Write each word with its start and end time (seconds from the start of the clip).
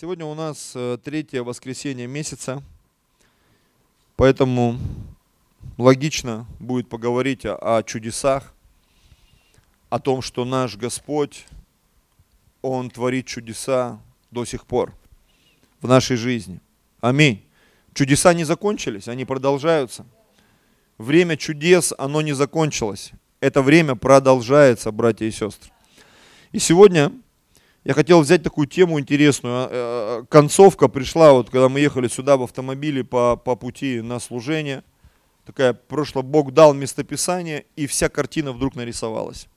Сегодня 0.00 0.26
у 0.26 0.34
нас 0.34 0.74
э, 0.76 0.96
третье 1.02 1.42
воскресенье 1.42 2.06
месяца, 2.06 2.62
поэтому 4.14 4.78
логично 5.76 6.46
будет 6.60 6.88
поговорить 6.88 7.44
о, 7.44 7.82
чудесах, 7.82 8.54
о 9.90 9.98
том, 9.98 10.22
что 10.22 10.44
наш 10.44 10.76
Господь, 10.76 11.46
Он 12.62 12.90
творит 12.90 13.26
чудеса 13.26 13.98
до 14.30 14.44
сих 14.44 14.66
пор 14.66 14.94
в 15.80 15.88
нашей 15.88 16.16
жизни. 16.16 16.60
Аминь. 17.00 17.44
Чудеса 17.92 18.34
не 18.34 18.44
закончились, 18.44 19.08
они 19.08 19.24
продолжаются. 19.24 20.06
Время 20.96 21.36
чудес, 21.36 21.92
оно 21.98 22.22
не 22.22 22.34
закончилось. 22.34 23.10
Это 23.40 23.62
время 23.62 23.96
продолжается, 23.96 24.92
братья 24.92 25.26
и 25.26 25.32
сестры. 25.32 25.72
И 26.52 26.60
сегодня 26.60 27.10
я 27.88 27.94
хотел 27.94 28.20
взять 28.20 28.42
такую 28.42 28.66
тему 28.66 29.00
интересную. 29.00 29.54
А, 29.54 30.20
э, 30.20 30.26
концовка 30.28 30.88
пришла, 30.88 31.32
вот 31.32 31.48
когда 31.48 31.70
мы 31.70 31.80
ехали 31.80 32.06
сюда 32.06 32.36
в 32.36 32.42
автомобиле 32.42 33.02
по, 33.02 33.34
по 33.34 33.56
пути 33.56 34.02
на 34.02 34.20
служение. 34.20 34.84
Такая, 35.46 35.72
прошло, 35.72 36.22
Бог 36.22 36.52
дал 36.52 36.74
местописание, 36.74 37.64
и 37.76 37.86
вся 37.86 38.10
картина 38.10 38.52
вдруг 38.52 38.76
нарисовалась. 38.76 39.48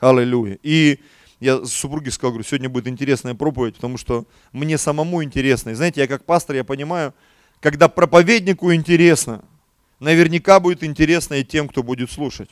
Аллилуйя. 0.00 0.58
И 0.64 0.98
я 1.38 1.64
супруге 1.64 2.10
сказал, 2.10 2.32
говорю, 2.32 2.44
сегодня 2.44 2.68
будет 2.68 2.88
интересная 2.88 3.34
проповедь, 3.34 3.76
потому 3.76 3.98
что 3.98 4.26
мне 4.50 4.78
самому 4.78 5.22
интересно. 5.22 5.70
И 5.70 5.74
знаете, 5.74 6.00
я 6.00 6.08
как 6.08 6.24
пастор, 6.24 6.56
я 6.56 6.64
понимаю, 6.64 7.14
когда 7.60 7.86
проповеднику 7.86 8.74
интересно, 8.74 9.44
наверняка 10.00 10.58
будет 10.58 10.82
интересно 10.82 11.34
и 11.34 11.44
тем, 11.44 11.68
кто 11.68 11.84
будет 11.84 12.10
слушать. 12.10 12.50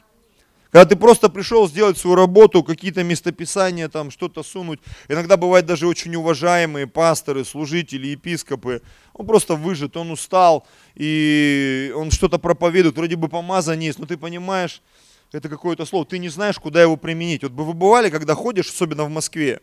Когда 0.74 0.86
ты 0.86 0.96
просто 0.96 1.28
пришел 1.28 1.68
сделать 1.68 1.96
свою 1.96 2.16
работу, 2.16 2.64
какие-то 2.64 3.04
местописания, 3.04 3.88
там 3.88 4.10
что-то 4.10 4.42
сунуть. 4.42 4.80
Иногда 5.06 5.36
бывают 5.36 5.66
даже 5.66 5.86
очень 5.86 6.12
уважаемые 6.16 6.88
пасторы, 6.88 7.44
служители, 7.44 8.08
епископы. 8.08 8.82
Он 9.12 9.24
просто 9.24 9.54
выжит, 9.54 9.96
он 9.96 10.10
устал, 10.10 10.66
и 10.96 11.92
он 11.94 12.10
что-то 12.10 12.38
проповедует. 12.38 12.96
Вроде 12.96 13.14
бы 13.14 13.28
помазание 13.28 13.86
есть, 13.86 14.00
но 14.00 14.06
ты 14.06 14.16
понимаешь, 14.16 14.82
это 15.30 15.48
какое-то 15.48 15.84
слово, 15.86 16.06
ты 16.06 16.18
не 16.18 16.28
знаешь, 16.28 16.58
куда 16.58 16.82
его 16.82 16.96
применить. 16.96 17.44
Вот 17.44 17.52
бы 17.52 17.64
вы 17.64 17.72
бывали, 17.72 18.10
когда 18.10 18.34
ходишь, 18.34 18.68
особенно 18.68 19.04
в 19.04 19.10
Москве, 19.10 19.60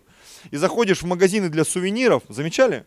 и 0.49 0.55
заходишь 0.55 1.01
в 1.01 1.05
магазины 1.07 1.49
для 1.49 1.65
сувениров, 1.65 2.23
замечали? 2.29 2.85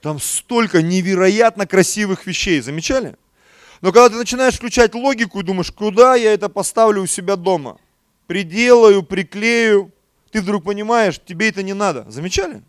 Там 0.00 0.20
столько 0.20 0.80
невероятно 0.80 1.66
красивых 1.66 2.24
вещей, 2.24 2.60
замечали? 2.60 3.16
Но 3.80 3.92
когда 3.92 4.08
ты 4.08 4.16
начинаешь 4.16 4.54
включать 4.54 4.94
логику 4.94 5.40
и 5.40 5.44
думаешь, 5.44 5.70
куда 5.70 6.16
я 6.16 6.32
это 6.32 6.48
поставлю 6.48 7.02
у 7.02 7.06
себя 7.06 7.36
дома? 7.36 7.78
Приделаю, 8.26 9.02
приклею. 9.02 9.92
Ты 10.30 10.42
вдруг 10.42 10.64
понимаешь, 10.64 11.20
тебе 11.24 11.48
это 11.48 11.62
не 11.62 11.74
надо. 11.74 12.04
Замечали? 12.10 12.62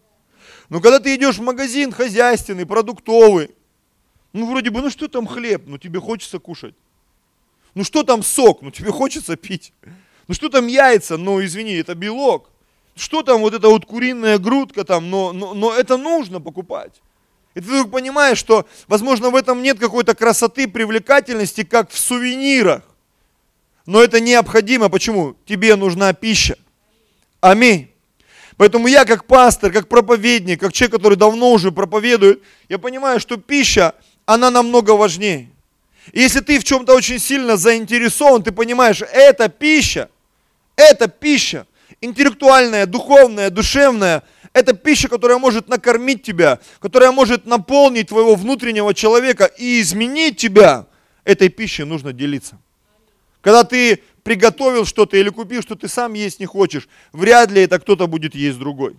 Но 0.70 0.82
когда 0.82 1.00
ты 1.00 1.16
идешь 1.16 1.38
в 1.38 1.42
магазин 1.42 1.92
хозяйственный, 1.92 2.66
продуктовый, 2.66 3.52
ну 4.34 4.50
вроде 4.50 4.70
бы, 4.70 4.82
ну 4.82 4.90
что 4.90 5.08
там 5.08 5.26
хлеб, 5.26 5.64
ну 5.66 5.78
тебе 5.78 6.00
хочется 6.00 6.38
кушать. 6.40 6.76
Ну 7.74 7.84
что 7.84 8.04
там 8.04 8.22
сок, 8.24 8.62
ну 8.62 8.70
тебе 8.70 8.92
хочется 8.92 9.36
пить. 9.36 9.74
Ну 10.28 10.36
что 10.36 10.50
там 10.50 10.68
яйца, 10.68 11.18
ну 11.18 11.44
извини, 11.44 11.74
это 11.74 11.96
белок. 11.96 12.52
Что 12.96 13.24
там 13.24 13.42
вот 13.42 13.54
эта 13.54 13.68
вот 13.68 13.86
куриная 13.86 14.38
грудка 14.38 14.84
там, 14.84 15.10
но, 15.10 15.34
но, 15.34 15.54
но 15.54 15.74
это 15.74 15.98
нужно 15.98 16.40
покупать. 16.40 17.02
И 17.56 17.62
ты 17.62 17.66
вдруг 17.66 17.92
понимаешь, 17.92 18.38
что, 18.38 18.68
возможно, 18.88 19.30
в 19.30 19.36
этом 19.36 19.62
нет 19.64 19.80
какой-то 19.80 20.14
красоты, 20.14 20.68
привлекательности, 20.68 21.64
как 21.64 21.90
в 21.90 21.98
сувенирах. 21.98 22.84
Но 23.86 24.04
это 24.04 24.20
необходимо. 24.20 24.90
Почему? 24.90 25.36
Тебе 25.46 25.76
нужна 25.76 26.14
пища. 26.14 26.58
Аминь. 27.42 27.90
Поэтому 28.58 28.88
я 28.88 29.06
как 29.06 29.26
пастор, 29.26 29.72
как 29.72 29.88
проповедник, 29.88 30.60
как 30.60 30.74
человек, 30.74 30.96
который 30.96 31.18
давно 31.18 31.52
уже 31.52 31.72
проповедует, 31.72 32.44
я 32.68 32.78
понимаю, 32.78 33.20
что 33.20 33.38
пища, 33.38 33.96
она 34.26 34.52
намного 34.52 34.92
важнее. 34.92 35.50
И 36.12 36.20
если 36.20 36.42
ты 36.42 36.60
в 36.60 36.64
чем-то 36.64 36.94
очень 36.94 37.20
сильно 37.20 37.56
заинтересован, 37.56 38.44
ты 38.44 38.52
понимаешь, 38.52 39.02
это 39.02 39.48
пища, 39.48 40.10
это 40.76 41.08
пища, 41.08 41.66
интеллектуальная, 42.02 42.86
духовная, 42.86 43.50
душевная– 43.50 44.24
это 44.54 44.74
пища, 44.74 45.08
которая 45.08 45.38
может 45.38 45.68
накормить 45.68 46.24
тебя, 46.24 46.60
которая 46.80 47.12
может 47.12 47.46
наполнить 47.46 48.10
твоего 48.10 48.36
внутреннего 48.36 48.94
человека 48.94 49.46
и 49.46 49.82
изменить 49.82 50.38
тебя. 50.38 50.88
Этой 51.24 51.50
пищей 51.50 51.84
нужно 51.84 52.14
делиться. 52.14 52.58
Когда 53.42 53.64
ты 53.64 54.02
приготовил 54.24 54.86
что-то 54.86 55.18
или 55.18 55.30
купил, 55.30 55.62
что 55.62 55.76
ты 55.76 55.88
сам 55.88 56.14
есть 56.14 56.40
не 56.40 56.46
хочешь, 56.46 56.88
вряд 57.12 57.52
ли 57.52 57.62
это 57.62 57.80
кто-то 57.80 58.08
будет 58.08 58.36
есть 58.36 58.58
другой. 58.58 58.96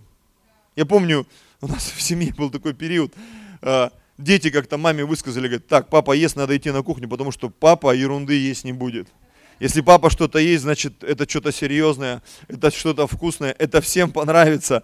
Я 0.75 0.85
помню, 0.85 1.27
у 1.61 1.67
нас 1.67 1.91
в 1.95 2.01
семье 2.01 2.33
был 2.33 2.49
такой 2.49 2.73
период, 2.73 3.13
а, 3.61 3.91
дети 4.17 4.49
как-то 4.49 4.77
маме 4.77 5.03
высказали, 5.03 5.47
говорят, 5.47 5.67
так, 5.67 5.89
папа 5.89 6.13
ест, 6.13 6.35
надо 6.35 6.55
идти 6.55 6.71
на 6.71 6.81
кухню, 6.83 7.07
потому 7.09 7.31
что 7.31 7.49
папа 7.49 7.93
ерунды 7.93 8.33
есть 8.33 8.63
не 8.63 8.73
будет. 8.73 9.07
Если 9.61 9.81
папа 9.81 10.09
что-то 10.09 10.39
есть, 10.39 10.63
значит, 10.63 11.03
это 11.03 11.29
что-то 11.29 11.51
серьезное, 11.51 12.23
это 12.47 12.71
что-то 12.71 13.05
вкусное, 13.05 13.55
это 13.59 13.79
всем 13.79 14.11
понравится. 14.11 14.81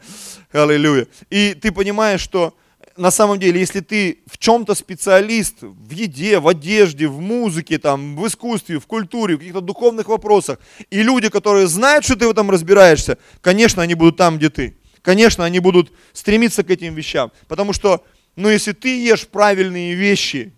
Аллилуйя. 0.51 1.07
И 1.31 1.55
ты 1.55 1.71
понимаешь, 1.71 2.21
что 2.21 2.55
на 2.95 3.09
самом 3.09 3.39
деле, 3.39 3.59
если 3.59 3.79
ты 3.79 4.19
в 4.27 4.38
чем-то 4.38 4.75
специалист, 4.75 5.55
в 5.61 5.89
еде, 5.89 6.38
в 6.38 6.47
одежде, 6.47 7.07
в 7.07 7.19
музыке, 7.19 7.79
там, 7.79 8.15
в 8.15 8.27
искусстве, 8.27 8.79
в 8.79 8.85
культуре, 8.85 9.33
в 9.33 9.39
каких-то 9.39 9.61
духовных 9.61 10.09
вопросах, 10.09 10.59
и 10.91 11.01
люди, 11.01 11.29
которые 11.29 11.65
знают, 11.65 12.05
что 12.05 12.15
ты 12.15 12.27
в 12.27 12.31
этом 12.31 12.51
разбираешься, 12.51 13.17
конечно, 13.41 13.81
они 13.81 13.95
будут 13.95 14.17
там, 14.17 14.38
где 14.38 14.51
ты. 14.51 14.77
Конечно, 15.01 15.44
они 15.44 15.57
будут 15.57 15.91
стремиться 16.13 16.63
к 16.63 16.69
этим 16.69 16.94
вещам. 16.94 17.31
Потому 17.47 17.73
что, 17.73 18.03
ну, 18.35 18.47
если 18.47 18.73
ты 18.73 19.03
ешь 19.03 19.25
правильные 19.25 19.95
вещи, 19.95 20.53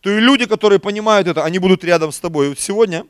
то 0.00 0.10
и 0.10 0.18
люди, 0.18 0.46
которые 0.46 0.80
понимают 0.80 1.28
это, 1.28 1.44
они 1.44 1.60
будут 1.60 1.84
рядом 1.84 2.10
с 2.10 2.18
тобой. 2.18 2.48
вот 2.48 2.58
сегодня 2.58 3.04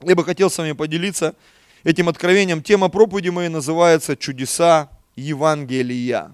я 0.00 0.14
бы 0.14 0.24
хотел 0.24 0.50
с 0.50 0.58
вами 0.58 0.72
поделиться 0.72 1.34
этим 1.82 2.08
откровением. 2.08 2.62
Тема 2.62 2.88
проповеди 2.88 3.30
моей 3.30 3.48
называется 3.48 4.16
«Чудеса 4.16 4.90
Евангелия». 5.16 6.32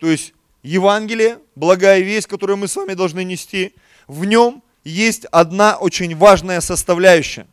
То 0.00 0.08
есть 0.08 0.34
Евангелие, 0.62 1.38
благая 1.54 2.00
весть, 2.00 2.26
которую 2.26 2.56
мы 2.56 2.66
с 2.66 2.74
вами 2.74 2.94
должны 2.94 3.22
нести, 3.22 3.74
в 4.08 4.24
нем 4.24 4.62
есть 4.84 5.26
одна 5.26 5.76
очень 5.76 6.16
важная 6.16 6.60
составляющая. 6.60 7.46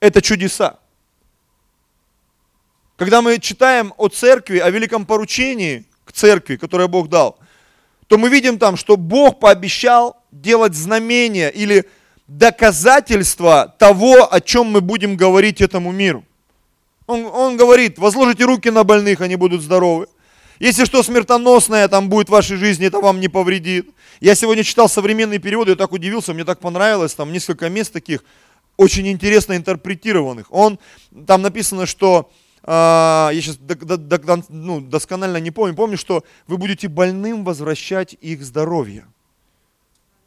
Это 0.00 0.20
чудеса. 0.20 0.78
Когда 2.96 3.22
мы 3.22 3.38
читаем 3.38 3.94
о 3.98 4.08
церкви, 4.08 4.58
о 4.58 4.68
великом 4.70 5.06
поручении 5.06 5.84
к 6.04 6.12
церкви, 6.12 6.56
которое 6.56 6.88
Бог 6.88 7.08
дал, 7.08 7.38
то 8.08 8.18
мы 8.18 8.28
видим 8.28 8.58
там, 8.58 8.76
что 8.76 8.96
Бог 8.96 9.38
пообещал 9.38 10.20
делать 10.32 10.74
знамения 10.74 11.50
или 11.50 11.88
доказательство 12.30 13.74
того, 13.76 14.32
о 14.32 14.40
чем 14.40 14.68
мы 14.68 14.80
будем 14.80 15.16
говорить 15.16 15.60
этому 15.60 15.90
миру. 15.90 16.24
Он, 17.08 17.24
он 17.24 17.56
говорит, 17.56 17.98
возложите 17.98 18.44
руки 18.44 18.70
на 18.70 18.84
больных, 18.84 19.20
они 19.20 19.34
будут 19.34 19.62
здоровы. 19.62 20.06
Если 20.60 20.84
что 20.84 21.02
смертоносное 21.02 21.88
там 21.88 22.08
будет 22.08 22.28
в 22.28 22.32
вашей 22.32 22.56
жизни, 22.56 22.86
это 22.86 23.00
вам 23.00 23.18
не 23.18 23.26
повредит. 23.26 23.90
Я 24.20 24.36
сегодня 24.36 24.62
читал 24.62 24.88
современные 24.88 25.40
переводы, 25.40 25.72
я 25.72 25.76
так 25.76 25.90
удивился, 25.90 26.32
мне 26.32 26.44
так 26.44 26.60
понравилось, 26.60 27.14
там 27.14 27.32
несколько 27.32 27.68
мест 27.68 27.92
таких 27.92 28.22
очень 28.76 29.08
интересно 29.08 29.56
интерпретированных. 29.56 30.46
Он, 30.50 30.78
там 31.26 31.42
написано, 31.42 31.84
что, 31.84 32.30
э, 32.62 32.70
я 32.70 33.40
сейчас 33.40 33.56
до, 33.56 33.74
до, 33.74 33.96
до, 33.96 34.44
ну, 34.48 34.80
досконально 34.80 35.38
не 35.38 35.50
помню, 35.50 35.74
помню, 35.74 35.98
что 35.98 36.22
вы 36.46 36.58
будете 36.58 36.86
больным 36.86 37.42
возвращать 37.42 38.16
их 38.20 38.44
здоровье. 38.44 39.06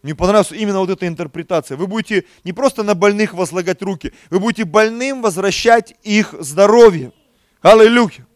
Мне 0.03 0.15
понравилась 0.15 0.51
именно 0.51 0.79
вот 0.79 0.89
эта 0.89 1.07
интерпретация. 1.07 1.77
Вы 1.77 1.87
будете 1.87 2.25
не 2.43 2.51
просто 2.51 2.83
на 2.83 2.93
больных 2.93 3.33
возлагать 3.33 3.81
руки, 3.81 4.13
вы 4.29 4.39
будете 4.39 4.65
больным 4.65 5.21
возвращать 5.21 5.95
их 6.03 6.35
здоровье. 6.39 7.13
Аллилуйя. 7.61 8.27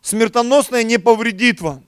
Смертоносное 0.00 0.84
не 0.84 0.98
повредит 0.98 1.60
вам. 1.60 1.84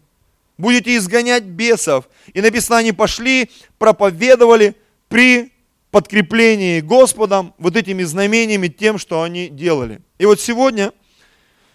Будете 0.59 0.97
изгонять 0.97 1.45
бесов. 1.45 2.09
И 2.33 2.41
написано, 2.41 2.79
они 2.79 2.93
пошли, 2.93 3.51
проповедовали 3.79 4.77
при 5.09 5.53
подкреплении 5.93 6.81
Господом 6.81 7.55
вот 7.59 7.77
этими 7.77 8.03
знамениями, 8.03 8.67
тем, 8.67 8.99
что 8.99 9.23
они 9.23 9.49
делали. 9.49 10.01
И 10.19 10.27
вот 10.27 10.41
сегодня 10.41 10.93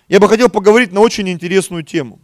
я 0.09 0.19
бы 0.19 0.27
хотел 0.27 0.49
поговорить 0.49 0.91
на 0.91 0.99
очень 0.99 1.29
интересную 1.29 1.83
тему. 1.83 2.19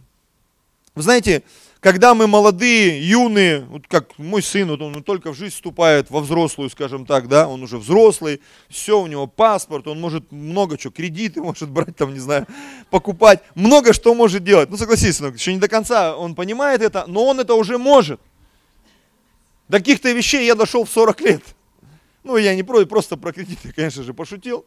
Вы 0.94 1.02
знаете, 1.02 1.42
когда 1.80 2.14
мы 2.14 2.26
молодые, 2.26 3.06
юные, 3.06 3.60
вот 3.60 3.86
как 3.86 4.18
мой 4.18 4.42
сын, 4.42 4.68
вот 4.68 4.80
он 4.80 5.02
только 5.02 5.32
в 5.32 5.36
жизнь 5.36 5.54
вступает, 5.54 6.10
во 6.10 6.20
взрослую, 6.20 6.70
скажем 6.70 7.06
так, 7.06 7.28
да, 7.28 7.48
он 7.48 7.62
уже 7.62 7.78
взрослый, 7.78 8.40
все, 8.68 9.00
у 9.00 9.06
него 9.06 9.26
паспорт, 9.26 9.86
он 9.86 10.00
может 10.00 10.32
много 10.32 10.78
чего, 10.78 10.92
кредиты 10.92 11.40
может 11.42 11.68
брать, 11.68 11.96
там, 11.96 12.12
не 12.12 12.20
знаю, 12.20 12.46
покупать, 12.90 13.42
много 13.54 13.92
что 13.92 14.14
может 14.14 14.42
делать. 14.42 14.70
Ну, 14.70 14.76
согласись, 14.76 15.16
сынок, 15.16 15.36
еще 15.36 15.52
не 15.52 15.60
до 15.60 15.68
конца 15.68 16.16
он 16.16 16.34
понимает 16.34 16.82
это, 16.82 17.04
но 17.06 17.24
он 17.26 17.40
это 17.40 17.54
уже 17.54 17.78
может. 17.78 18.20
До 19.68 19.78
каких-то 19.78 20.10
вещей 20.12 20.46
я 20.46 20.54
дошел 20.54 20.84
в 20.84 20.90
40 20.90 21.20
лет. 21.22 21.42
Ну, 22.22 22.36
я 22.36 22.54
не 22.54 22.62
про, 22.62 22.84
просто 22.86 23.16
про 23.16 23.32
кредиты, 23.32 23.72
конечно 23.72 24.02
же, 24.02 24.14
пошутил. 24.14 24.64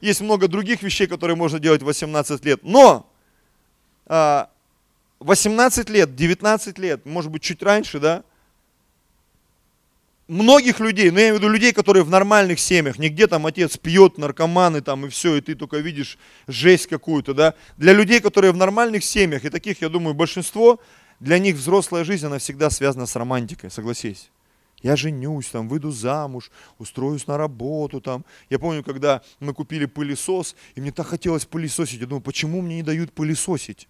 Есть 0.00 0.20
много 0.20 0.48
других 0.48 0.82
вещей, 0.82 1.06
которые 1.06 1.36
можно 1.36 1.58
делать 1.58 1.82
в 1.82 1.86
18 1.86 2.44
лет. 2.44 2.60
Но 2.62 3.10
а, 4.06 4.50
18 5.20 5.88
лет, 5.90 6.14
19 6.14 6.78
лет, 6.78 7.06
может 7.06 7.30
быть, 7.30 7.42
чуть 7.42 7.62
раньше, 7.62 8.00
да, 8.00 8.22
многих 10.28 10.80
людей, 10.80 11.10
ну 11.10 11.18
я 11.18 11.28
имею 11.28 11.34
в 11.34 11.38
виду 11.38 11.48
людей, 11.48 11.72
которые 11.72 12.02
в 12.02 12.10
нормальных 12.10 12.58
семьях, 12.58 12.98
нигде 12.98 13.26
там 13.26 13.46
отец 13.46 13.76
пьет, 13.76 14.18
наркоманы 14.18 14.80
там 14.80 15.06
и 15.06 15.08
все, 15.08 15.36
и 15.36 15.40
ты 15.40 15.54
только 15.54 15.78
видишь 15.78 16.18
жесть 16.46 16.86
какую-то, 16.86 17.34
да. 17.34 17.54
Для 17.76 17.92
людей, 17.92 18.20
которые 18.20 18.52
в 18.52 18.56
нормальных 18.56 19.04
семьях, 19.04 19.44
и 19.44 19.50
таких, 19.50 19.82
я 19.82 19.88
думаю, 19.88 20.14
большинство, 20.14 20.80
для 21.20 21.38
них 21.38 21.56
взрослая 21.56 22.04
жизнь, 22.04 22.26
она 22.26 22.38
всегда 22.38 22.70
связана 22.70 23.06
с 23.06 23.16
романтикой, 23.16 23.70
согласись 23.70 24.30
я 24.82 24.94
женюсь, 24.94 25.48
там, 25.48 25.68
выйду 25.68 25.90
замуж, 25.90 26.50
устроюсь 26.78 27.26
на 27.26 27.38
работу, 27.38 28.00
там. 28.00 28.24
Я 28.50 28.58
помню, 28.58 28.84
когда 28.84 29.22
мы 29.40 29.54
купили 29.54 29.86
пылесос, 29.86 30.54
и 30.74 30.80
мне 30.80 30.92
так 30.92 31.06
хотелось 31.06 31.46
пылесосить. 31.46 32.00
Я 32.00 32.06
думаю, 32.06 32.22
почему 32.22 32.60
мне 32.60 32.76
не 32.76 32.82
дают 32.82 33.12
пылесосить? 33.12 33.88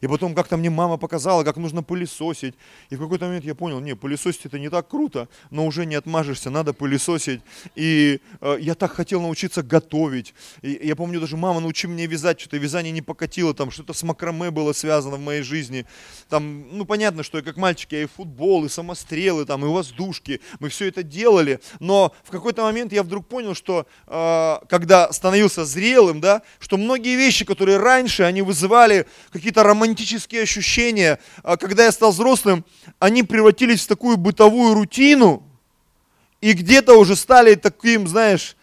И 0.00 0.06
потом 0.06 0.34
как-то 0.34 0.56
мне 0.56 0.70
мама 0.70 0.96
показала, 0.96 1.42
как 1.42 1.56
нужно 1.56 1.82
пылесосить. 1.82 2.54
И 2.90 2.96
в 2.96 3.00
какой-то 3.00 3.26
момент 3.26 3.44
я 3.44 3.54
понял, 3.54 3.80
не, 3.80 3.96
пылесосить 3.96 4.46
это 4.46 4.58
не 4.58 4.70
так 4.70 4.88
круто, 4.88 5.28
но 5.50 5.66
уже 5.66 5.86
не 5.86 5.96
отмажешься, 5.96 6.50
надо 6.50 6.72
пылесосить. 6.72 7.40
И 7.74 8.20
э, 8.40 8.56
я 8.60 8.74
так 8.74 8.92
хотел 8.92 9.20
научиться 9.20 9.62
готовить. 9.62 10.34
И 10.62 10.80
я 10.82 10.94
помню, 10.94 11.20
даже 11.20 11.36
мама 11.36 11.60
научила 11.60 11.90
меня 11.90 12.06
вязать, 12.06 12.40
что-то 12.40 12.58
вязание 12.58 12.92
не 12.92 13.02
покатило, 13.02 13.54
там 13.54 13.70
что-то 13.70 13.92
с 13.92 14.02
макраме 14.04 14.50
было 14.50 14.72
связано 14.72 15.16
в 15.16 15.20
моей 15.20 15.42
жизни. 15.42 15.84
Там, 16.28 16.76
ну 16.76 16.84
понятно, 16.84 17.24
что 17.24 17.38
я 17.38 17.44
как 17.44 17.56
мальчик, 17.56 17.90
я 17.92 18.02
и 18.02 18.06
футбол, 18.06 18.64
и 18.64 18.68
самострелы, 18.68 19.44
там, 19.44 19.64
и 19.64 19.68
воздушки, 19.68 20.27
мы 20.60 20.68
все 20.68 20.88
это 20.88 21.02
делали. 21.02 21.60
Но 21.80 22.14
в 22.24 22.30
какой-то 22.30 22.62
момент 22.62 22.92
я 22.92 23.02
вдруг 23.02 23.26
понял, 23.26 23.54
что 23.54 23.86
э, 24.06 24.56
когда 24.68 25.12
становился 25.12 25.64
зрелым, 25.64 26.20
да, 26.20 26.42
что 26.58 26.76
многие 26.76 27.16
вещи, 27.16 27.44
которые 27.44 27.78
раньше, 27.78 28.22
они 28.22 28.42
вызывали 28.42 29.06
какие-то 29.32 29.62
романтические 29.62 30.42
ощущения, 30.42 31.18
а 31.42 31.56
когда 31.56 31.84
я 31.84 31.92
стал 31.92 32.12
взрослым, 32.12 32.64
они 32.98 33.22
превратились 33.22 33.84
в 33.84 33.88
такую 33.88 34.16
бытовую 34.16 34.74
рутину, 34.74 35.42
и 36.40 36.52
где-то 36.52 36.98
уже 36.98 37.16
стали 37.16 37.54
таким, 37.54 38.06
знаешь, 38.06 38.56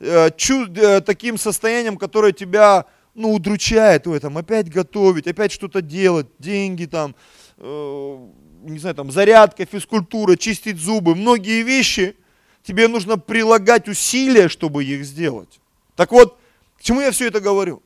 э, 0.00 0.30
чу, 0.36 0.66
э, 0.74 1.00
таким 1.00 1.38
состоянием, 1.38 1.96
которое 1.96 2.32
тебя, 2.32 2.86
ну, 3.14 3.32
удручает 3.34 4.06
в 4.06 4.12
этом. 4.12 4.36
Опять 4.36 4.68
готовить, 4.68 5.26
опять 5.26 5.52
что-то 5.52 5.80
делать, 5.80 6.26
деньги 6.38 6.86
там, 6.86 7.14
э, 7.58 8.28
не 8.62 8.78
знаю, 8.78 8.94
там, 8.94 9.10
зарядка, 9.10 9.64
физкультура, 9.64 10.36
чистить 10.36 10.78
зубы. 10.78 11.14
Многие 11.14 11.62
вещи 11.62 12.16
тебе 12.62 12.88
нужно 12.88 13.18
прилагать 13.18 13.88
усилия, 13.88 14.48
чтобы 14.48 14.84
их 14.84 15.04
сделать. 15.04 15.60
Так 15.96 16.12
вот, 16.12 16.38
к 16.78 16.82
чему 16.82 17.00
я 17.00 17.10
все 17.10 17.28
это 17.28 17.40
говорю? 17.40 17.82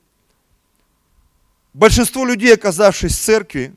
Большинство 1.72 2.24
людей, 2.24 2.54
оказавшись 2.54 3.16
в 3.16 3.20
церкви, 3.20 3.74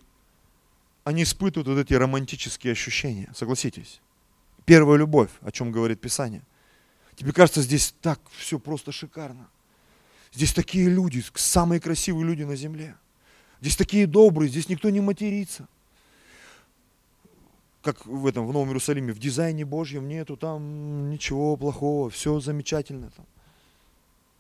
они 1.03 1.23
испытывают 1.23 1.67
вот 1.67 1.79
эти 1.79 1.93
романтические 1.93 2.73
ощущения, 2.73 3.31
согласитесь. 3.35 4.01
Первая 4.65 4.99
любовь, 4.99 5.29
о 5.41 5.51
чем 5.51 5.71
говорит 5.71 6.01
Писание. 6.01 6.41
Тебе 7.15 7.31
кажется, 7.31 7.61
здесь 7.61 7.95
так 8.01 8.19
все 8.37 8.59
просто 8.59 8.91
шикарно. 8.91 9.49
Здесь 10.33 10.53
такие 10.53 10.89
люди, 10.89 11.23
самые 11.33 11.79
красивые 11.79 12.25
люди 12.25 12.43
на 12.43 12.55
земле. 12.55 12.95
Здесь 13.61 13.75
такие 13.75 14.05
добрые, 14.05 14.49
здесь 14.49 14.69
никто 14.69 14.89
не 14.89 14.99
матерится. 14.99 15.67
Как 17.87 18.05
в 18.05 18.27
этом, 18.27 18.45
в 18.45 18.51
Новом 18.51 18.67
Иерусалиме, 18.67 19.13
в 19.13 19.19
дизайне 19.19 19.63
Божьем 19.63 20.09
нету 20.09 20.35
там 20.35 21.09
ничего 21.09 21.55
плохого, 21.55 22.09
все 22.09 22.41
замечательно 22.41 23.11
там. 23.15 23.25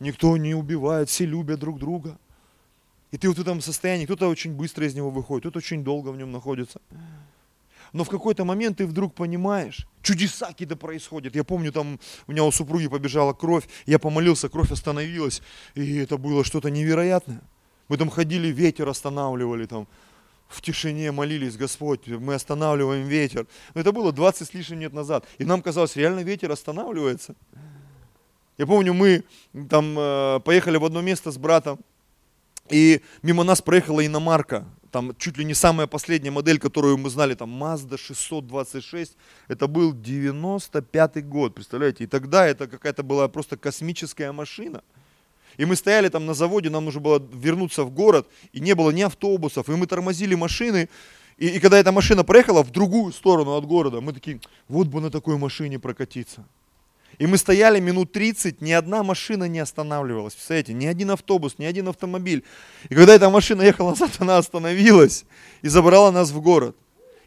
Никто 0.01 0.35
не 0.35 0.53
убивает, 0.53 1.07
все 1.07 1.25
любят 1.25 1.61
друг 1.61 1.79
друга. 1.79 2.17
И 3.11 3.17
ты 3.17 3.29
вот 3.29 3.37
в 3.37 3.41
этом 3.41 3.61
состоянии, 3.61 4.03
кто-то 4.03 4.27
очень 4.27 4.51
быстро 4.53 4.85
из 4.85 4.95
него 4.95 5.11
выходит, 5.11 5.43
кто-то 5.43 5.59
очень 5.59 5.81
долго 5.81 6.09
в 6.09 6.17
нем 6.17 6.33
находится. 6.33 6.81
Но 7.93 8.03
в 8.03 8.09
какой-то 8.09 8.43
момент 8.43 8.79
ты 8.79 8.85
вдруг 8.85 9.13
понимаешь, 9.13 9.87
чудеса 10.01 10.47
какие-то 10.47 10.75
происходят. 10.75 11.33
Я 11.33 11.45
помню, 11.45 11.71
там 11.71 12.01
у 12.27 12.31
меня 12.33 12.43
у 12.43 12.51
супруги 12.51 12.89
побежала 12.89 13.31
кровь, 13.31 13.63
я 13.85 13.97
помолился, 13.97 14.49
кровь 14.49 14.73
остановилась, 14.73 15.41
и 15.73 15.95
это 15.99 16.17
было 16.17 16.43
что-то 16.43 16.69
невероятное. 16.69 17.41
Мы 17.87 17.95
там 17.95 18.09
ходили, 18.09 18.49
ветер 18.49 18.89
останавливали, 18.89 19.67
там 19.67 19.87
в 20.47 20.61
тишине 20.61 21.11
молились, 21.11 21.57
Господь, 21.57 22.07
мы 22.07 22.35
останавливаем 22.35 23.07
ветер. 23.07 23.47
Но 23.73 23.81
это 23.81 23.91
было 23.91 24.11
20 24.11 24.47
с 24.47 24.53
лишним 24.53 24.81
лет 24.81 24.93
назад. 24.93 25.25
И 25.37 25.45
нам 25.45 25.61
казалось, 25.61 25.95
реально 25.95 26.21
ветер 26.21 26.51
останавливается. 26.51 27.35
Я 28.57 28.65
помню, 28.65 28.93
мы 28.93 29.23
там 29.69 29.97
э, 29.97 30.39
поехали 30.43 30.77
в 30.77 30.85
одно 30.85 31.01
место 31.01 31.31
с 31.31 31.37
братом, 31.37 31.79
и 32.69 33.01
мимо 33.21 33.43
нас 33.43 33.61
проехала 33.61 34.05
иномарка, 34.05 34.65
там 34.91 35.15
чуть 35.17 35.37
ли 35.37 35.45
не 35.45 35.53
самая 35.53 35.85
последняя 35.85 36.31
модель, 36.31 36.59
которую 36.59 36.97
мы 36.97 37.09
знали, 37.09 37.35
там 37.35 37.51
Mazda 37.63 37.97
626, 37.97 39.15
это 39.47 39.67
был 39.67 39.93
95 39.93 41.27
год, 41.27 41.55
представляете, 41.55 42.05
и 42.05 42.07
тогда 42.07 42.47
это 42.47 42.67
какая-то 42.67 43.03
была 43.03 43.27
просто 43.27 43.57
космическая 43.57 44.31
машина. 44.31 44.83
И 45.57 45.65
мы 45.65 45.75
стояли 45.75 46.09
там 46.09 46.25
на 46.25 46.33
заводе, 46.33 46.69
нам 46.69 46.85
нужно 46.85 47.01
было 47.01 47.27
вернуться 47.33 47.83
в 47.83 47.91
город, 47.91 48.27
и 48.53 48.59
не 48.59 48.75
было 48.75 48.91
ни 48.91 49.01
автобусов, 49.01 49.69
и 49.69 49.71
мы 49.71 49.87
тормозили 49.87 50.35
машины, 50.35 50.87
и, 51.37 51.47
и 51.47 51.59
когда 51.59 51.79
эта 51.79 51.91
машина 51.91 52.23
проехала 52.23 52.63
в 52.63 52.71
другую 52.71 53.11
сторону 53.11 53.55
от 53.55 53.65
города, 53.65 54.01
мы 54.01 54.13
такие, 54.13 54.39
вот 54.67 54.87
бы 54.87 55.01
на 55.01 55.09
такой 55.09 55.37
машине 55.37 55.79
прокатиться. 55.79 56.45
И 57.17 57.25
мы 57.25 57.37
стояли 57.37 57.79
минут 57.79 58.11
30, 58.11 58.61
ни 58.61 58.71
одна 58.71 59.01
машина 59.01 59.45
не 59.45 59.59
останавливалась. 59.59 60.33
Представляете, 60.33 60.73
ни 60.73 60.85
один 60.85 61.09
автобус, 61.09 61.55
ни 61.57 61.65
один 61.65 61.87
автомобиль. 61.87 62.43
И 62.89 62.95
когда 62.95 63.15
эта 63.15 63.29
машина 63.29 63.63
ехала 63.63 63.91
назад, 63.91 64.11
она 64.19 64.37
остановилась 64.37 65.25
и 65.63 65.67
забрала 65.67 66.11
нас 66.11 66.29
в 66.29 66.39
город. 66.41 66.75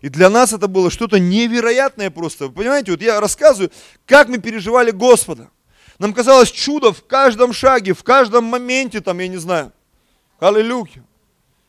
И 0.01 0.09
для 0.09 0.31
нас 0.31 0.53
это 0.53 0.69
было 0.69 0.91
что-то 0.91 1.19
невероятное 1.19 2.11
просто. 2.11 2.49
Понимаете, 2.49 2.93
вот 2.93 3.03
я 3.03 3.21
рассказываю, 3.21 3.71
как 4.07 4.29
мы 4.29 4.39
переживали 4.39 4.93
Господа. 4.93 5.51
Нам 6.01 6.15
казалось 6.15 6.51
чудо 6.51 6.95
в 6.95 7.07
каждом 7.07 7.53
шаге, 7.53 7.93
в 7.93 8.03
каждом 8.03 8.45
моменте, 8.45 9.03
там, 9.03 9.19
я 9.19 9.29
не 9.29 9.37
знаю. 9.37 9.71
Аллилуйя. 10.39 11.05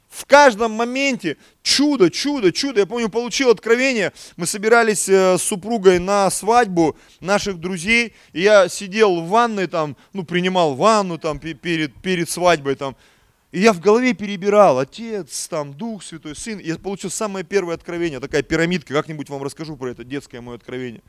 В 0.09 0.25
каждом 0.25 0.71
моменте 0.71 1.35
чудо, 1.61 2.09
чудо, 2.09 2.53
чудо. 2.53 2.79
Я 2.79 2.85
помню, 2.85 3.09
получил 3.09 3.49
откровение. 3.49 4.13
Мы 4.37 4.47
собирались 4.47 5.09
э, 5.09 5.37
с 5.37 5.41
супругой 5.41 5.99
на 5.99 6.29
свадьбу 6.31 6.95
наших 7.19 7.59
друзей. 7.59 8.13
И 8.31 8.41
я 8.41 8.69
сидел 8.69 9.19
в 9.19 9.27
ванной 9.27 9.67
там, 9.67 9.97
ну, 10.13 10.23
принимал 10.23 10.75
ванну 10.75 11.17
там 11.17 11.37
перед, 11.37 11.93
перед 12.01 12.29
свадьбой 12.29 12.75
там. 12.75 12.95
И 13.51 13.59
я 13.59 13.73
в 13.73 13.81
голове 13.81 14.13
перебирал, 14.13 14.79
Отец, 14.79 15.49
там, 15.49 15.73
Дух 15.73 16.03
Святой, 16.03 16.37
Сын. 16.37 16.57
Я 16.57 16.77
получил 16.77 17.09
самое 17.09 17.43
первое 17.43 17.75
откровение, 17.75 18.21
такая 18.21 18.43
пирамидка. 18.43 18.93
Как-нибудь 18.93 19.29
вам 19.29 19.43
расскажу 19.43 19.75
про 19.75 19.89
это 19.89 20.05
детское 20.05 20.39
мое 20.39 20.55
откровение. 20.55 21.01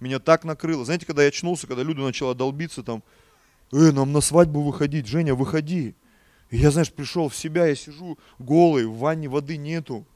Меня 0.00 0.18
так 0.18 0.44
накрыло. 0.44 0.84
Знаете, 0.84 1.06
когда 1.06 1.22
я 1.22 1.28
очнулся, 1.28 1.66
когда 1.66 1.82
люди 1.82 2.00
начала 2.00 2.34
долбиться 2.34 2.82
там, 2.82 3.02
э, 3.72 3.90
нам 3.90 4.12
на 4.12 4.20
свадьбу 4.20 4.62
выходить, 4.62 5.06
Женя, 5.06 5.34
выходи. 5.34 5.94
И 6.50 6.56
я, 6.56 6.70
знаешь, 6.70 6.92
пришел 6.92 7.28
в 7.28 7.36
себя, 7.36 7.66
я 7.66 7.74
сижу 7.74 8.18
голый, 8.38 8.86
в 8.86 8.96
ванне 8.98 9.28
воды 9.28 9.56
нету. 9.56 10.06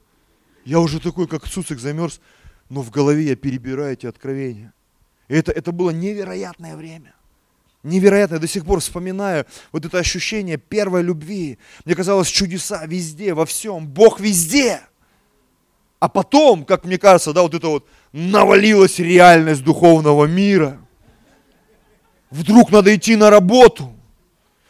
Я 0.65 0.79
уже 0.79 0.99
такой, 0.99 1.27
как 1.27 1.47
цуцик, 1.47 1.79
замерз, 1.79 2.21
но 2.69 2.81
в 2.81 2.89
голове 2.89 3.23
я 3.23 3.35
перебираю 3.35 3.93
эти 3.93 4.05
откровения. 4.05 4.73
И 5.27 5.35
это, 5.35 5.51
это 5.51 5.71
было 5.71 5.91
невероятное 5.91 6.75
время. 6.75 7.13
Невероятно, 7.83 8.35
я 8.35 8.39
до 8.39 8.47
сих 8.47 8.65
пор 8.65 8.79
вспоминаю 8.79 9.45
вот 9.73 9.85
это 9.85 9.99
ощущение 9.99 10.57
первой 10.57 11.03
любви. 11.03 11.59
Мне 11.83 11.95
казалось, 11.95 12.29
чудеса 12.29 12.85
везде, 12.85 13.33
во 13.33 13.45
всем, 13.45 13.87
Бог 13.87 14.21
везде. 14.21 14.81
А 16.03 16.09
потом, 16.09 16.65
как 16.65 16.83
мне 16.83 16.97
кажется, 16.97 17.31
да, 17.31 17.43
вот 17.43 17.53
это 17.53 17.69
вот 17.69 17.87
навалилась 18.11 18.99
реальность 18.99 19.63
духовного 19.63 20.25
мира. 20.25 20.77
Вдруг 22.29 22.73
надо 22.73 22.93
идти 22.93 23.15
на 23.15 23.29
работу. 23.29 23.92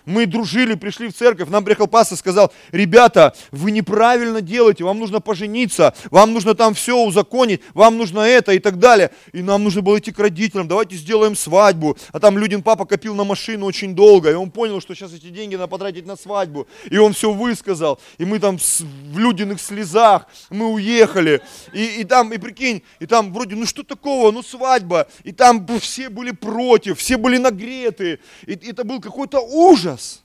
Мы 0.05 0.25
дружили, 0.25 0.75
пришли 0.75 1.07
в 1.07 1.13
церковь, 1.15 1.49
нам 1.49 1.63
приехал 1.63 1.87
пастор 1.87 2.17
сказал, 2.17 2.51
ребята, 2.71 3.33
вы 3.51 3.71
неправильно 3.71 4.41
делаете, 4.41 4.83
вам 4.83 4.99
нужно 4.99 5.21
пожениться, 5.21 5.93
вам 6.11 6.33
нужно 6.33 6.55
там 6.55 6.73
все 6.73 6.97
узаконить, 6.97 7.61
вам 7.73 7.97
нужно 7.97 8.19
это 8.19 8.51
и 8.51 8.59
так 8.59 8.79
далее. 8.79 9.11
И 9.31 9.41
нам 9.41 9.63
нужно 9.63 9.81
было 9.81 9.99
идти 9.99 10.11
к 10.11 10.19
родителям, 10.19 10.67
давайте 10.67 10.95
сделаем 10.95 11.35
свадьбу. 11.35 11.97
А 12.11 12.19
там 12.19 12.37
Людин 12.37 12.63
папа 12.63 12.85
копил 12.85 13.15
на 13.15 13.23
машину 13.23 13.65
очень 13.65 13.95
долго, 13.95 14.31
и 14.31 14.33
он 14.33 14.51
понял, 14.51 14.81
что 14.81 14.93
сейчас 14.93 15.13
эти 15.13 15.27
деньги 15.27 15.55
надо 15.55 15.67
потратить 15.67 16.05
на 16.05 16.17
свадьбу. 16.17 16.67
И 16.89 16.97
он 16.97 17.13
все 17.13 17.31
высказал, 17.31 17.99
и 18.17 18.25
мы 18.25 18.39
там 18.39 18.57
в 18.57 19.17
Людиных 19.17 19.61
слезах, 19.61 20.27
мы 20.49 20.67
уехали. 20.67 21.41
И, 21.71 22.01
и 22.01 22.03
там, 22.03 22.33
и 22.33 22.37
прикинь, 22.37 22.83
и 22.99 23.05
там 23.05 23.31
вроде, 23.31 23.55
ну 23.55 23.65
что 23.65 23.83
такого, 23.83 24.31
ну 24.31 24.43
свадьба. 24.43 25.07
И 25.23 25.31
там 25.31 25.65
все 25.79 26.09
были 26.09 26.31
против, 26.31 26.99
все 26.99 27.17
были 27.17 27.37
нагреты. 27.37 28.19
И, 28.45 28.53
и 28.53 28.71
это 28.71 28.83
был 28.83 28.99
какой-то 28.99 29.39
ужас 29.39 29.92
ужас. 29.93 30.23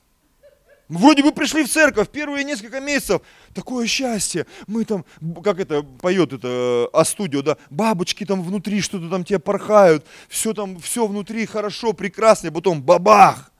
Вроде 0.87 1.21
бы 1.21 1.31
пришли 1.31 1.63
в 1.63 1.71
церковь 1.71 2.09
первые 2.09 2.43
несколько 2.43 2.79
месяцев, 2.79 3.21
такое 3.53 3.85
счастье. 3.85 4.47
Мы 4.65 4.85
там, 4.85 5.05
как 5.43 5.59
это 5.59 5.83
поет 5.83 6.33
это 6.33 6.89
А-студио, 6.91 7.43
да, 7.43 7.57
бабочки 7.69 8.25
там 8.25 8.41
внутри 8.41 8.81
что-то 8.81 9.07
там 9.07 9.23
тебе 9.23 9.37
порхают, 9.37 10.03
все 10.27 10.51
там, 10.53 10.79
все 10.79 11.05
внутри 11.05 11.45
хорошо, 11.45 11.93
прекрасно, 11.93 12.47
и 12.47 12.51
потом 12.51 12.81
бабах. 12.81 13.51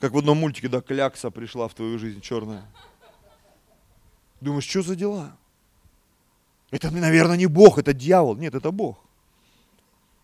Как 0.00 0.12
в 0.12 0.18
одном 0.18 0.38
мультике, 0.38 0.68
да, 0.68 0.80
клякса 0.80 1.30
пришла 1.30 1.68
в 1.68 1.74
твою 1.74 2.00
жизнь 2.00 2.20
черная. 2.20 2.64
Думаешь, 4.40 4.68
что 4.68 4.82
за 4.82 4.96
дела? 4.96 5.36
Это, 6.72 6.90
наверное, 6.90 7.36
не 7.36 7.46
Бог, 7.46 7.78
это 7.78 7.92
дьявол. 7.92 8.34
Нет, 8.34 8.56
это 8.56 8.72
Бог. 8.72 8.98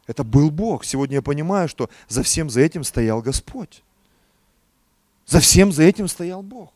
Это 0.09 0.25
был 0.25 0.51
Бог. 0.51 0.85
Сегодня 0.85 1.17
я 1.17 1.23
понимаю, 1.23 1.69
что 1.69 1.89
за 2.09 2.25
всем 2.25 2.51
за 2.51 2.63
этим 2.63 2.83
стоял 2.83 3.23
Господь. 3.23 3.85
За 5.31 5.39
всем 5.39 5.71
за 5.73 5.85
этим 5.85 6.09
стоял 6.09 6.43
Бог. 6.43 6.73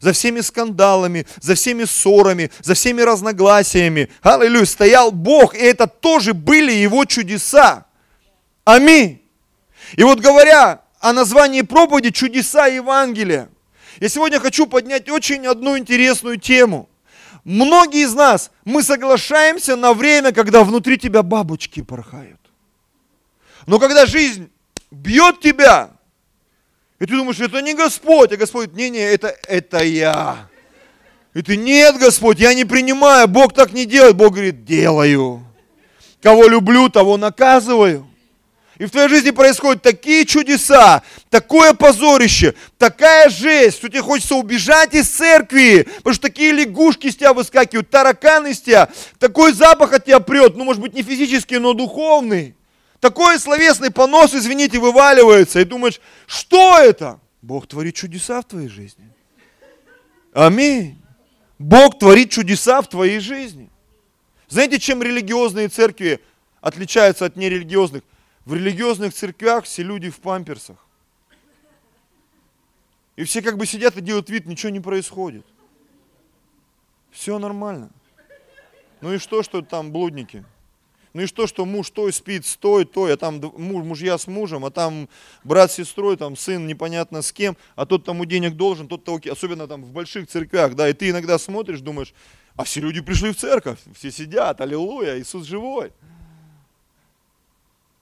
За 0.00 0.12
всеми 0.12 0.40
скандалами, 0.40 1.26
за 1.40 1.56
всеми 1.56 1.82
ссорами, 1.84 2.52
за 2.60 2.74
всеми 2.74 3.02
разногласиями. 3.02 4.08
Аллилуйя, 4.22 4.64
стоял 4.64 5.10
Бог, 5.10 5.56
и 5.56 5.58
это 5.58 5.88
тоже 5.88 6.32
были 6.32 6.70
Его 6.70 7.04
чудеса. 7.04 7.86
Аминь. 8.64 9.20
И 9.96 10.04
вот 10.04 10.20
говоря 10.20 10.82
о 11.00 11.12
названии 11.12 11.62
проповеди 11.62 12.10
«Чудеса 12.10 12.66
Евангелия», 12.66 13.48
я 13.98 14.08
сегодня 14.08 14.38
хочу 14.38 14.66
поднять 14.66 15.08
очень 15.10 15.44
одну 15.48 15.76
интересную 15.76 16.38
тему. 16.38 16.88
Многие 17.42 18.04
из 18.04 18.14
нас, 18.14 18.52
мы 18.64 18.84
соглашаемся 18.84 19.74
на 19.74 19.94
время, 19.94 20.30
когда 20.30 20.62
внутри 20.62 20.96
тебя 20.96 21.24
бабочки 21.24 21.82
порхают. 21.82 22.40
Но 23.66 23.80
когда 23.80 24.06
жизнь 24.06 24.48
бьет 24.92 25.40
тебя, 25.40 25.90
и 27.00 27.06
ты 27.06 27.16
думаешь, 27.16 27.40
это 27.40 27.62
не 27.62 27.72
Господь, 27.72 28.30
а 28.30 28.36
Господь, 28.36 28.74
не-не, 28.74 29.00
это, 29.00 29.34
это 29.48 29.82
я. 29.82 30.48
И 31.32 31.40
ты, 31.40 31.56
нет, 31.56 31.96
Господь, 31.96 32.38
я 32.38 32.52
не 32.52 32.66
принимаю, 32.66 33.26
Бог 33.26 33.54
так 33.54 33.72
не 33.72 33.86
делает. 33.86 34.16
Бог 34.16 34.32
говорит, 34.32 34.64
делаю. 34.66 35.42
Кого 36.20 36.46
люблю, 36.46 36.90
того 36.90 37.16
наказываю. 37.16 38.06
И 38.76 38.84
в 38.84 38.90
твоей 38.90 39.08
жизни 39.08 39.30
происходят 39.30 39.82
такие 39.82 40.26
чудеса, 40.26 41.02
такое 41.28 41.74
позорище, 41.74 42.54
такая 42.78 43.28
жесть, 43.28 43.78
что 43.78 43.88
тебе 43.88 44.02
хочется 44.02 44.34
убежать 44.34 44.94
из 44.94 45.06
церкви, 45.08 45.86
потому 45.98 46.14
что 46.14 46.22
такие 46.28 46.52
лягушки 46.52 47.06
из 47.06 47.16
тебя 47.16 47.34
выскакивают, 47.34 47.90
тараканы 47.90 48.52
из 48.52 48.60
тебя, 48.60 48.88
такой 49.18 49.52
запах 49.52 49.92
от 49.92 50.06
тебя 50.06 50.20
прет, 50.20 50.56
ну 50.56 50.64
может 50.64 50.80
быть 50.80 50.94
не 50.94 51.02
физический, 51.02 51.58
но 51.58 51.74
духовный. 51.74 52.54
Такой 53.00 53.38
словесный 53.38 53.90
понос, 53.90 54.34
извините, 54.34 54.78
вываливается, 54.78 55.60
и 55.60 55.64
думаешь, 55.64 56.00
что 56.26 56.78
это? 56.78 57.18
Бог 57.40 57.66
творит 57.66 57.94
чудеса 57.94 58.42
в 58.42 58.44
твоей 58.44 58.68
жизни. 58.68 59.10
Аминь. 60.34 61.00
Бог 61.58 61.98
творит 61.98 62.30
чудеса 62.30 62.82
в 62.82 62.88
твоей 62.88 63.18
жизни. 63.20 63.70
Знаете, 64.48 64.78
чем 64.78 65.02
религиозные 65.02 65.68
церкви 65.68 66.20
отличаются 66.60 67.24
от 67.24 67.36
нерелигиозных? 67.36 68.02
В 68.44 68.54
религиозных 68.54 69.14
церквях 69.14 69.64
все 69.64 69.82
люди 69.82 70.10
в 70.10 70.20
памперсах. 70.20 70.76
И 73.16 73.24
все 73.24 73.42
как 73.42 73.56
бы 73.56 73.64
сидят 73.64 73.96
и 73.96 74.00
делают 74.00 74.28
вид, 74.28 74.46
ничего 74.46 74.70
не 74.70 74.80
происходит. 74.80 75.46
Все 77.10 77.38
нормально. 77.38 77.90
Ну 79.00 79.14
и 79.14 79.18
что, 79.18 79.42
что 79.42 79.62
там 79.62 79.90
блудники? 79.90 80.44
Ну 81.12 81.22
и 81.22 81.26
что, 81.26 81.46
что 81.46 81.64
муж 81.64 81.90
той 81.90 82.12
спит 82.12 82.46
с 82.46 82.56
той, 82.56 82.84
той, 82.84 83.14
а 83.14 83.16
там 83.16 83.40
муж, 83.56 83.84
мужья 83.84 84.16
с 84.16 84.28
мужем, 84.28 84.64
а 84.64 84.70
там 84.70 85.08
брат 85.42 85.72
с 85.72 85.74
сестрой, 85.74 86.16
там 86.16 86.36
сын 86.36 86.66
непонятно 86.66 87.22
с 87.22 87.32
кем, 87.32 87.56
а 87.74 87.84
тот 87.84 88.04
тому 88.04 88.24
денег 88.24 88.54
должен, 88.54 88.86
тот 88.86 89.04
того, 89.04 89.20
особенно 89.30 89.66
там 89.66 89.82
в 89.82 89.90
больших 89.90 90.28
церквях, 90.28 90.74
да, 90.74 90.88
и 90.88 90.92
ты 90.92 91.10
иногда 91.10 91.38
смотришь, 91.38 91.80
думаешь, 91.80 92.14
а 92.54 92.62
все 92.64 92.80
люди 92.80 93.00
пришли 93.00 93.32
в 93.32 93.36
церковь, 93.36 93.78
все 93.94 94.12
сидят, 94.12 94.60
аллилуйя, 94.60 95.18
Иисус 95.18 95.46
живой. 95.46 95.92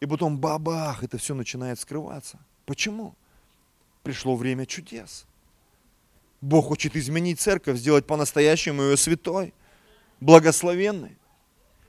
И 0.00 0.06
потом 0.06 0.38
бабах, 0.38 1.02
это 1.02 1.16
все 1.18 1.34
начинает 1.34 1.80
скрываться. 1.80 2.38
Почему? 2.66 3.14
Пришло 4.02 4.36
время 4.36 4.66
чудес. 4.66 5.26
Бог 6.40 6.66
хочет 6.66 6.94
изменить 6.94 7.40
церковь, 7.40 7.78
сделать 7.78 8.06
по-настоящему 8.06 8.82
ее 8.82 8.96
святой, 8.96 9.52
благословенной. 10.20 11.16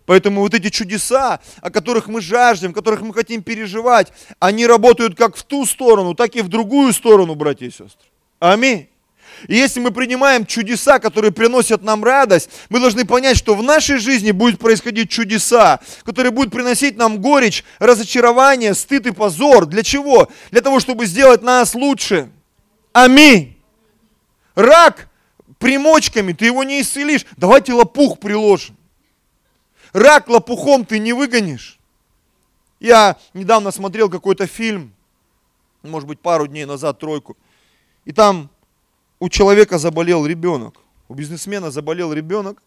Поэтому 0.09 0.41
вот 0.41 0.55
эти 0.55 0.71
чудеса, 0.71 1.39
о 1.61 1.69
которых 1.69 2.07
мы 2.07 2.19
жаждем, 2.19 2.73
которых 2.73 3.01
мы 3.01 3.13
хотим 3.13 3.43
переживать, 3.43 4.11
они 4.39 4.65
работают 4.65 5.15
как 5.15 5.35
в 5.35 5.43
ту 5.43 5.67
сторону, 5.67 6.15
так 6.15 6.35
и 6.35 6.41
в 6.41 6.47
другую 6.47 6.93
сторону, 6.93 7.35
братья 7.35 7.67
и 7.67 7.69
сестры. 7.69 8.07
Аминь. 8.39 8.89
И 9.47 9.53
если 9.53 9.79
мы 9.79 9.91
принимаем 9.91 10.47
чудеса, 10.47 10.97
которые 10.97 11.31
приносят 11.31 11.83
нам 11.83 12.03
радость, 12.03 12.49
мы 12.69 12.79
должны 12.79 13.05
понять, 13.05 13.37
что 13.37 13.53
в 13.53 13.61
нашей 13.61 13.99
жизни 13.99 14.31
будет 14.31 14.57
происходить 14.57 15.11
чудеса, 15.11 15.79
которые 16.03 16.31
будут 16.31 16.51
приносить 16.51 16.97
нам 16.97 17.21
горечь, 17.21 17.63
разочарование, 17.77 18.73
стыд 18.73 19.05
и 19.05 19.11
позор. 19.11 19.67
Для 19.67 19.83
чего? 19.83 20.27
Для 20.49 20.61
того, 20.61 20.79
чтобы 20.79 21.05
сделать 21.05 21.43
нас 21.43 21.75
лучше. 21.75 22.31
Аминь. 22.93 23.59
Рак 24.55 25.07
примочками, 25.59 26.33
ты 26.33 26.45
его 26.45 26.63
не 26.63 26.81
исцелишь. 26.81 27.27
Давайте 27.37 27.73
лопух 27.73 28.17
приложим. 28.17 28.78
Рак 29.93 30.27
лопухом 30.27 30.85
ты 30.85 30.99
не 30.99 31.13
выгонишь. 31.13 31.79
Я 32.79 33.17
недавно 33.33 33.71
смотрел 33.71 34.09
какой-то 34.09 34.47
фильм, 34.47 34.93
может 35.83 36.07
быть, 36.07 36.19
пару 36.19 36.47
дней 36.47 36.65
назад, 36.65 36.99
тройку. 36.99 37.35
И 38.05 38.11
там 38.11 38.49
у 39.19 39.29
человека 39.29 39.77
заболел 39.77 40.25
ребенок. 40.25 40.75
У 41.07 41.13
бизнесмена 41.13 41.71
заболел 41.71 42.13
ребенок. 42.13 42.61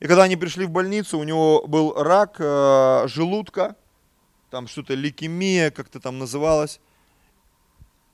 И 0.00 0.06
когда 0.06 0.24
они 0.24 0.36
пришли 0.36 0.66
в 0.66 0.70
больницу, 0.70 1.18
у 1.18 1.24
него 1.24 1.64
был 1.66 1.94
рак 1.94 2.36
э, 2.38 3.04
желудка, 3.06 3.76
там 4.50 4.66
что-то 4.66 4.94
лейкемия 4.94 5.70
как-то 5.70 6.00
там 6.00 6.18
называлось. 6.18 6.80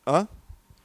А? 0.04 0.26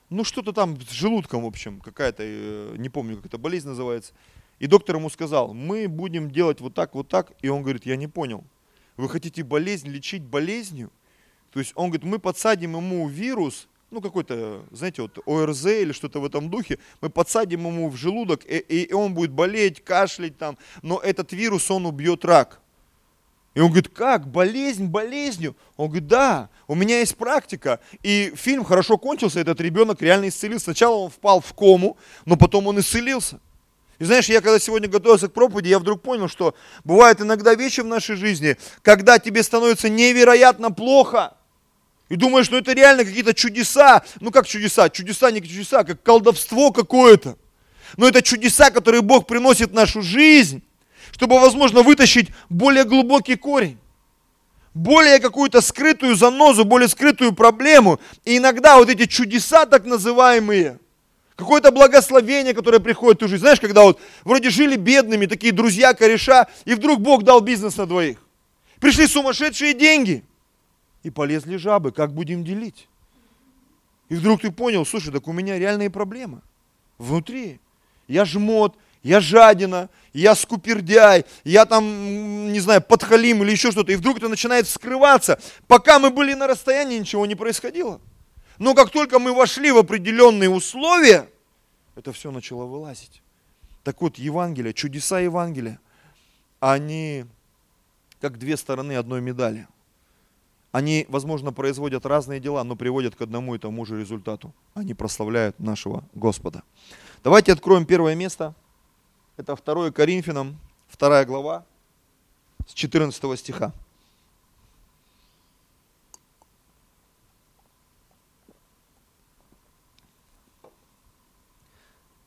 Ну 0.09 0.23
что-то 0.23 0.53
там 0.53 0.79
с 0.79 0.89
желудком, 0.91 1.43
в 1.43 1.47
общем, 1.47 1.81
какая-то, 1.81 2.23
э, 2.23 2.75
не 2.77 2.89
помню, 2.89 3.17
как 3.17 3.25
эта 3.25 3.37
болезнь 3.37 3.67
называется. 3.67 4.13
И 4.59 4.67
доктор 4.67 4.95
ему 4.95 5.09
сказал, 5.09 5.53
мы 5.53 5.87
будем 5.87 6.31
делать 6.31 6.61
вот 6.61 6.73
так, 6.73 6.95
вот 6.95 7.07
так. 7.07 7.33
И 7.41 7.49
он 7.49 7.61
говорит, 7.61 7.85
я 7.85 7.95
не 7.95 8.07
понял. 8.07 8.43
Вы 8.97 9.09
хотите 9.09 9.43
болезнь 9.43 9.89
лечить 9.89 10.23
болезнью? 10.23 10.91
То 11.51 11.59
есть 11.59 11.73
он 11.75 11.89
говорит, 11.89 12.05
мы 12.05 12.19
подсадим 12.19 12.75
ему 12.75 13.07
вирус, 13.07 13.67
ну 13.91 14.01
какой-то, 14.01 14.63
знаете, 14.71 15.01
вот 15.01 15.19
ОРЗ 15.25 15.65
или 15.67 15.91
что-то 15.91 16.19
в 16.19 16.25
этом 16.25 16.49
духе, 16.49 16.79
мы 17.01 17.09
подсадим 17.09 17.65
ему 17.65 17.89
в 17.89 17.95
желудок, 17.95 18.45
и, 18.45 18.57
и 18.57 18.93
он 18.93 19.13
будет 19.13 19.31
болеть, 19.31 19.83
кашлять 19.83 20.37
там, 20.37 20.57
но 20.81 20.99
этот 20.99 21.31
вирус, 21.33 21.69
он 21.71 21.85
убьет 21.85 22.25
рак. 22.25 22.61
И 23.53 23.61
он 23.61 23.67
говорит, 23.67 23.87
как, 23.87 24.27
болезнь 24.27 24.87
болезнью? 24.87 25.55
Он 25.77 25.87
говорит, 25.87 26.07
да, 26.07 26.49
у 26.67 26.75
меня 26.75 26.99
есть 26.99 27.15
практика. 27.15 27.79
И 28.03 28.33
фильм 28.35 28.65
хорошо 28.65 28.97
кончился, 28.97 29.39
этот 29.39 29.61
ребенок 29.61 30.01
реально 30.01 30.27
исцелился. 30.27 30.65
Сначала 30.65 30.95
он 30.95 31.09
впал 31.09 31.39
в 31.39 31.53
кому, 31.53 31.95
но 32.25 32.35
потом 32.35 32.67
он 32.67 32.79
исцелился. 32.81 33.39
И 33.99 34.03
знаешь, 34.03 34.27
я 34.27 34.41
когда 34.41 34.59
сегодня 34.59 34.89
готовился 34.89 35.27
к 35.27 35.33
проповеди, 35.33 35.69
я 35.69 35.79
вдруг 35.79 36.01
понял, 36.01 36.27
что 36.27 36.55
бывают 36.83 37.21
иногда 37.21 37.55
вещи 37.55 37.81
в 37.81 37.85
нашей 37.85 38.15
жизни, 38.15 38.57
когда 38.81 39.19
тебе 39.19 39.41
становится 39.41 39.89
невероятно 39.89 40.71
плохо. 40.71 41.33
И 42.09 42.15
думаешь, 42.15 42.49
ну 42.49 42.57
это 42.57 42.73
реально 42.73 43.05
какие-то 43.05 43.33
чудеса. 43.33 44.03
Ну 44.19 44.31
как 44.31 44.47
чудеса? 44.47 44.89
Чудеса 44.89 45.31
не 45.31 45.41
чудеса, 45.41 45.83
как 45.83 46.03
колдовство 46.03 46.71
какое-то. 46.71 47.37
Но 47.97 48.07
это 48.07 48.21
чудеса, 48.21 48.69
которые 48.69 49.01
Бог 49.01 49.27
приносит 49.27 49.71
в 49.71 49.73
нашу 49.73 50.01
жизнь, 50.01 50.61
чтобы, 51.11 51.39
возможно, 51.39 51.81
вытащить 51.81 52.29
более 52.49 52.83
глубокий 52.83 53.35
корень 53.35 53.79
более 54.75 55.19
какую-то 55.19 55.61
скрытую 55.61 56.15
занозу, 56.15 56.65
более 56.65 56.89
скрытую 56.89 57.31
проблему. 57.31 57.99
И 58.25 58.37
иногда 58.37 58.77
вот 58.77 58.89
эти 58.89 59.05
чудеса 59.05 59.65
так 59.65 59.85
называемые, 59.85 60.79
Какое-то 61.35 61.71
благословение, 61.71 62.53
которое 62.53 62.79
приходит 62.79 63.17
в 63.17 63.19
ту 63.19 63.27
жизнь. 63.27 63.41
Знаешь, 63.41 63.59
когда 63.59 63.83
вот 63.83 63.99
вроде 64.23 64.49
жили 64.49 64.77
бедными, 64.77 65.25
такие 65.25 65.51
друзья, 65.51 65.93
кореша, 65.93 66.47
и 66.63 66.73
вдруг 66.75 67.01
Бог 67.01 67.23
дал 67.23 67.41
бизнес 67.41 67.75
на 67.75 67.85
двоих. 67.85 68.17
Пришли 68.79 69.05
сумасшедшие 69.07 69.73
деньги. 69.73 70.23
И 71.03 71.09
полезли 71.09 71.57
жабы, 71.57 71.91
как 71.91 72.13
будем 72.13 72.43
делить? 72.43 72.87
И 74.09 74.15
вдруг 74.15 74.41
ты 74.41 74.51
понял, 74.51 74.85
слушай, 74.85 75.11
так 75.11 75.27
у 75.27 75.33
меня 75.33 75.59
реальные 75.59 75.89
проблемы. 75.89 76.41
Внутри. 76.97 77.59
Я 78.07 78.23
жмот, 78.23 78.75
я 79.03 79.19
жадина, 79.19 79.89
я 80.13 80.35
скупердяй, 80.35 81.25
я 81.43 81.65
там, 81.65 82.51
не 82.51 82.59
знаю, 82.59 82.81
подхалим 82.81 83.43
или 83.43 83.51
еще 83.51 83.71
что-то. 83.71 83.91
И 83.91 83.95
вдруг 83.95 84.17
это 84.17 84.29
начинает 84.29 84.67
скрываться. 84.67 85.39
Пока 85.67 85.99
мы 85.99 86.11
были 86.11 86.33
на 86.33 86.47
расстоянии, 86.47 86.99
ничего 86.99 87.25
не 87.25 87.35
происходило. 87.35 87.99
Но 88.59 88.73
как 88.73 88.89
только 88.89 89.19
мы 89.19 89.33
вошли 89.33 89.71
в 89.71 89.77
определенные 89.77 90.49
условия, 90.49 91.29
это 91.95 92.11
все 92.11 92.31
начало 92.31 92.65
вылазить. 92.65 93.21
Так 93.83 94.01
вот, 94.01 94.17
Евангелие, 94.17 94.73
чудеса 94.73 95.19
Евангелия, 95.19 95.79
они 96.59 97.25
как 98.19 98.39
две 98.39 98.57
стороны 98.57 98.93
одной 98.93 99.21
медали. 99.21 99.67
Они, 100.71 101.05
возможно, 101.07 101.53
производят 101.53 102.05
разные 102.05 102.39
дела, 102.39 102.63
но 102.63 102.75
приводят 102.75 103.15
к 103.15 103.21
одному 103.21 103.55
и 103.55 103.59
тому 103.59 103.85
же 103.85 103.99
результату. 103.99 104.53
Они 104.73 104.93
прославляют 104.93 105.59
нашего 105.59 106.03
Господа. 106.13 106.63
Давайте 107.23 107.53
откроем 107.53 107.85
первое 107.85 108.15
место. 108.15 108.53
Это 109.37 109.55
2 109.55 109.91
Коринфянам, 109.91 110.59
2 110.97 111.25
глава, 111.25 111.65
с 112.67 112.73
14 112.73 113.39
стиха. 113.39 113.73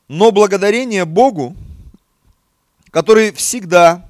Но 0.09 0.31
благодарение 0.31 1.05
Богу 1.05 1.55
который 2.91 3.31
всегда 3.31 4.09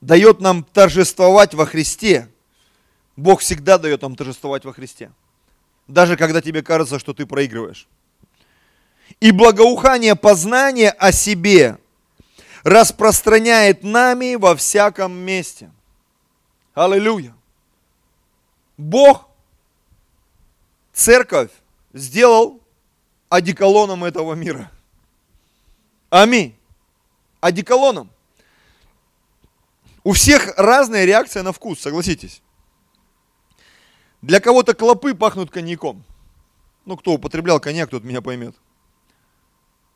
дает 0.00 0.40
нам 0.40 0.64
торжествовать 0.64 1.54
во 1.54 1.66
Христе. 1.66 2.28
Бог 3.16 3.40
всегда 3.40 3.78
дает 3.78 4.02
нам 4.02 4.16
торжествовать 4.16 4.64
во 4.64 4.72
Христе. 4.72 5.10
Даже 5.88 6.16
когда 6.16 6.40
тебе 6.42 6.62
кажется, 6.62 6.98
что 6.98 7.14
ты 7.14 7.26
проигрываешь. 7.26 7.86
И 9.20 9.30
благоухание 9.30 10.16
познания 10.16 10.90
о 10.90 11.12
себе 11.12 11.78
распространяет 12.64 13.84
нами 13.84 14.34
во 14.34 14.56
всяком 14.56 15.12
месте. 15.12 15.70
Аллилуйя. 16.74 17.34
Бог, 18.76 19.28
церковь 20.92 21.50
сделал 21.94 22.60
одеколоном 23.28 24.04
этого 24.04 24.34
мира. 24.34 24.70
Аминь. 26.10 26.56
Одеколоном. 27.40 28.10
У 30.04 30.12
всех 30.12 30.56
разная 30.56 31.04
реакция 31.04 31.42
на 31.42 31.52
вкус, 31.52 31.80
согласитесь. 31.80 32.42
Для 34.22 34.40
кого-то 34.40 34.74
клопы 34.74 35.14
пахнут 35.14 35.50
коньяком. 35.50 36.04
Ну, 36.84 36.96
кто 36.96 37.12
употреблял 37.12 37.58
коньяк, 37.58 37.90
тот 37.90 38.04
меня 38.04 38.22
поймет. 38.22 38.54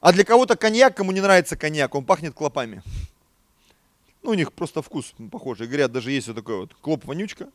А 0.00 0.12
для 0.12 0.24
кого-то 0.24 0.56
коньяк, 0.56 0.96
кому 0.96 1.12
не 1.12 1.20
нравится 1.20 1.56
коньяк, 1.56 1.94
он 1.94 2.04
пахнет 2.04 2.34
клопами. 2.34 2.82
Ну, 4.22 4.30
у 4.30 4.34
них 4.34 4.52
просто 4.52 4.82
вкус 4.82 5.14
похожий. 5.30 5.68
Говорят, 5.68 5.92
даже 5.92 6.10
есть 6.10 6.26
вот 6.26 6.36
такой 6.36 6.56
вот 6.56 6.74
клоп-вонючка. 6.82 7.48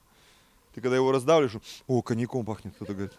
Ты 0.74 0.82
когда 0.82 0.96
его 0.96 1.12
раздавливаешь, 1.12 1.62
о, 1.88 2.02
коньяком 2.02 2.46
пахнет, 2.46 2.74
кто-то 2.76 2.94
говорит. 2.94 3.14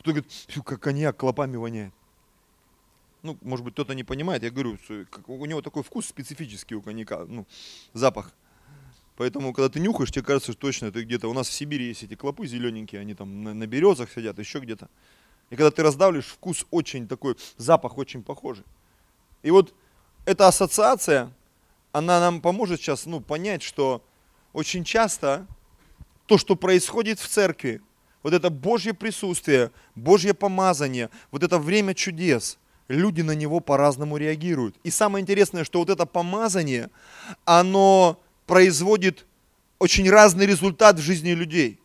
Кто 0.00 0.12
говорит, 0.12 0.32
как 0.64 0.80
коньяк 0.80 1.16
клопами 1.16 1.56
воняет 1.56 1.92
ну, 3.28 3.38
может 3.42 3.62
быть, 3.62 3.74
кто-то 3.74 3.94
не 3.94 4.04
понимает, 4.04 4.42
я 4.42 4.50
говорю, 4.50 4.78
у 5.26 5.44
него 5.44 5.60
такой 5.60 5.82
вкус 5.82 6.06
специфический 6.06 6.74
у 6.74 6.80
коньяка, 6.80 7.26
ну, 7.26 7.46
запах. 7.92 8.32
Поэтому, 9.16 9.52
когда 9.52 9.68
ты 9.68 9.80
нюхаешь, 9.80 10.10
тебе 10.10 10.24
кажется, 10.24 10.52
что 10.52 10.60
точно 10.62 10.86
это 10.86 11.04
где-то. 11.04 11.28
У 11.28 11.34
нас 11.34 11.48
в 11.48 11.52
Сибири 11.52 11.88
есть 11.88 12.04
эти 12.04 12.14
клопы 12.14 12.46
зелененькие, 12.46 13.02
они 13.02 13.14
там 13.14 13.42
на, 13.42 13.52
на 13.52 13.66
березах 13.66 14.10
сидят, 14.10 14.38
еще 14.38 14.60
где-то. 14.60 14.88
И 15.50 15.56
когда 15.56 15.70
ты 15.70 15.82
раздавливаешь, 15.82 16.26
вкус 16.26 16.64
очень 16.70 17.06
такой, 17.06 17.36
запах 17.58 17.98
очень 17.98 18.22
похожий. 18.22 18.64
И 19.42 19.50
вот 19.50 19.74
эта 20.24 20.48
ассоциация, 20.48 21.30
она 21.92 22.20
нам 22.20 22.40
поможет 22.40 22.80
сейчас 22.80 23.04
ну, 23.04 23.20
понять, 23.20 23.62
что 23.62 24.02
очень 24.54 24.84
часто 24.84 25.46
то, 26.26 26.38
что 26.38 26.56
происходит 26.56 27.18
в 27.18 27.28
церкви, 27.28 27.82
вот 28.22 28.32
это 28.32 28.48
Божье 28.48 28.94
присутствие, 28.94 29.70
Божье 29.94 30.32
помазание, 30.32 31.10
вот 31.30 31.42
это 31.42 31.58
время 31.58 31.92
чудес– 31.92 32.56
люди 32.88 33.20
на 33.20 33.32
него 33.32 33.60
по-разному 33.60 34.16
реагируют. 34.16 34.76
И 34.82 34.90
самое 34.90 35.22
интересное, 35.22 35.64
что 35.64 35.78
вот 35.78 35.90
это 35.90 36.06
помазание, 36.06 36.90
оно 37.44 38.20
производит 38.46 39.26
очень 39.78 40.10
разный 40.10 40.46
результат 40.46 40.96
в 40.96 41.02
жизни 41.02 41.30
людей. 41.30 41.78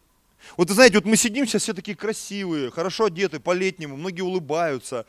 Вот 0.57 0.69
вы 0.69 0.75
знаете, 0.75 0.95
вот 0.95 1.05
мы 1.05 1.15
сидим 1.15 1.45
сейчас 1.45 1.63
все 1.63 1.73
такие 1.73 1.95
красивые, 1.95 2.71
хорошо 2.71 3.05
одеты, 3.05 3.39
по-летнему, 3.39 3.95
многие 3.95 4.21
улыбаются, 4.21 5.05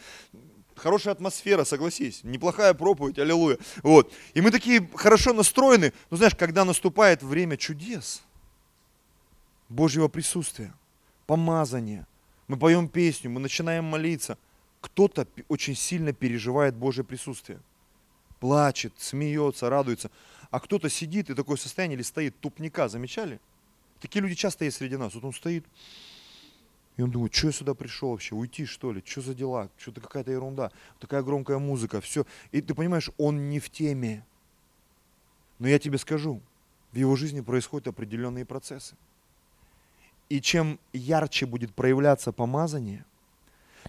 хорошая 0.76 1.14
атмосфера, 1.14 1.64
согласись, 1.64 2.20
неплохая 2.22 2.74
проповедь, 2.74 3.18
аллилуйя. 3.18 3.58
Вот. 3.82 4.12
И 4.34 4.40
мы 4.40 4.50
такие 4.50 4.88
хорошо 4.94 5.32
настроены, 5.32 5.92
но 6.10 6.16
знаешь, 6.16 6.34
когда 6.36 6.64
наступает 6.64 7.22
время 7.22 7.56
чудес, 7.56 8.22
Божьего 9.68 10.08
присутствия, 10.08 10.72
помазания, 11.26 12.06
мы 12.46 12.56
поем 12.56 12.88
песню, 12.88 13.30
мы 13.30 13.40
начинаем 13.40 13.84
молиться– 13.84 14.38
кто-то 14.84 15.26
очень 15.48 15.74
сильно 15.74 16.12
переживает 16.12 16.76
Божье 16.76 17.04
присутствие. 17.04 17.58
Плачет, 18.38 18.92
смеется, 18.98 19.70
радуется. 19.70 20.10
А 20.50 20.60
кто-то 20.60 20.90
сидит 20.90 21.30
и 21.30 21.34
такое 21.34 21.56
состояние 21.56 21.96
или 21.96 22.02
стоит 22.02 22.38
тупника, 22.38 22.86
замечали? 22.90 23.40
Такие 23.98 24.20
люди 24.20 24.34
часто 24.34 24.66
есть 24.66 24.76
среди 24.76 24.98
нас. 24.98 25.14
Вот 25.14 25.24
он 25.24 25.32
стоит, 25.32 25.64
и 26.98 27.02
он 27.02 27.10
думает, 27.10 27.34
что 27.34 27.46
я 27.46 27.52
сюда 27.54 27.72
пришел 27.72 28.10
вообще, 28.10 28.34
уйти 28.34 28.66
что 28.66 28.92
ли, 28.92 29.02
что 29.06 29.22
за 29.22 29.34
дела, 29.34 29.70
что-то 29.78 30.02
какая-то 30.02 30.32
ерунда, 30.32 30.70
такая 31.00 31.22
громкая 31.22 31.56
музыка, 31.56 32.02
все. 32.02 32.26
И 32.52 32.60
ты 32.60 32.74
понимаешь, 32.74 33.10
он 33.16 33.48
не 33.48 33.60
в 33.60 33.70
теме. 33.70 34.22
Но 35.58 35.66
я 35.66 35.78
тебе 35.78 35.96
скажу, 35.96 36.42
в 36.92 36.96
его 36.96 37.16
жизни 37.16 37.40
происходят 37.40 37.88
определенные 37.88 38.44
процессы. 38.44 38.96
И 40.28 40.42
чем 40.42 40.78
ярче 40.92 41.46
будет 41.46 41.74
проявляться 41.74 42.32
помазание– 42.32 43.06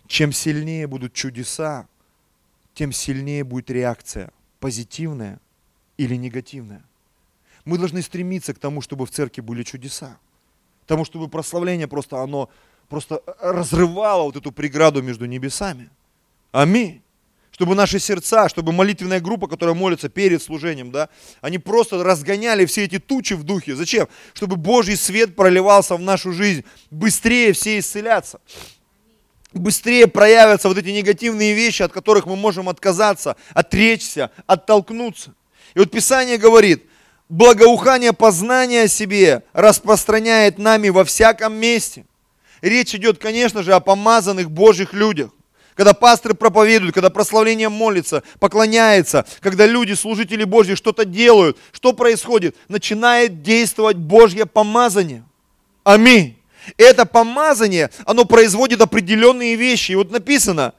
чем 0.07 0.31
сильнее 0.31 0.87
будут 0.87 1.13
чудеса, 1.13 1.87
тем 2.73 2.91
сильнее 2.91 3.43
будет 3.43 3.69
реакция, 3.71 4.31
позитивная 4.59 5.39
или 5.97 6.15
негативная. 6.15 6.83
Мы 7.63 7.77
должны 7.77 8.01
стремиться 8.01 8.53
к 8.53 8.59
тому, 8.59 8.81
чтобы 8.81 9.05
в 9.05 9.11
церкви 9.11 9.41
были 9.41 9.63
чудеса. 9.63 10.17
К 10.83 10.87
тому, 10.87 11.05
чтобы 11.05 11.27
прославление 11.27 11.87
просто 11.87 12.21
оно 12.21 12.49
просто 12.89 13.21
разрывало 13.39 14.23
вот 14.23 14.35
эту 14.35 14.51
преграду 14.51 15.01
между 15.01 15.25
небесами. 15.25 15.89
Аминь. 16.51 17.01
Чтобы 17.51 17.73
наши 17.73 17.99
сердца, 17.99 18.49
чтобы 18.49 18.73
молитвенная 18.73 19.21
группа, 19.21 19.47
которая 19.47 19.73
молится 19.73 20.09
перед 20.09 20.43
служением, 20.43 20.91
да, 20.91 21.07
они 21.41 21.57
просто 21.57 22.03
разгоняли 22.03 22.65
все 22.65 22.83
эти 22.83 22.99
тучи 22.99 23.33
в 23.33 23.43
духе. 23.43 23.75
Зачем? 23.75 24.09
Чтобы 24.33 24.57
Божий 24.57 24.97
свет 24.97 25.35
проливался 25.35 25.95
в 25.95 26.01
нашу 26.01 26.33
жизнь. 26.33 26.65
Быстрее 26.91 27.53
все 27.53 27.79
исцеляться 27.79 28.41
быстрее 29.59 30.07
проявятся 30.07 30.67
вот 30.67 30.77
эти 30.77 30.89
негативные 30.89 31.53
вещи, 31.53 31.81
от 31.81 31.91
которых 31.91 32.25
мы 32.25 32.35
можем 32.35 32.69
отказаться, 32.69 33.35
отречься, 33.53 34.31
оттолкнуться. 34.47 35.33
И 35.73 35.79
вот 35.79 35.91
Писание 35.91 36.37
говорит, 36.37 36.83
благоухание 37.29 38.13
познания 38.13 38.83
о 38.83 38.87
себе 38.87 39.43
распространяет 39.53 40.57
нами 40.57 40.89
во 40.89 41.03
всяком 41.03 41.55
месте. 41.55 42.05
Речь 42.61 42.95
идет, 42.95 43.17
конечно 43.17 43.63
же, 43.63 43.73
о 43.73 43.79
помазанных 43.79 44.49
Божьих 44.51 44.93
людях. 44.93 45.31
Когда 45.75 45.93
пасторы 45.93 46.33
проповедуют, 46.33 46.95
когда 46.95 47.09
прославление 47.09 47.67
молится, 47.67 48.23
поклоняется, 48.39 49.25
когда 49.41 49.65
люди, 49.65 49.91
служители 49.91 50.45
Божьи, 50.45 50.73
что-то 50.73 51.03
делают, 51.03 51.57
что 51.73 51.91
происходит? 51.91 52.55
Начинает 52.69 53.41
действовать 53.41 53.97
Божье 53.97 54.45
помазание. 54.45 55.25
Аминь. 55.83 56.34
Это 56.77 57.05
помазание, 57.05 57.89
оно 58.05 58.25
производит 58.25 58.81
определенные 58.81 59.55
вещи. 59.55 59.93
И 59.93 59.95
вот 59.95 60.11
написано, 60.11 60.73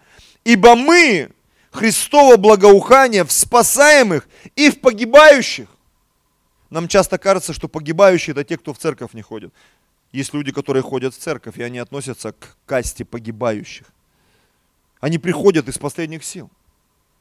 ибо 0.45 0.75
мы 0.75 1.31
Христово 1.77 2.39
благоухание 2.39 3.23
в 3.23 3.31
спасаемых 3.31 4.27
и 4.55 4.71
в 4.71 4.81
погибающих. 4.81 5.69
Нам 6.71 6.89
часто 6.89 7.19
кажется, 7.19 7.53
что 7.53 7.69
погибающие 7.69 8.33
это 8.33 8.45
те, 8.45 8.57
кто 8.57 8.73
в 8.73 8.79
церковь 8.79 9.13
не 9.13 9.21
ходит. 9.21 9.53
Есть 10.11 10.33
люди, 10.33 10.53
которые 10.53 10.83
ходят 10.83 11.15
в 11.15 11.19
церковь, 11.19 11.59
и 11.59 11.63
они 11.63 11.79
относятся 11.79 12.33
к 12.33 12.57
касте 12.65 13.05
погибающих. 13.05 13.87
Они 15.01 15.19
приходят 15.19 15.69
из 15.69 15.77
последних 15.77 16.25
сил. 16.25 16.51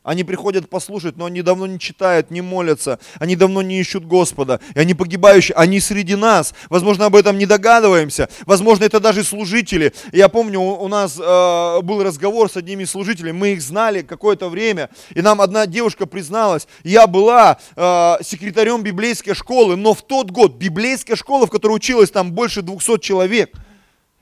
Они 0.05 0.23
приходят 0.23 0.69
послушать, 0.69 1.17
но 1.17 1.25
они 1.25 1.41
давно 1.41 1.65
не 1.65 1.79
читают, 1.79 2.29
не 2.29 2.41
молятся, 2.41 2.99
они 3.19 3.35
давно 3.35 3.63
не 3.63 3.79
ищут 3.79 4.05
Господа, 4.05 4.59
и 4.75 4.79
они 4.79 4.93
погибающие, 4.93 5.55
они 5.55 5.79
среди 5.79 6.15
нас. 6.15 6.53
Возможно, 6.69 7.07
об 7.07 7.15
этом 7.15 7.39
не 7.39 7.47
догадываемся, 7.47 8.29
возможно, 8.45 8.83
это 8.83 8.99
даже 8.99 9.23
служители. 9.23 9.93
Я 10.11 10.29
помню, 10.29 10.61
у 10.61 10.87
нас 10.87 11.17
э, 11.19 11.81
был 11.81 12.03
разговор 12.03 12.51
с 12.51 12.55
одними 12.55 12.85
служителями, 12.85 13.31
мы 13.31 13.53
их 13.53 13.63
знали 13.63 14.03
какое-то 14.03 14.47
время, 14.47 14.91
и 15.15 15.23
нам 15.23 15.41
одна 15.41 15.65
девушка 15.65 16.05
призналась, 16.05 16.67
я 16.83 17.07
была 17.07 17.57
э, 17.75 18.15
секретарем 18.21 18.83
библейской 18.83 19.33
школы, 19.33 19.75
но 19.75 19.95
в 19.95 20.03
тот 20.03 20.29
год 20.29 20.55
библейская 20.55 21.15
школа, 21.15 21.47
в 21.47 21.49
которой 21.49 21.77
училось 21.77 22.11
там 22.11 22.31
больше 22.31 22.61
200 22.61 22.99
человек– 22.99 23.49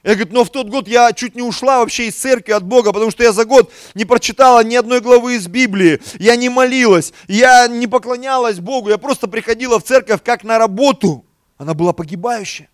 я 0.04 0.16
говорю, 0.16 0.34
но 0.34 0.44
в 0.44 0.50
тот 0.50 0.68
год 0.68 0.88
я 0.88 1.13
чуть 1.13 1.36
не 1.36 1.42
ушла 1.42 1.80
вообще 1.80 2.08
из 2.08 2.16
церкви 2.16 2.52
от 2.52 2.63
Бога, 2.63 2.92
потому 2.92 3.10
что 3.10 3.24
я 3.24 3.32
за 3.32 3.46
год 3.46 3.72
не 3.94 4.04
прочитала 4.04 4.63
ни 4.63 4.76
одной 4.76 5.00
главы 5.00 5.36
из 5.36 5.48
Библии, 5.48 6.02
я 6.20 6.36
не 6.36 6.50
молилась, 6.50 7.13
я 7.28 7.68
не 7.68 7.88
поклонялась 7.88 8.60
Богу, 8.60 8.89
я 8.89 8.98
просто 8.98 9.28
приходила 9.28 9.80
в 9.80 9.84
церковь 9.84 10.22
как 10.24 10.44
на 10.44 10.58
работу. 10.58 11.26
Она 11.58 11.74
была 11.74 11.94
погибающая. 11.94 12.70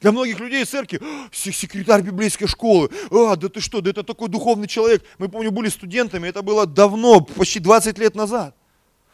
Для 0.00 0.10
многих 0.10 0.40
людей 0.40 0.64
церкви, 0.64 1.00
секретарь 1.32 2.02
библейской 2.02 2.46
школы, 2.46 2.90
а, 3.10 3.36
да 3.36 3.48
ты 3.48 3.60
что, 3.60 3.80
да 3.80 3.90
это 3.90 4.02
такой 4.02 4.28
духовный 4.28 4.66
человек. 4.66 5.02
Мы, 5.18 5.28
помню, 5.28 5.50
были 5.50 5.68
студентами, 5.68 6.28
это 6.28 6.42
было 6.42 6.66
давно, 6.66 7.20
почти 7.20 7.60
20 7.60 7.96
лет 7.98 8.14
назад. 8.14 8.54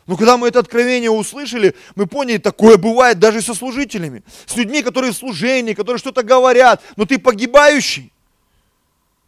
Но 0.07 0.17
когда 0.17 0.37
мы 0.37 0.49
это 0.49 0.59
откровение 0.59 1.11
услышали, 1.11 1.77
мы 1.95 2.07
поняли, 2.07 2.39
такое 2.39 2.77
бывает 2.77 3.19
даже 3.19 3.43
со 3.43 3.55
служителями. 3.55 4.23
С 4.47 4.57
людьми, 4.57 4.83
которые 4.83 5.13
в 5.13 5.17
служении, 5.17 5.75
которые 5.75 5.99
что-то 5.99 6.23
говорят, 6.23 6.83
но 6.97 7.05
ты 7.05 7.19
погибающий. 7.19 8.13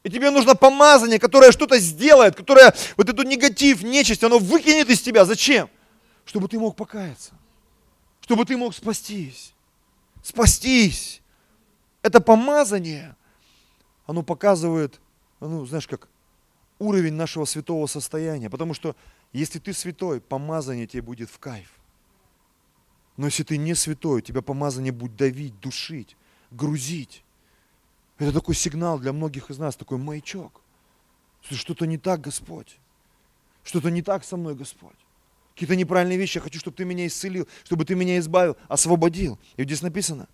И 0.02 0.10
тебе 0.10 0.30
нужно 0.30 0.56
помазание, 0.56 1.18
которое 1.18 1.52
что-то 1.52 1.78
сделает, 1.78 2.34
которое 2.34 2.74
вот 2.96 3.08
эту 3.08 3.22
негатив, 3.22 3.82
нечисть, 3.82 4.24
оно 4.24 4.38
выкинет 4.38 4.90
из 4.90 5.00
тебя. 5.00 5.24
Зачем? 5.24 5.70
Чтобы 6.24 6.48
ты 6.48 6.58
мог 6.58 6.74
покаяться. 6.74 7.32
Чтобы 8.20 8.44
ты 8.44 8.56
мог 8.56 8.74
спастись. 8.74 9.52
Спастись. 10.22 11.20
Это 12.02 12.20
помазание, 12.20 13.14
оно 14.06 14.22
показывает, 14.24 15.00
ну, 15.38 15.64
знаешь, 15.66 15.86
как 15.86 16.08
уровень 16.80 17.14
нашего 17.14 17.44
святого 17.44 17.86
состояния. 17.86 18.50
Потому 18.50 18.74
что 18.74 18.96
Если 19.32 19.58
ты 19.58 19.72
святой, 19.72 20.20
помазание 20.20 20.86
тебе 20.86 21.02
будет 21.02 21.30
в 21.30 21.38
кайф. 21.38 21.70
Но 23.16 23.26
если 23.26 23.44
ты 23.44 23.56
не 23.56 23.74
святой, 23.74 24.22
тебя 24.22 24.42
помазание 24.42 24.92
будет 24.92 25.16
давить, 25.16 25.58
душить, 25.60 26.16
грузить. 26.50 27.24
Это 28.18 28.32
такой 28.32 28.54
сигнал 28.54 28.98
для 28.98 29.12
многих 29.12 29.50
из 29.50 29.58
нас, 29.58 29.76
такой 29.76 29.98
маячок. 29.98 30.60
Что-то 31.42 31.86
не 31.86 31.98
так, 31.98 32.20
Господь. 32.20 32.78
Что-то 33.64 33.90
не 33.90 34.02
так 34.02 34.24
со 34.24 34.36
мной, 34.36 34.54
Господь. 34.54 34.96
Какие-то 35.54 35.76
неправильные 35.76 36.18
вещи. 36.18 36.38
Я 36.38 36.42
хочу, 36.42 36.58
чтобы 36.58 36.76
ты 36.76 36.84
меня 36.84 37.06
исцелил, 37.06 37.48
чтобы 37.64 37.84
ты 37.84 37.94
меня 37.94 38.18
избавил, 38.18 38.56
освободил. 38.68 39.38
И 39.56 39.64
здесь 39.64 39.82
написано, 39.82 40.28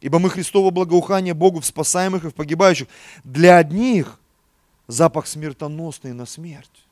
ибо 0.00 0.18
мы 0.18 0.30
Христово 0.30 0.70
благоухание 0.70 1.34
Богу 1.34 1.60
в 1.60 1.66
спасаемых 1.66 2.24
и 2.24 2.28
в 2.28 2.34
погибающих. 2.34 2.88
Для 3.24 3.58
одних 3.58 4.20
запах 4.86 5.26
смертоносный 5.26 6.12
на 6.12 6.26
смерть. 6.26 6.85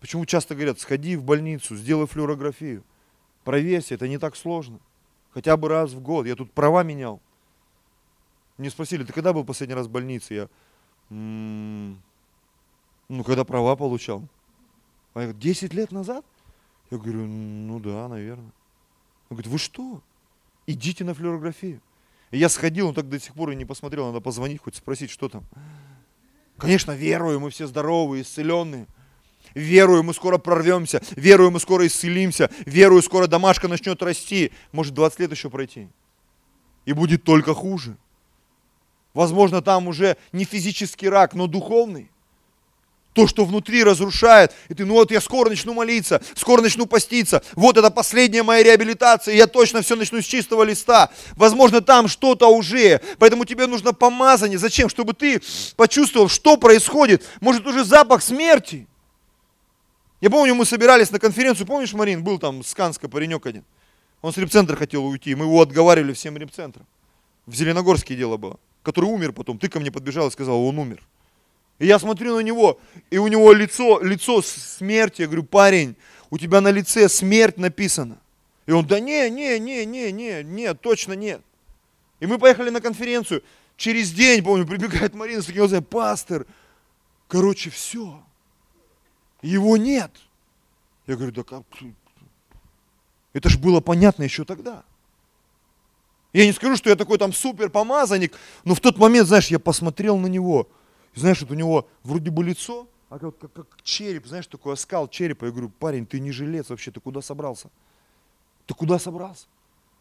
Почему 0.00 0.24
часто 0.24 0.54
говорят, 0.54 0.80
сходи 0.80 1.14
в 1.16 1.22
больницу, 1.22 1.76
сделай 1.76 2.06
флюорографию. 2.06 2.82
Проверься, 3.44 3.94
это 3.94 4.08
не 4.08 4.18
так 4.18 4.34
сложно. 4.34 4.80
Хотя 5.32 5.56
бы 5.56 5.68
раз 5.68 5.92
в 5.92 6.00
год. 6.00 6.26
Я 6.26 6.36
тут 6.36 6.52
права 6.52 6.82
менял. 6.82 7.20
Мне 8.56 8.70
спросили, 8.70 9.04
ты 9.04 9.12
когда 9.12 9.32
был 9.32 9.44
последний 9.44 9.74
раз 9.74 9.86
в 9.86 9.90
больнице? 9.90 10.34
Я, 10.34 10.48
м-м, 11.10 12.02
ну, 13.08 13.24
когда 13.24 13.44
права 13.44 13.76
получал. 13.76 14.26
А 15.14 15.20
я 15.20 15.26
говорю, 15.26 15.40
10 15.40 15.74
лет 15.74 15.92
назад? 15.92 16.24
Я 16.90 16.98
говорю, 16.98 17.26
ну 17.26 17.78
да, 17.78 18.08
наверное. 18.08 18.52
Он 19.28 19.36
говорит, 19.36 19.46
вы 19.46 19.58
что? 19.58 20.02
Идите 20.66 21.04
на 21.04 21.14
флюорографию. 21.14 21.80
И 22.30 22.38
я 22.38 22.48
сходил, 22.48 22.88
он 22.88 22.94
так 22.94 23.08
до 23.08 23.18
сих 23.18 23.34
пор 23.34 23.50
и 23.50 23.56
не 23.56 23.64
посмотрел, 23.64 24.06
надо 24.06 24.20
позвонить, 24.20 24.60
хоть 24.60 24.76
спросить, 24.76 25.10
что 25.10 25.28
там. 25.28 25.44
Конечно, 26.56 26.92
верую, 26.92 27.40
мы 27.40 27.50
все 27.50 27.66
здоровые, 27.66 28.22
исцеленные. 28.22 28.86
Верую, 29.54 30.02
мы 30.02 30.14
скоро 30.14 30.38
прорвемся. 30.38 31.02
Верую, 31.16 31.50
мы 31.50 31.60
скоро 31.60 31.86
исцелимся. 31.86 32.50
Верую, 32.66 33.02
скоро 33.02 33.26
домашка 33.26 33.68
начнет 33.68 34.02
расти. 34.02 34.52
Может, 34.72 34.94
20 34.94 35.20
лет 35.20 35.30
еще 35.30 35.50
пройти. 35.50 35.88
И 36.84 36.92
будет 36.92 37.24
только 37.24 37.54
хуже. 37.54 37.96
Возможно, 39.14 39.60
там 39.60 39.88
уже 39.88 40.16
не 40.32 40.44
физический 40.44 41.08
рак, 41.08 41.34
но 41.34 41.46
духовный. 41.46 42.10
То, 43.12 43.26
что 43.26 43.44
внутри 43.44 43.82
разрушает. 43.82 44.52
И 44.68 44.74
ты, 44.74 44.84
ну 44.84 44.94
вот 44.94 45.10
я 45.10 45.20
скоро 45.20 45.48
начну 45.48 45.74
молиться, 45.74 46.22
скоро 46.36 46.62
начну 46.62 46.86
поститься. 46.86 47.42
Вот 47.54 47.76
это 47.76 47.90
последняя 47.90 48.44
моя 48.44 48.62
реабилитация, 48.62 49.34
я 49.34 49.48
точно 49.48 49.82
все 49.82 49.96
начну 49.96 50.22
с 50.22 50.24
чистого 50.24 50.62
листа. 50.62 51.10
Возможно, 51.34 51.80
там 51.80 52.06
что-то 52.06 52.46
уже. 52.46 53.00
Поэтому 53.18 53.44
тебе 53.44 53.66
нужно 53.66 53.92
помазание. 53.92 54.58
Зачем? 54.58 54.88
Чтобы 54.88 55.14
ты 55.14 55.42
почувствовал, 55.76 56.28
что 56.28 56.56
происходит. 56.56 57.26
Может, 57.40 57.66
уже 57.66 57.84
запах 57.84 58.22
смерти. 58.22 58.86
Я 60.20 60.28
помню, 60.28 60.54
мы 60.54 60.66
собирались 60.66 61.10
на 61.10 61.18
конференцию, 61.18 61.66
помнишь, 61.66 61.94
Марин, 61.94 62.22
был 62.22 62.38
там 62.38 62.62
с 62.62 62.74
Канска 62.74 63.08
паренек 63.08 63.46
один. 63.46 63.64
Он 64.20 64.32
с 64.32 64.36
репцентра 64.36 64.76
хотел 64.76 65.04
уйти, 65.06 65.34
мы 65.34 65.46
его 65.46 65.62
отговаривали 65.62 66.12
всем 66.12 66.36
репцентром. 66.36 66.86
В 67.46 67.54
Зеленогорске 67.54 68.14
дело 68.14 68.36
было. 68.36 68.58
Который 68.82 69.06
умер 69.06 69.32
потом. 69.32 69.58
Ты 69.58 69.68
ко 69.68 69.80
мне 69.80 69.90
подбежал 69.90 70.28
и 70.28 70.30
сказал, 70.30 70.62
он 70.62 70.78
умер. 70.78 71.02
И 71.78 71.86
я 71.86 71.98
смотрю 71.98 72.36
на 72.36 72.40
него, 72.40 72.78
и 73.10 73.16
у 73.16 73.26
него 73.28 73.52
лицо, 73.52 74.00
лицо 74.00 74.42
смерти. 74.42 75.22
Я 75.22 75.26
говорю, 75.26 75.44
парень, 75.44 75.96
у 76.28 76.36
тебя 76.36 76.60
на 76.60 76.70
лице 76.70 77.08
смерть 77.08 77.56
написана. 77.56 78.18
И 78.66 78.72
он, 78.72 78.86
да 78.86 79.00
не, 79.00 79.30
не, 79.30 79.58
не, 79.58 79.86
не, 79.86 80.12
не, 80.12 80.42
нет, 80.44 80.80
точно 80.82 81.14
нет. 81.14 81.40
И 82.20 82.26
мы 82.26 82.38
поехали 82.38 82.68
на 82.68 82.82
конференцию. 82.82 83.42
Через 83.78 84.12
день, 84.12 84.44
помню, 84.44 84.66
прибегает 84.66 85.14
Марина 85.14 85.40
с 85.40 85.46
таким 85.46 85.60
глазами, 85.60 85.82
пастор, 85.82 86.46
короче, 87.26 87.70
все. 87.70 88.22
Его 89.42 89.76
нет. 89.76 90.10
Я 91.06 91.16
говорю, 91.16 91.32
да 91.32 91.42
как? 91.42 91.64
Это 93.32 93.48
же 93.48 93.58
было 93.58 93.80
понятно 93.80 94.22
еще 94.22 94.44
тогда. 94.44 94.84
Я 96.32 96.46
не 96.46 96.52
скажу, 96.52 96.76
что 96.76 96.90
я 96.90 96.96
такой 96.96 97.18
там 97.18 97.32
супер 97.32 97.70
помазанник, 97.70 98.36
но 98.64 98.74
в 98.74 98.80
тот 98.80 98.98
момент, 98.98 99.26
знаешь, 99.26 99.48
я 99.48 99.58
посмотрел 99.58 100.16
на 100.16 100.26
него– 100.26 100.68
и 101.14 101.20
знаешь, 101.20 101.40
вот 101.40 101.50
у 101.50 101.54
него 101.54 101.88
вроде 102.02 102.30
бы 102.30 102.44
лицо, 102.44 102.86
а 103.08 103.18
как, 103.18 103.36
как, 103.38 103.52
как 103.52 103.66
череп, 103.82 104.26
знаешь, 104.26 104.46
такой 104.46 104.74
оскал 104.74 105.08
черепа. 105.08 105.46
Я 105.46 105.50
говорю, 105.50 105.70
парень, 105.70 106.06
ты 106.06 106.20
не 106.20 106.30
жилец 106.30 106.70
вообще, 106.70 106.90
ты 106.90 107.00
куда 107.00 107.20
собрался? 107.20 107.70
Ты 108.66 108.74
куда 108.74 108.98
собрался? 108.98 109.46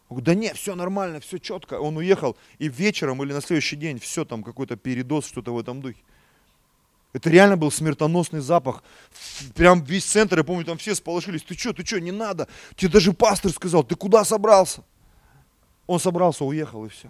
Он 0.08 0.18
говорит, 0.18 0.26
да 0.26 0.34
нет, 0.36 0.58
все 0.58 0.76
нормально, 0.76 1.20
все 1.20 1.40
четко. 1.40 1.80
Он 1.80 1.98
уехал, 1.98 2.38
и 2.60 2.68
вечером 2.68 3.24
или 3.24 3.34
на 3.34 3.42
следующий 3.42 3.76
день 3.76 4.00
все 4.00 4.26
там, 4.26 4.44
какой-то 4.44 4.76
передоз, 4.76 5.26
что-то 5.26 5.54
в 5.54 5.60
этом 5.60 5.82
духе. 5.82 6.00
Это 7.12 7.30
реально 7.30 7.58
был 7.58 7.72
смертоносный 7.72 8.40
запах. 8.40 8.84
Прям 9.56 9.84
весь 9.84 10.06
центр, 10.06 10.38
я 10.38 10.44
помню, 10.44 10.64
там 10.64 10.78
все 10.78 10.94
сполошились. 10.94 11.44
Ты 11.44 11.56
что, 11.58 11.74
ты 11.74 11.86
что, 11.86 12.00
не 12.00 12.12
надо. 12.12 12.48
Тебе 12.76 12.92
даже 12.92 13.14
пастор 13.14 13.52
сказал, 13.52 13.84
ты 13.84 13.96
куда 13.96 14.24
собрался? 14.24 14.84
Он 15.88 16.00
собрался, 16.00 16.46
уехал 16.46 16.86
и 16.86 16.90
все. 16.90 17.10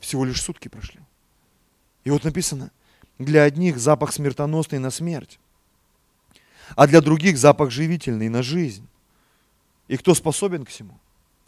Всего 0.00 0.24
лишь 0.24 0.42
сутки 0.42 0.68
прошли. 0.68 1.00
И 2.04 2.10
вот 2.10 2.24
написано, 2.24 2.70
для 3.18 3.44
одних 3.44 3.78
запах 3.78 4.12
смертоносный 4.12 4.78
на 4.78 4.90
смерть, 4.90 5.38
а 6.76 6.86
для 6.86 7.00
других 7.00 7.38
запах 7.38 7.70
живительный 7.70 8.28
на 8.28 8.42
жизнь. 8.42 8.86
И 9.88 9.96
кто 9.96 10.14
способен 10.14 10.64
к 10.64 10.68
всему? 10.68 10.98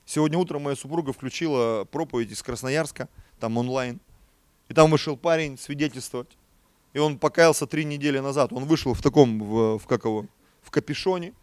Сегодня 0.07 0.39
утром 0.39 0.63
моя 0.63 0.77
супруга 0.77 1.13
включила 1.13 1.85
проповедь 1.85 2.31
из 2.31 2.43
Красноярска, 2.43 3.09
там 3.41 3.57
онлайн. 3.57 4.01
И 4.69 4.75
там 4.75 4.91
вышел 4.91 5.17
парень 5.17 5.59
свидетельствовать. 5.59 6.29
И 6.95 6.99
он 6.99 7.19
покаялся 7.19 7.67
три 7.67 7.85
недели 7.85 8.19
назад. 8.21 8.53
Он 8.53 8.65
вышел 8.65 8.95
в 8.95 9.03
таком, 9.03 9.39
в, 9.39 9.79
в 9.79 9.87
как 9.87 10.05
его, 10.05 10.25
в 10.63 10.71
капюшоне. 10.71 11.35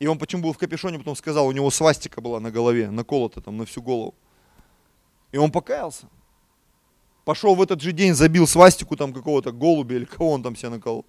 И 0.00 0.06
он 0.06 0.18
почему 0.18 0.42
был 0.42 0.52
в 0.52 0.58
капюшоне, 0.58 0.98
потом 0.98 1.14
сказал, 1.14 1.46
у 1.46 1.52
него 1.52 1.70
свастика 1.70 2.20
была 2.20 2.40
на 2.40 2.50
голове, 2.50 2.90
наколота 2.90 3.40
там 3.40 3.56
на 3.56 3.64
всю 3.64 3.82
голову. 3.82 4.14
И 5.30 5.36
он 5.36 5.52
покаялся 5.52 6.08
пошел 7.30 7.54
в 7.54 7.62
этот 7.62 7.80
же 7.80 7.92
день, 7.92 8.14
забил 8.14 8.46
свастику 8.46 8.96
там 8.96 9.12
какого-то 9.12 9.52
голубя 9.52 9.94
или 9.94 10.04
кого 10.04 10.32
он 10.32 10.42
там 10.42 10.56
себе 10.56 10.70
наколол. 10.70 11.04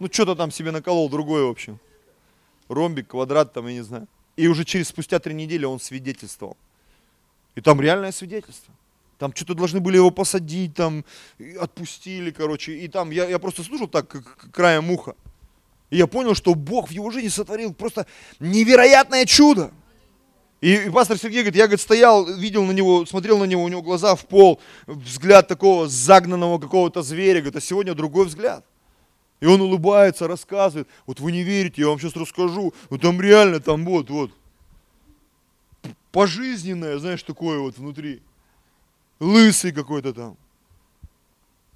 Ну, 0.00 0.08
что-то 0.10 0.34
там 0.34 0.50
себе 0.50 0.72
наколол 0.72 1.08
другое, 1.08 1.44
в 1.44 1.50
общем. 1.50 1.78
Ромбик, 2.68 3.08
квадрат 3.08 3.52
там, 3.52 3.68
я 3.68 3.74
не 3.74 3.82
знаю. 3.82 4.08
И 4.36 4.48
уже 4.48 4.64
через 4.64 4.88
спустя 4.88 5.20
три 5.20 5.34
недели 5.34 5.64
он 5.64 5.78
свидетельствовал. 5.78 6.56
И 7.54 7.60
там 7.60 7.80
реальное 7.80 8.10
свидетельство. 8.10 8.74
Там 9.22 9.32
что-то 9.36 9.54
должны 9.54 9.78
были 9.78 9.98
его 9.98 10.10
посадить, 10.10 10.74
там 10.74 11.04
отпустили, 11.60 12.32
короче. 12.32 12.72
И 12.72 12.88
там 12.88 13.12
я, 13.12 13.28
я 13.28 13.38
просто 13.38 13.62
слушал 13.62 13.86
так, 13.86 14.08
как 14.08 14.50
краем 14.50 14.90
уха. 14.90 15.14
И 15.90 15.96
я 15.96 16.08
понял, 16.08 16.34
что 16.34 16.56
Бог 16.56 16.88
в 16.88 16.90
его 16.90 17.08
жизни 17.12 17.28
сотворил 17.28 17.72
просто 17.72 18.08
невероятное 18.40 19.24
чудо. 19.24 19.70
И, 20.60 20.74
и 20.74 20.90
пастор 20.90 21.18
Сергей 21.18 21.42
говорит, 21.42 21.54
я 21.54 21.66
говорит, 21.66 21.80
стоял, 21.80 22.26
видел 22.34 22.64
на 22.64 22.72
него, 22.72 23.06
смотрел 23.06 23.38
на 23.38 23.44
него, 23.44 23.62
у 23.62 23.68
него 23.68 23.80
глаза 23.80 24.16
в 24.16 24.26
пол, 24.26 24.58
взгляд 24.88 25.46
такого 25.46 25.86
загнанного 25.86 26.58
какого-то 26.58 27.02
зверя, 27.02 27.42
говорит, 27.42 27.54
а 27.54 27.60
сегодня 27.60 27.94
другой 27.94 28.26
взгляд. 28.26 28.66
И 29.38 29.46
он 29.46 29.60
улыбается, 29.60 30.26
рассказывает, 30.26 30.88
вот 31.06 31.20
вы 31.20 31.30
не 31.30 31.44
верите, 31.44 31.82
я 31.82 31.90
вам 31.90 32.00
сейчас 32.00 32.16
расскажу, 32.16 32.74
вот 32.90 33.00
там 33.00 33.20
реально, 33.20 33.60
там 33.60 33.84
вот, 33.84 34.10
вот, 34.10 34.32
пожизненное, 36.10 36.98
знаешь, 36.98 37.22
такое 37.22 37.60
вот 37.60 37.78
внутри, 37.78 38.20
лысый 39.22 39.72
какой-то 39.72 40.12
там. 40.12 40.36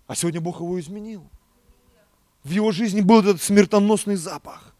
А 0.06 0.14
сегодня 0.14 0.40
Бог 0.40 0.60
его 0.60 0.78
изменил. 0.80 1.24
В 2.44 2.50
его 2.50 2.72
жизни 2.72 3.00
был 3.00 3.20
этот 3.20 3.40
смертоносный 3.42 4.16
запах. 4.16 4.74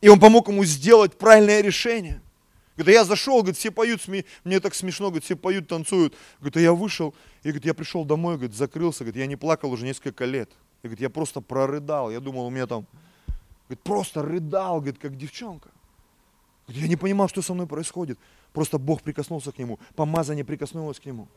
И 0.00 0.08
он 0.08 0.20
помог 0.20 0.48
ему 0.48 0.64
сделать 0.64 1.16
правильное 1.16 1.60
решение. 1.60 2.20
Говорит, 2.76 2.94
я 2.94 3.04
зашел, 3.04 3.38
говорит, 3.38 3.56
все 3.56 3.70
поют, 3.70 4.02
мне 4.44 4.60
так 4.60 4.74
смешно, 4.74 5.06
говорит, 5.06 5.24
все 5.24 5.36
поют, 5.36 5.68
танцуют. 5.68 6.14
Говорит, 6.38 6.56
а 6.58 6.60
я 6.60 6.72
вышел, 6.74 7.14
и 7.42 7.48
говорит, 7.48 7.64
я 7.64 7.72
пришел 7.72 8.04
домой, 8.04 8.34
говорит, 8.34 8.54
закрылся, 8.54 9.04
говорит, 9.04 9.16
я 9.16 9.26
не 9.26 9.36
плакал 9.36 9.70
уже 9.72 9.86
несколько 9.86 10.26
лет. 10.26 10.50
И, 10.82 10.88
говорит, 10.88 11.00
я 11.00 11.08
просто 11.08 11.40
прорыдал, 11.40 12.10
я 12.10 12.20
думал, 12.20 12.46
у 12.46 12.50
меня 12.50 12.66
там, 12.66 12.86
говорит, 13.68 13.82
просто 13.82 14.22
рыдал, 14.22 14.80
говорит, 14.80 14.98
как 14.98 15.16
девчонка. 15.16 15.70
Говорит, 16.66 16.82
я 16.82 16.88
не 16.88 16.96
понимал, 16.96 17.28
что 17.28 17.40
со 17.40 17.54
мной 17.54 17.66
происходит. 17.66 18.18
Просто 18.52 18.76
Бог 18.76 19.02
прикоснулся 19.02 19.52
к 19.52 19.58
нему, 19.58 19.78
помазание 19.94 20.44
прикоснулось 20.44 21.00
к 21.00 21.06
нему. 21.06 21.28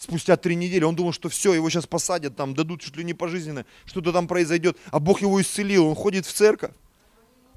Спустя 0.00 0.38
три 0.38 0.56
недели 0.56 0.82
он 0.82 0.96
думал, 0.96 1.12
что 1.12 1.28
все, 1.28 1.52
его 1.52 1.68
сейчас 1.68 1.86
посадят, 1.86 2.34
там 2.34 2.54
дадут 2.54 2.80
чуть 2.80 2.96
ли 2.96 3.04
не 3.04 3.12
пожизненно, 3.12 3.66
что-то 3.84 4.12
там 4.12 4.26
произойдет, 4.26 4.78
а 4.90 4.98
Бог 4.98 5.20
его 5.20 5.38
исцелил, 5.42 5.88
он 5.88 5.94
ходит 5.94 6.24
в 6.24 6.32
церковь. 6.32 6.70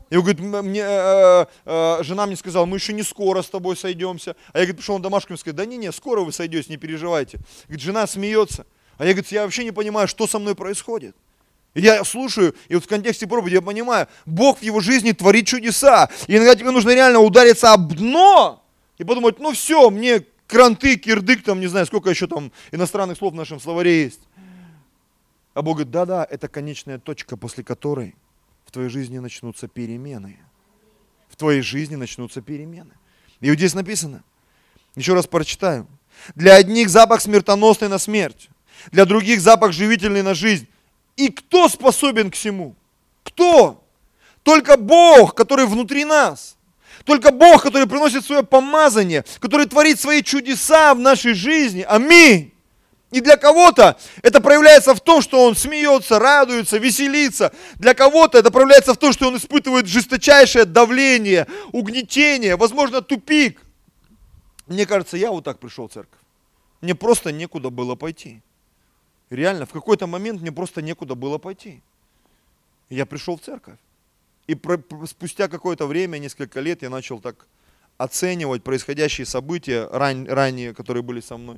И 0.09 0.17
он 0.17 0.23
говорит, 0.23 0.41
мне, 0.41 0.81
э, 0.83 1.45
э, 1.63 2.03
жена 2.03 2.25
мне 2.25 2.35
сказала, 2.35 2.65
мы 2.65 2.75
еще 2.75 2.91
не 2.91 3.01
скоро 3.01 3.41
с 3.41 3.49
тобой 3.49 3.77
сойдемся. 3.77 4.35
А 4.51 4.59
я 4.59 4.65
говорит, 4.65 4.75
пришел 4.75 4.97
на 4.97 5.03
домашку 5.03 5.33
и 5.33 5.37
сказал, 5.37 5.55
да 5.55 5.65
не, 5.65 5.77
не, 5.77 5.89
скоро 5.93 6.19
вы 6.19 6.33
сойдетесь, 6.33 6.67
не 6.67 6.75
переживайте. 6.75 7.39
Говорит, 7.67 7.81
жена 7.81 8.05
смеется. 8.07 8.67
А 8.97 9.05
я 9.05 9.13
говорит, 9.13 9.31
я 9.31 9.43
вообще 9.43 9.63
не 9.63 9.71
понимаю, 9.71 10.09
что 10.09 10.27
со 10.27 10.37
мной 10.37 10.53
происходит. 10.53 11.15
И 11.75 11.81
я 11.81 12.03
слушаю, 12.03 12.53
и 12.67 12.75
вот 12.75 12.83
в 12.83 12.87
контексте 12.89 13.25
проповеди 13.25 13.55
я 13.55 13.61
понимаю, 13.61 14.07
Бог 14.25 14.59
в 14.59 14.63
его 14.63 14.81
жизни 14.81 15.13
творит 15.13 15.47
чудеса. 15.47 16.09
И 16.27 16.35
иногда 16.35 16.55
тебе 16.55 16.71
нужно 16.71 16.93
реально 16.93 17.19
удариться 17.19 17.71
об 17.71 17.93
дно 17.93 18.61
и 18.97 19.05
подумать, 19.05 19.39
ну 19.39 19.53
все, 19.53 19.89
мне 19.89 20.25
кранты, 20.53 20.97
кирдык, 20.97 21.43
там, 21.43 21.59
не 21.59 21.67
знаю, 21.67 21.87
сколько 21.87 22.11
еще 22.11 22.27
там 22.27 22.51
иностранных 22.71 23.17
слов 23.17 23.33
в 23.33 23.35
нашем 23.35 23.59
словаре 23.59 24.03
есть. 24.03 24.21
А 25.55 25.63
Бог 25.63 25.77
говорит, 25.77 25.91
да-да, 25.91 26.27
это 26.29 26.47
конечная 26.47 26.99
точка, 26.99 27.37
после 27.37 27.63
которой 27.63 28.15
в 28.65 28.71
твоей 28.71 28.89
жизни 28.89 29.17
начнутся 29.17 29.67
перемены. 29.67 30.37
В 31.29 31.35
твоей 31.35 31.61
жизни 31.61 31.95
начнутся 31.95 32.41
перемены. 32.41 32.93
И 33.41 33.49
вот 33.49 33.57
здесь 33.57 33.73
написано, 33.73 34.23
еще 34.95 35.15
раз 35.15 35.25
прочитаю. 35.25 35.87
Для 36.35 36.55
одних 36.55 36.89
запах 36.89 37.21
смертоносный 37.21 37.89
на 37.89 37.97
смерть, 37.97 38.49
для 38.91 39.05
других 39.05 39.41
запах 39.41 39.73
живительный 39.73 40.21
на 40.21 40.35
жизнь. 40.35 40.67
И 41.15 41.29
кто 41.29 41.67
способен 41.67 42.29
к 42.29 42.35
всему? 42.35 42.75
Кто? 43.23 43.83
Только 44.43 44.77
Бог, 44.77 45.33
который 45.33 45.65
внутри 45.65 46.05
нас. 46.05 46.57
Только 47.05 47.31
Бог, 47.31 47.63
который 47.63 47.87
приносит 47.87 48.25
свое 48.25 48.43
помазание, 48.43 49.25
который 49.39 49.65
творит 49.65 49.99
свои 49.99 50.23
чудеса 50.23 50.93
в 50.93 50.99
нашей 50.99 51.33
жизни. 51.33 51.85
Аминь. 51.87 52.53
И 53.11 53.21
для 53.21 53.37
кого-то 53.37 53.99
это 54.23 54.41
проявляется 54.41 54.95
в 54.95 55.01
том, 55.01 55.21
что 55.21 55.45
он 55.45 55.55
смеется, 55.55 56.17
радуется, 56.17 56.79
веселится. 56.79 57.53
Для 57.75 57.93
кого-то 57.93 58.39
это 58.39 58.49
проявляется 58.49 58.95
в 58.95 58.97
том, 58.97 59.13
что 59.13 59.27
он 59.27 59.37
испытывает 59.37 59.85
жесточайшее 59.85 60.65
давление, 60.65 61.45
угнетение, 61.71 62.55
возможно, 62.55 63.01
тупик. 63.01 63.61
Мне 64.65 64.87
кажется, 64.87 65.15
я 65.17 65.29
вот 65.29 65.43
так 65.43 65.59
пришел 65.59 65.87
в 65.87 65.93
церковь. 65.93 66.19
Мне 66.81 66.95
просто 66.95 67.31
некуда 67.31 67.69
было 67.69 67.93
пойти. 67.93 68.41
Реально, 69.29 69.67
в 69.67 69.71
какой-то 69.71 70.07
момент 70.07 70.41
мне 70.41 70.51
просто 70.51 70.81
некуда 70.81 71.13
было 71.13 71.37
пойти. 71.37 71.83
Я 72.89 73.05
пришел 73.05 73.37
в 73.37 73.41
церковь. 73.41 73.77
И 74.47 74.59
спустя 75.07 75.47
какое-то 75.47 75.87
время, 75.87 76.17
несколько 76.17 76.59
лет, 76.59 76.81
я 76.81 76.89
начал 76.89 77.19
так 77.19 77.47
оценивать 77.97 78.63
происходящие 78.63 79.25
события 79.25 79.87
ран, 79.91 80.27
ранее, 80.27 80.73
которые 80.73 81.03
были 81.03 81.21
со 81.21 81.37
мной. 81.37 81.57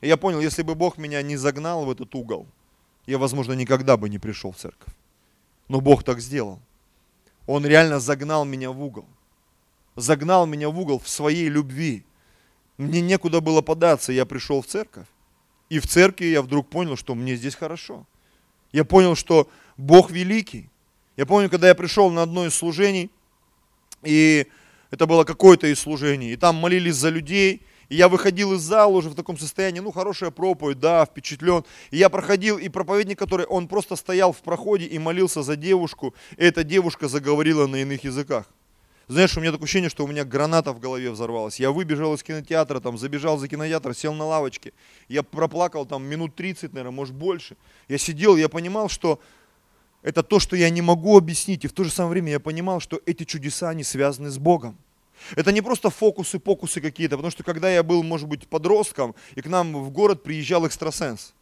И 0.00 0.08
я 0.08 0.16
понял, 0.16 0.40
если 0.40 0.62
бы 0.62 0.74
Бог 0.74 0.98
меня 0.98 1.22
не 1.22 1.36
загнал 1.36 1.84
в 1.84 1.90
этот 1.90 2.14
угол, 2.14 2.46
я, 3.06 3.18
возможно, 3.18 3.52
никогда 3.52 3.96
бы 3.96 4.08
не 4.08 4.18
пришел 4.18 4.52
в 4.52 4.56
церковь. 4.56 4.92
Но 5.68 5.80
Бог 5.80 6.02
так 6.02 6.20
сделал. 6.20 6.60
Он 7.46 7.66
реально 7.66 8.00
загнал 8.00 8.44
меня 8.44 8.70
в 8.70 8.82
угол. 8.82 9.06
Загнал 9.96 10.46
меня 10.46 10.70
в 10.70 10.78
угол 10.78 10.98
в 10.98 11.08
своей 11.08 11.48
любви. 11.48 12.04
Мне 12.78 13.00
некуда 13.00 13.40
было 13.40 13.62
податься, 13.62 14.12
я 14.12 14.26
пришел 14.26 14.62
в 14.62 14.66
церковь. 14.66 15.06
И 15.68 15.78
в 15.78 15.86
церкви 15.86 16.26
я 16.26 16.42
вдруг 16.42 16.68
понял, 16.68 16.96
что 16.96 17.14
мне 17.14 17.36
здесь 17.36 17.54
хорошо. 17.54 18.06
Я 18.72 18.84
понял, 18.84 19.14
что 19.14 19.48
Бог 19.76 20.10
великий. 20.10 20.68
Я 21.16 21.26
помню, 21.26 21.48
когда 21.48 21.68
я 21.68 21.74
пришел 21.74 22.10
на 22.10 22.22
одно 22.22 22.46
из 22.46 22.54
служений, 22.54 23.10
и 24.02 24.46
это 24.90 25.06
было 25.06 25.24
какое-то 25.24 25.68
из 25.68 25.78
служений, 25.78 26.32
и 26.32 26.36
там 26.36 26.56
молились 26.56 26.96
за 26.96 27.08
людей, 27.08 27.62
и 27.88 27.96
я 27.96 28.08
выходил 28.08 28.54
из 28.54 28.60
зала 28.60 28.90
уже 28.90 29.10
в 29.10 29.14
таком 29.14 29.38
состоянии, 29.38 29.78
ну, 29.78 29.92
хорошая 29.92 30.30
проповедь, 30.30 30.80
да, 30.80 31.04
впечатлен. 31.04 31.64
И 31.90 31.98
я 31.98 32.08
проходил, 32.08 32.58
и 32.58 32.68
проповедник, 32.68 33.18
который, 33.18 33.46
он 33.46 33.68
просто 33.68 33.94
стоял 33.94 34.32
в 34.32 34.42
проходе 34.42 34.86
и 34.86 34.98
молился 34.98 35.42
за 35.42 35.54
девушку, 35.54 36.14
и 36.36 36.44
эта 36.44 36.64
девушка 36.64 37.06
заговорила 37.06 37.66
на 37.66 37.76
иных 37.76 38.02
языках. 38.04 38.46
Знаешь, 39.06 39.36
у 39.36 39.40
меня 39.40 39.52
такое 39.52 39.64
ощущение, 39.64 39.90
что 39.90 40.04
у 40.04 40.08
меня 40.08 40.24
граната 40.24 40.72
в 40.72 40.80
голове 40.80 41.10
взорвалась. 41.10 41.60
Я 41.60 41.70
выбежал 41.70 42.14
из 42.14 42.22
кинотеатра, 42.22 42.80
там, 42.80 42.96
забежал 42.96 43.36
за 43.36 43.48
кинотеатр, 43.48 43.94
сел 43.94 44.14
на 44.14 44.24
лавочке. 44.24 44.72
Я 45.08 45.22
проплакал 45.22 45.84
там 45.84 46.04
минут 46.04 46.34
30, 46.34 46.72
наверное, 46.72 46.90
может 46.90 47.14
больше. 47.14 47.56
Я 47.86 47.98
сидел, 47.98 48.34
я 48.36 48.48
понимал, 48.48 48.88
что 48.88 49.20
это 50.04 50.22
то, 50.22 50.38
что 50.38 50.54
я 50.54 50.70
не 50.70 50.82
могу 50.82 51.16
объяснить. 51.16 51.64
И 51.64 51.68
в 51.68 51.72
то 51.72 51.82
же 51.82 51.90
самое 51.90 52.10
время 52.12 52.32
я 52.32 52.40
понимал, 52.40 52.78
что 52.78 53.00
эти 53.06 53.24
чудеса, 53.24 53.70
они 53.70 53.82
связаны 53.82 54.30
с 54.30 54.38
Богом. 54.38 54.76
Это 55.34 55.50
не 55.50 55.62
просто 55.62 55.88
фокусы, 55.88 56.38
покусы 56.38 56.82
какие-то, 56.82 57.16
потому 57.16 57.30
что 57.30 57.42
когда 57.42 57.70
я 57.70 57.82
был, 57.82 58.02
может 58.02 58.28
быть, 58.28 58.46
подростком, 58.46 59.14
и 59.34 59.40
к 59.40 59.46
нам 59.46 59.72
в 59.82 59.90
город 59.90 60.22
приезжал 60.22 60.66
экстрасенс, 60.66 61.32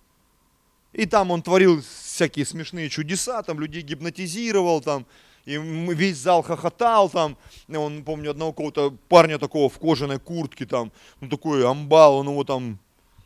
и 0.92 1.06
там 1.06 1.32
он 1.32 1.42
творил 1.42 1.82
всякие 1.82 2.46
смешные 2.46 2.88
чудеса, 2.88 3.42
там 3.42 3.58
людей 3.58 3.82
гипнотизировал, 3.82 4.80
там, 4.80 5.06
и 5.44 5.56
весь 5.56 6.18
зал 6.18 6.42
хохотал 6.42 7.10
там, 7.10 7.36
он, 7.68 8.04
помню, 8.04 8.30
одного 8.30 8.52
какого-то 8.52 8.96
парня 9.08 9.38
такого 9.38 9.68
в 9.68 9.78
кожаной 9.78 10.20
куртке 10.20 10.66
там, 10.66 10.92
ну 11.20 11.28
такой 11.28 11.66
амбал, 11.68 12.18
он 12.18 12.28
его 12.28 12.44
там 12.44 12.78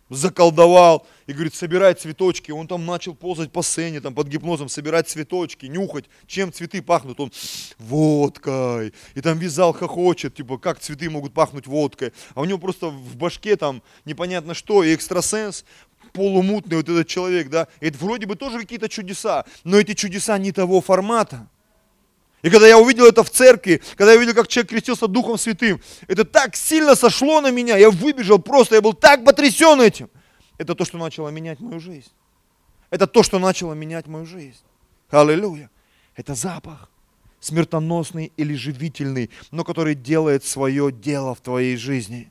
заколдовал 0.08 1.06
и 1.26 1.32
говорит, 1.32 1.54
собирай 1.54 1.94
цветочки. 1.94 2.50
Он 2.50 2.66
там 2.68 2.86
начал 2.86 3.14
ползать 3.14 3.50
по 3.52 3.62
сцене, 3.62 4.00
там 4.00 4.14
под 4.14 4.28
гипнозом, 4.28 4.68
собирать 4.68 5.08
цветочки, 5.08 5.66
нюхать, 5.66 6.06
чем 6.26 6.52
цветы 6.52 6.82
пахнут. 6.82 7.20
Он 7.20 7.32
водкой. 7.78 8.92
И 9.14 9.20
там 9.20 9.38
весь 9.38 9.52
зал 9.52 9.72
хохочет, 9.72 10.34
типа, 10.34 10.58
как 10.58 10.80
цветы 10.80 11.10
могут 11.10 11.34
пахнуть 11.34 11.66
водкой. 11.66 12.12
А 12.34 12.40
у 12.40 12.44
него 12.44 12.58
просто 12.58 12.88
в 12.88 13.16
башке 13.16 13.56
там 13.56 13.82
непонятно 14.04 14.54
что, 14.54 14.82
и 14.82 14.94
экстрасенс, 14.94 15.64
полумутный 16.12 16.76
вот 16.76 16.88
этот 16.88 17.06
человек, 17.06 17.48
да. 17.48 17.68
Это 17.80 17.98
вроде 17.98 18.26
бы 18.26 18.36
тоже 18.36 18.60
какие-то 18.60 18.88
чудеса, 18.88 19.44
но 19.64 19.78
эти 19.78 19.94
чудеса 19.94 20.38
не 20.38 20.52
того 20.52 20.80
формата. 20.80 21.48
И 22.46 22.50
когда 22.50 22.68
я 22.68 22.78
увидел 22.78 23.06
это 23.06 23.24
в 23.24 23.30
церкви, 23.30 23.82
когда 23.96 24.12
я 24.12 24.18
увидел, 24.18 24.32
как 24.32 24.46
человек 24.46 24.70
крестился 24.70 25.08
Духом 25.08 25.36
Святым, 25.36 25.80
это 26.06 26.24
так 26.24 26.54
сильно 26.54 26.94
сошло 26.94 27.40
на 27.40 27.50
меня, 27.50 27.76
я 27.76 27.90
выбежал 27.90 28.38
просто, 28.38 28.76
я 28.76 28.80
был 28.80 28.92
так 28.92 29.24
потрясен 29.24 29.80
этим. 29.80 30.08
Это 30.56 30.76
то, 30.76 30.84
что 30.84 30.96
начало 30.96 31.30
менять 31.30 31.58
мою 31.58 31.80
жизнь. 31.80 32.12
Это 32.90 33.08
то, 33.08 33.24
что 33.24 33.40
начало 33.40 33.72
менять 33.72 34.06
мою 34.06 34.26
жизнь. 34.26 34.60
Аллилуйя. 35.10 35.70
Это 36.14 36.36
запах 36.36 36.88
смертоносный 37.40 38.32
или 38.36 38.54
живительный, 38.54 39.32
но 39.50 39.64
который 39.64 39.96
делает 39.96 40.44
свое 40.44 40.92
дело 40.92 41.34
в 41.34 41.40
твоей 41.40 41.76
жизни. 41.76 42.30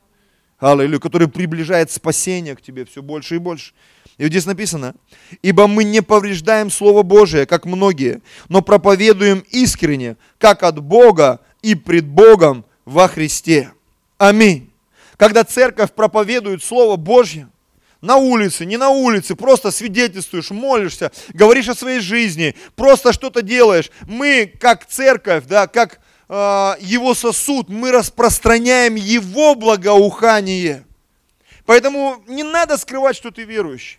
Аллилуйя. 0.60 1.00
Который 1.00 1.28
приближает 1.28 1.92
спасение 1.92 2.56
к 2.56 2.62
тебе 2.62 2.86
все 2.86 3.02
больше 3.02 3.36
и 3.36 3.40
больше. 3.40 3.74
И 4.18 4.24
вот 4.24 4.30
здесь 4.30 4.46
написано, 4.46 4.96
ибо 5.42 5.68
мы 5.68 5.84
не 5.84 6.02
повреждаем 6.02 6.72
Слово 6.72 7.04
Божие, 7.04 7.46
как 7.46 7.66
многие, 7.66 8.22
но 8.48 8.62
проповедуем 8.62 9.44
искренне, 9.50 10.16
как 10.38 10.64
от 10.64 10.80
Бога 10.80 11.42
и 11.62 11.76
пред 11.76 12.06
Богом 12.06 12.64
во 12.86 13.08
Христе. 13.10 13.72
Аминь. 14.18 14.72
Когда 15.18 15.44
церковь 15.44 15.92
проповедует 15.92 16.64
Слово 16.64 16.96
Божье, 16.96 17.50
на 18.02 18.18
улице, 18.18 18.66
не 18.66 18.78
на 18.78 18.90
улице, 18.90 19.36
просто 19.36 19.72
свидетельствуешь, 19.72 20.52
молишься, 20.52 21.12
говоришь 21.34 21.70
о 21.70 21.76
своей 21.76 22.00
жизни, 22.00 22.56
просто 22.76 23.12
что-то 23.12 23.42
делаешь. 23.42 23.90
Мы, 24.08 24.52
как 24.60 24.86
церковь, 24.86 25.46
да, 25.48 25.68
как 25.68 26.00
э, 26.30 26.74
его 26.80 27.16
сосуд, 27.16 27.68
мы 27.68 27.92
распространяем 27.92 28.96
его 28.96 29.56
благоухание. 29.56 30.86
Поэтому 31.66 32.24
не 32.28 32.44
надо 32.44 32.78
скрывать, 32.78 33.16
что 33.16 33.32
ты 33.32 33.44
верующий. 33.44 33.98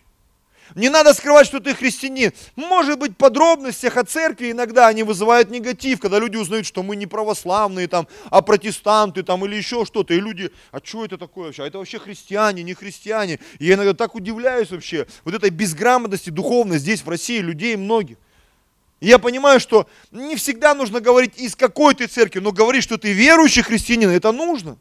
Не 0.75 0.89
надо 0.89 1.13
скрывать, 1.13 1.47
что 1.47 1.59
ты 1.59 1.73
христианин. 1.73 2.31
Может 2.55 2.99
быть, 2.99 3.11
в 3.11 3.15
подробностях 3.15 3.97
о 3.97 4.03
церкви 4.03 4.51
иногда 4.51 4.87
они 4.87 5.03
вызывают 5.03 5.49
негатив, 5.49 5.99
когда 5.99 6.19
люди 6.19 6.35
узнают, 6.35 6.65
что 6.65 6.83
мы 6.83 6.95
не 6.95 7.07
православные, 7.07 7.87
там, 7.87 8.07
а 8.29 8.41
протестанты 8.41 9.23
там, 9.23 9.45
или 9.45 9.55
еще 9.55 9.85
что-то. 9.85 10.13
И 10.13 10.19
люди, 10.19 10.51
а 10.71 10.79
что 10.83 11.05
это 11.05 11.17
такое 11.17 11.45
вообще? 11.45 11.63
А 11.63 11.67
это 11.67 11.77
вообще 11.77 11.99
христиане, 11.99 12.63
не 12.63 12.73
христиане. 12.73 13.39
И 13.59 13.65
я 13.65 13.75
иногда 13.75 13.93
так 13.93 14.15
удивляюсь 14.15 14.71
вообще 14.71 15.07
вот 15.23 15.33
этой 15.33 15.49
безграмотности 15.49 16.29
духовной 16.29 16.79
здесь, 16.79 17.01
в 17.01 17.09
России, 17.09 17.39
людей 17.39 17.75
многих. 17.75 18.17
Я 18.99 19.19
понимаю, 19.19 19.59
что 19.59 19.87
не 20.11 20.35
всегда 20.35 20.73
нужно 20.73 20.99
говорить, 20.99 21.37
из 21.37 21.55
какой 21.55 21.93
ты 21.93 22.07
церкви, 22.07 22.39
но 22.39 22.51
говорить, 22.51 22.83
что 22.83 22.97
ты 22.97 23.13
верующий 23.13 23.61
христианин, 23.61 24.09
это 24.09 24.31
нужно. 24.31 24.77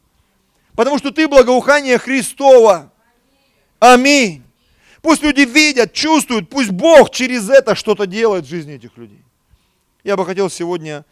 Потому 0.75 0.99
что 0.99 1.11
ты 1.11 1.29
благоухание 1.29 1.99
Христова. 1.99 2.93
Аминь. 3.79 4.46
Пусть 5.07 5.23
люди 5.23 5.43
видят, 5.43 5.93
чувствуют, 5.93 6.51
пусть 6.51 6.73
Бог 6.73 7.13
через 7.13 7.49
это 7.49 7.77
что-то 7.77 8.09
делает 8.09 8.45
в 8.45 8.49
жизни 8.49 8.75
этих 8.75 8.97
людей. 8.97 9.23
Я 10.03 10.17
бы 10.17 10.27
хотел 10.27 10.51
сегодня 10.51 11.05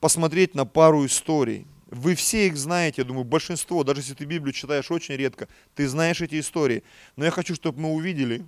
посмотреть 0.00 0.56
на 0.56 0.66
пару 0.66 1.06
историй. 1.06 1.64
Вы 1.86 2.16
все 2.16 2.48
их 2.48 2.56
знаете, 2.56 3.02
я 3.02 3.06
думаю, 3.06 3.22
большинство, 3.22 3.84
даже 3.84 4.00
если 4.00 4.14
ты 4.14 4.24
Библию 4.24 4.52
читаешь 4.52 4.90
очень 4.90 5.14
редко, 5.14 5.46
ты 5.76 5.86
знаешь 5.86 6.20
эти 6.20 6.40
истории. 6.40 6.82
Но 7.14 7.24
я 7.24 7.30
хочу, 7.30 7.54
чтобы 7.54 7.82
мы 7.82 7.90
увидели 7.90 8.44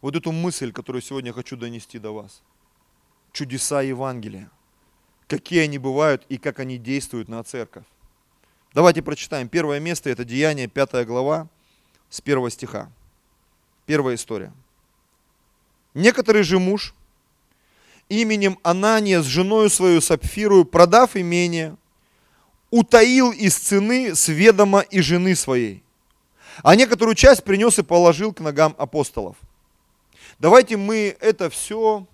вот 0.00 0.16
эту 0.16 0.32
мысль, 0.32 0.72
которую 0.72 1.02
сегодня 1.02 1.34
хочу 1.34 1.58
донести 1.58 1.98
до 1.98 2.12
вас. 2.12 2.40
Чудеса 3.32 3.82
Евангелия. 3.82 4.50
Какие 5.26 5.64
они 5.64 5.76
бывают 5.76 6.24
и 6.30 6.38
как 6.38 6.60
они 6.60 6.78
действуют 6.78 7.28
на 7.28 7.44
церковь. 7.44 7.84
Давайте 8.72 9.02
прочитаем. 9.02 9.50
Первое 9.50 9.80
место– 9.80 10.08
это 10.10 10.24
Деяние, 10.24 10.66
5 10.66 11.06
глава, 11.06 11.46
с 12.08 12.22
первого 12.22 12.50
стиха. 12.50 12.90
Первая 13.88 14.16
история. 14.16 14.52
Некоторый 15.94 16.42
же 16.42 16.58
муж 16.58 16.92
именем 18.10 18.58
Анания 18.62 19.22
с 19.22 19.24
женой 19.24 19.70
свою 19.70 20.02
Сапфирую, 20.02 20.66
продав 20.66 21.16
имение, 21.16 21.74
утаил 22.70 23.32
из 23.32 23.56
цены 23.56 24.14
с 24.14 24.28
ведома 24.28 24.80
и 24.80 25.00
жены 25.00 25.34
своей, 25.34 25.82
а 26.62 26.76
некоторую 26.76 27.14
часть 27.14 27.44
принес 27.44 27.78
и 27.78 27.82
положил 27.82 28.34
к 28.34 28.40
ногам 28.40 28.74
апостолов. 28.76 29.38
Давайте 30.38 30.76
мы 30.76 31.16
это 31.18 31.48
все 31.48 32.06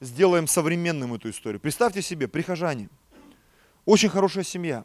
сделаем 0.00 0.46
современным, 0.46 1.14
эту 1.14 1.30
историю. 1.30 1.58
Представьте 1.58 2.00
себе, 2.00 2.28
прихожане, 2.28 2.90
очень 3.86 4.08
хорошая 4.08 4.44
семья. 4.44 4.84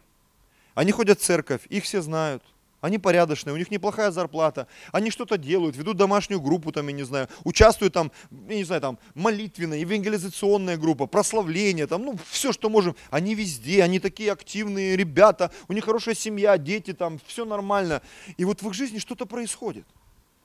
Они 0.73 0.91
ходят 0.91 1.19
в 1.19 1.23
церковь, 1.23 1.62
их 1.69 1.84
все 1.84 2.01
знают– 2.01 2.41
Они 2.81 2.97
порядочные, 2.97 3.53
у 3.53 3.57
них 3.57 3.71
неплохая 3.71 4.09
зарплата, 4.09 4.67
они 4.93 5.11
что-то 5.11 5.37
делают, 5.37 5.75
ведут 5.75 5.97
домашнюю 5.97 6.39
группу, 6.39 6.71
там, 6.71 6.87
я 6.87 6.93
не 6.93 7.03
знаю, 7.03 7.27
участвуют 7.43 7.93
там, 7.93 8.11
я 8.47 8.55
не 8.55 8.63
знаю, 8.63 8.81
там, 8.81 8.99
молитвенная, 9.15 9.79
евангелизационная 9.79 10.77
группа, 10.77 11.05
прославление, 11.05 11.87
там, 11.87 12.03
ну, 12.03 12.17
все, 12.29 12.53
что 12.53 12.69
можем. 12.69 12.95
Они 13.09 13.35
везде, 13.35 13.83
они 13.83 13.99
такие 13.99 14.31
активные 14.31 14.95
ребята, 14.95 15.51
у 15.67 15.73
них 15.73 15.83
хорошая 15.83 16.15
семья, 16.15 16.57
дети, 16.57 16.93
там, 16.93 17.19
все 17.27 17.43
нормально. 17.43 18.01
И 18.37 18.45
вот 18.45 18.61
в 18.61 18.67
их 18.67 18.73
жизни 18.73 18.99
что-то 18.99 19.25
происходит. 19.25 19.85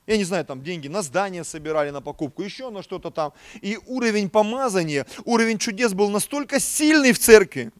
Я 0.06 0.16
не 0.18 0.24
знаю, 0.24 0.44
там 0.44 0.62
деньги 0.62 0.88
на 0.88 1.02
здание 1.02 1.44
собирали, 1.44 1.90
на 1.90 2.02
покупку, 2.02 2.42
еще 2.42 2.70
на 2.70 2.82
что-то 2.82 3.10
там. 3.10 3.32
И 3.62 3.78
уровень 3.86 4.28
помазания, 4.28 5.06
уровень 5.24 5.58
чудес 5.58 5.94
был 5.94 6.10
настолько 6.10 6.60
сильный 6.60 7.12
в 7.12 7.18
церкви, 7.18 7.72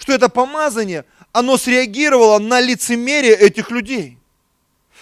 что 0.00 0.14
это 0.14 0.30
помазание, 0.30 1.04
оно 1.30 1.58
среагировало 1.58 2.38
на 2.38 2.58
лицемерие 2.60 3.34
этих 3.34 3.70
людей. 3.70 4.18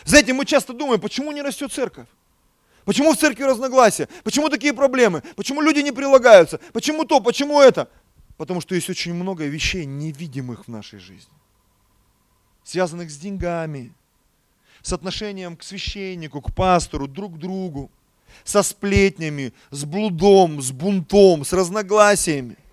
Знаете, 0.04 0.32
мы 0.32 0.44
часто 0.44 0.72
думаем, 0.72 1.00
почему 1.00 1.30
не 1.30 1.40
растет 1.40 1.72
церковь? 1.72 2.08
Почему 2.84 3.12
в 3.12 3.16
церкви 3.16 3.44
разногласия? 3.44 4.08
Почему 4.24 4.48
такие 4.48 4.72
проблемы? 4.72 5.22
Почему 5.36 5.60
люди 5.60 5.80
не 5.80 5.92
прилагаются? 5.92 6.58
Почему 6.72 7.04
то, 7.04 7.20
почему 7.20 7.60
это? 7.60 7.88
Потому 8.36 8.60
что 8.60 8.74
есть 8.74 8.90
очень 8.90 9.14
много 9.14 9.44
вещей 9.46 9.84
невидимых 9.84 10.66
в 10.66 10.68
нашей 10.68 10.98
жизни, 10.98 11.32
связанных 12.64 13.10
с 13.10 13.16
деньгами, 13.16 13.92
с 14.82 14.92
отношением 14.92 15.56
к 15.56 15.62
священнику, 15.62 16.40
к 16.40 16.52
пастору, 16.52 17.06
друг 17.06 17.36
к 17.36 17.38
другу, 17.38 17.88
со 18.42 18.64
сплетнями, 18.64 19.52
с 19.70 19.84
блудом, 19.84 20.60
с 20.60 20.72
бунтом, 20.72 21.44
с 21.44 21.52
разногласиями– 21.52 22.56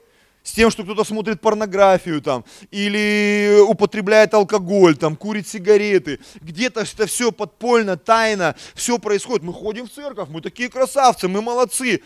с 0.45 0.51
тем, 0.51 0.69
что 0.69 0.84
кто-то 0.84 1.03
смотрит 1.03 1.41
порнографию 1.41 2.21
там, 2.21 2.45
или 2.69 3.60
употребляет 3.67 4.36
алкоголь, 4.36 4.95
там, 4.95 5.15
курит 5.15 5.47
сигареты. 5.47 6.19
Где-то 6.36 6.81
это 6.81 7.08
все 7.08 7.31
подпольно, 7.31 7.97
тайно, 7.97 8.55
все 8.75 8.99
происходит. 8.99 9.43
Мы 9.43 9.53
ходим 9.53 9.88
в 9.88 9.91
церковь, 9.91 10.29
мы 10.29 10.41
такие 10.41 10.69
красавцы, 10.69 11.27
мы 11.27 11.41
молодцы. 11.41 12.03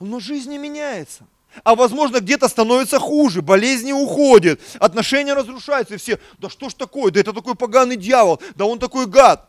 Но 0.00 0.18
жизнь 0.18 0.50
не 0.50 0.58
меняется. 0.58 1.26
А 1.62 1.76
возможно, 1.76 2.18
где-то 2.18 2.48
становится 2.48 2.98
хуже, 2.98 3.40
болезни 3.40 3.92
уходят, 3.92 4.60
отношения 4.80 5.34
разрушаются, 5.34 5.94
и 5.94 5.98
все, 5.98 6.18
да 6.38 6.50
что 6.50 6.68
ж 6.68 6.74
такое, 6.74 7.12
да 7.12 7.20
это 7.20 7.32
такой 7.32 7.54
поганый 7.54 7.96
дьявол, 7.96 8.42
да 8.56 8.64
он 8.64 8.80
такой 8.80 9.06
гад. 9.06 9.48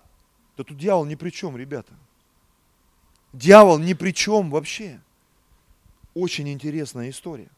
Да 0.56 0.64
тут 0.64 0.78
дьявол 0.78 1.06
ни 1.06 1.16
при 1.16 1.32
чем, 1.32 1.58
ребята. 1.58 1.92
Дьявол 3.34 3.80
ни 3.80 3.94
при 3.94 4.12
чем 4.12 4.52
вообще. 4.52 5.02
Очень 6.14 6.50
интересная 6.50 7.10
история. 7.10 7.50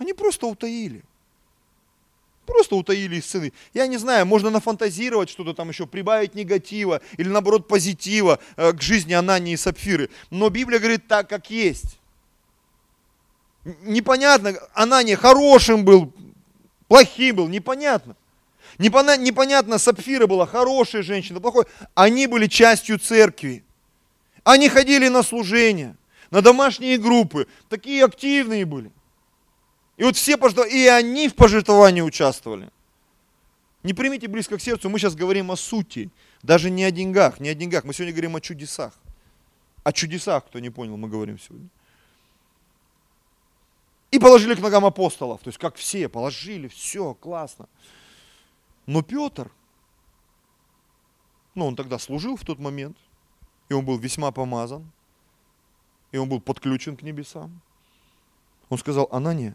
Они 0.00 0.14
просто 0.14 0.46
утаили. 0.46 1.04
Просто 2.46 2.74
утаили 2.74 3.16
из 3.16 3.26
сцены. 3.26 3.52
Я 3.74 3.86
не 3.86 3.98
знаю, 3.98 4.24
можно 4.24 4.48
нафантазировать 4.48 5.28
что-то 5.28 5.52
там 5.52 5.68
еще, 5.68 5.86
прибавить 5.86 6.34
негатива 6.34 7.02
или 7.18 7.28
наоборот 7.28 7.68
позитива 7.68 8.40
э, 8.56 8.72
к 8.72 8.80
жизни 8.80 9.12
Анании 9.12 9.52
и 9.52 9.58
Сапфиры. 9.58 10.08
Но 10.30 10.48
Библия 10.48 10.78
говорит 10.78 11.06
так, 11.06 11.28
как 11.28 11.50
есть. 11.50 11.98
Непонятно, 13.82 14.58
Анания 14.72 15.16
хорошим 15.16 15.84
был, 15.84 16.14
плохим 16.88 17.36
был, 17.36 17.48
непонятно. 17.48 18.16
Непонятно, 18.78 19.76
Сапфира 19.76 20.26
была 20.26 20.46
хорошая 20.46 21.02
женщина, 21.02 21.40
плохой. 21.40 21.66
Они 21.94 22.26
были 22.26 22.46
частью 22.46 22.98
церкви. 22.98 23.64
Они 24.44 24.70
ходили 24.70 25.08
на 25.08 25.22
служение, 25.22 25.94
на 26.30 26.40
домашние 26.40 26.96
группы, 26.96 27.46
такие 27.68 28.02
активные 28.02 28.64
были. 28.64 28.90
И 30.00 30.02
вот 30.02 30.16
все 30.16 30.34
и 30.64 30.86
они 30.86 31.28
в 31.28 31.34
пожертвовании 31.34 32.00
участвовали. 32.00 32.70
Не 33.82 33.92
примите 33.92 34.28
близко 34.28 34.56
к 34.56 34.62
сердцу, 34.62 34.88
мы 34.88 34.98
сейчас 34.98 35.14
говорим 35.14 35.50
о 35.50 35.56
сути, 35.56 36.10
даже 36.42 36.70
не 36.70 36.84
о 36.84 36.90
деньгах, 36.90 37.38
не 37.38 37.50
о 37.50 37.54
деньгах, 37.54 37.84
мы 37.84 37.92
сегодня 37.92 38.14
говорим 38.14 38.34
о 38.34 38.40
чудесах. 38.40 38.94
О 39.84 39.92
чудесах, 39.92 40.46
кто 40.46 40.58
не 40.58 40.70
понял, 40.70 40.96
мы 40.96 41.06
говорим 41.06 41.38
сегодня. 41.38 41.68
И 44.10 44.18
положили 44.18 44.54
к 44.54 44.60
ногам 44.60 44.86
апостолов, 44.86 45.42
то 45.42 45.48
есть 45.48 45.58
как 45.58 45.76
все, 45.76 46.08
положили, 46.08 46.68
все, 46.68 47.12
классно. 47.12 47.68
Но 48.86 49.02
Петр, 49.02 49.50
ну 51.54 51.66
он 51.66 51.76
тогда 51.76 51.98
служил 51.98 52.38
в 52.38 52.44
тот 52.46 52.58
момент, 52.58 52.96
и 53.68 53.74
он 53.74 53.84
был 53.84 53.98
весьма 53.98 54.32
помазан, 54.32 54.90
и 56.10 56.16
он 56.16 56.26
был 56.26 56.40
подключен 56.40 56.96
к 56.96 57.02
небесам. 57.02 57.60
Он 58.70 58.78
сказал, 58.78 59.06
Анания, 59.12 59.54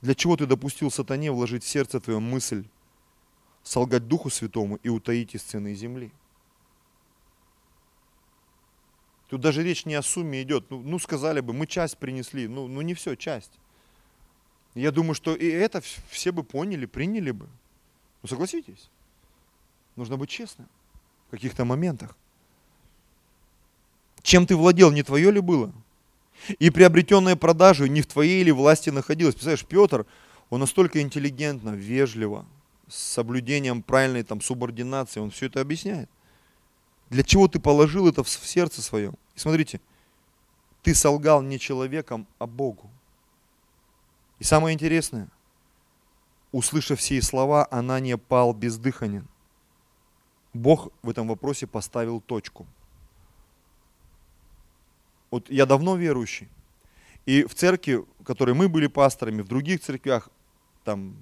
для 0.00 0.14
чего 0.14 0.36
ты 0.36 0.46
допустил 0.46 0.90
сатане 0.90 1.32
вложить 1.32 1.64
в 1.64 1.68
сердце 1.68 2.00
твою 2.00 2.20
мысль, 2.20 2.64
солгать 3.62 4.06
Духу 4.06 4.30
Святому 4.30 4.76
и 4.76 4.88
утаить 4.88 5.34
из 5.34 5.42
цены 5.42 5.74
земли? 5.74 6.12
Тут 9.28 9.40
даже 9.40 9.62
речь 9.62 9.84
не 9.84 9.94
о 9.94 10.02
сумме 10.02 10.42
идет. 10.42 10.70
Ну, 10.70 10.80
ну 10.80 10.98
сказали 10.98 11.40
бы, 11.40 11.52
мы 11.52 11.66
часть 11.66 11.98
принесли. 11.98 12.48
Ну, 12.48 12.66
ну 12.66 12.80
не 12.80 12.94
все, 12.94 13.14
часть. 13.14 13.52
Я 14.74 14.90
думаю, 14.90 15.14
что 15.14 15.34
и 15.34 15.46
это 15.46 15.82
все 16.08 16.32
бы 16.32 16.42
поняли, 16.44 16.86
приняли 16.86 17.32
бы. 17.32 17.48
Ну 18.22 18.28
согласитесь. 18.28 18.88
Нужно 19.96 20.16
быть 20.16 20.30
честным 20.30 20.68
в 21.26 21.30
каких-то 21.32 21.64
моментах. 21.64 22.16
Чем 24.22 24.46
ты 24.46 24.56
владел, 24.56 24.92
не 24.92 25.02
твое 25.02 25.30
ли 25.30 25.40
было? 25.40 25.72
И 26.58 26.70
приобретенное 26.70 27.36
продажей 27.36 27.88
не 27.88 28.02
в 28.02 28.06
твоей 28.06 28.40
или 28.40 28.50
власти 28.50 28.90
находилось. 28.90 29.34
Представляешь, 29.34 29.64
Петр, 29.64 30.06
он 30.50 30.60
настолько 30.60 31.00
интеллигентно, 31.00 31.70
вежливо, 31.70 32.46
с 32.88 32.96
соблюдением 32.96 33.82
правильной 33.82 34.22
там 34.22 34.40
субординации, 34.40 35.20
он 35.20 35.30
все 35.30 35.46
это 35.46 35.60
объясняет. 35.60 36.08
Для 37.10 37.22
чего 37.22 37.48
ты 37.48 37.60
положил 37.60 38.08
это 38.08 38.22
в 38.22 38.28
сердце 38.28 38.82
своем? 38.82 39.14
И 39.34 39.38
смотрите, 39.38 39.80
ты 40.82 40.94
солгал 40.94 41.42
не 41.42 41.58
человеком, 41.58 42.26
а 42.38 42.46
Богу. 42.46 42.90
И 44.38 44.44
самое 44.44 44.74
интересное, 44.74 45.28
услышав 46.52 46.98
все 46.98 47.20
слова, 47.20 47.66
она 47.70 48.00
не 48.00 48.16
пал 48.16 48.54
бездыханен. 48.54 49.26
Бог 50.54 50.88
в 51.02 51.10
этом 51.10 51.28
вопросе 51.28 51.66
поставил 51.66 52.20
точку– 52.20 52.66
вот 55.30 55.50
я 55.50 55.66
давно 55.66 55.96
верующий, 55.96 56.48
и 57.26 57.44
в 57.44 57.54
церкви, 57.54 58.04
в 58.18 58.24
которой 58.24 58.54
мы 58.54 58.68
были 58.68 58.86
пасторами, 58.86 59.42
в 59.42 59.48
других 59.48 59.80
церквях, 59.80 60.30
там 60.84 61.16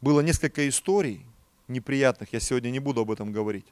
было 0.00 0.20
несколько 0.20 0.68
историй 0.68 1.24
неприятных, 1.68 2.32
я 2.32 2.40
сегодня 2.40 2.70
не 2.70 2.80
буду 2.80 3.02
об 3.02 3.10
этом 3.10 3.32
говорить, 3.32 3.66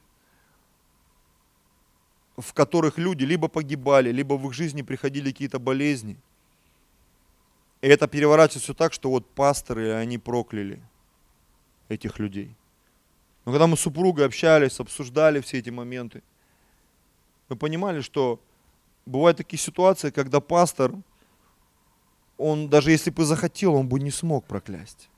в 2.37 2.53
которых 2.53 2.97
люди 2.97 3.25
либо 3.25 3.47
погибали, 3.47 4.11
либо 4.11 4.35
в 4.35 4.47
их 4.47 4.53
жизни 4.53 4.81
приходили 4.81 5.31
какие-то 5.31 5.59
болезни. 5.59 6.17
И 7.81 7.87
это 7.87 8.07
переворачивается 8.07 8.73
так, 8.73 8.93
что 8.93 9.09
вот 9.09 9.27
пасторы, 9.29 9.91
они 9.91 10.17
прокляли 10.17 10.81
этих 11.89 12.19
людей. 12.19 12.55
Но 13.43 13.51
когда 13.51 13.67
мы 13.67 13.75
с 13.75 13.81
супругой 13.81 14.25
общались, 14.25 14.79
обсуждали 14.79 15.41
все 15.41 15.57
эти 15.57 15.69
моменты, 15.69 16.21
мы 17.49 17.55
понимали, 17.55 18.01
что 18.01 18.39
бывают 19.05 19.37
такие 19.37 19.59
ситуации, 19.59 20.09
когда 20.09 20.39
пастор, 20.39 20.93
он 22.37 22.69
даже 22.69 22.91
если 22.91 23.09
бы 23.09 23.25
захотел, 23.25 23.75
он 23.75 23.87
бы 23.87 23.99
не 23.99 24.11
смог 24.11 24.45
проклясть. 24.45 25.09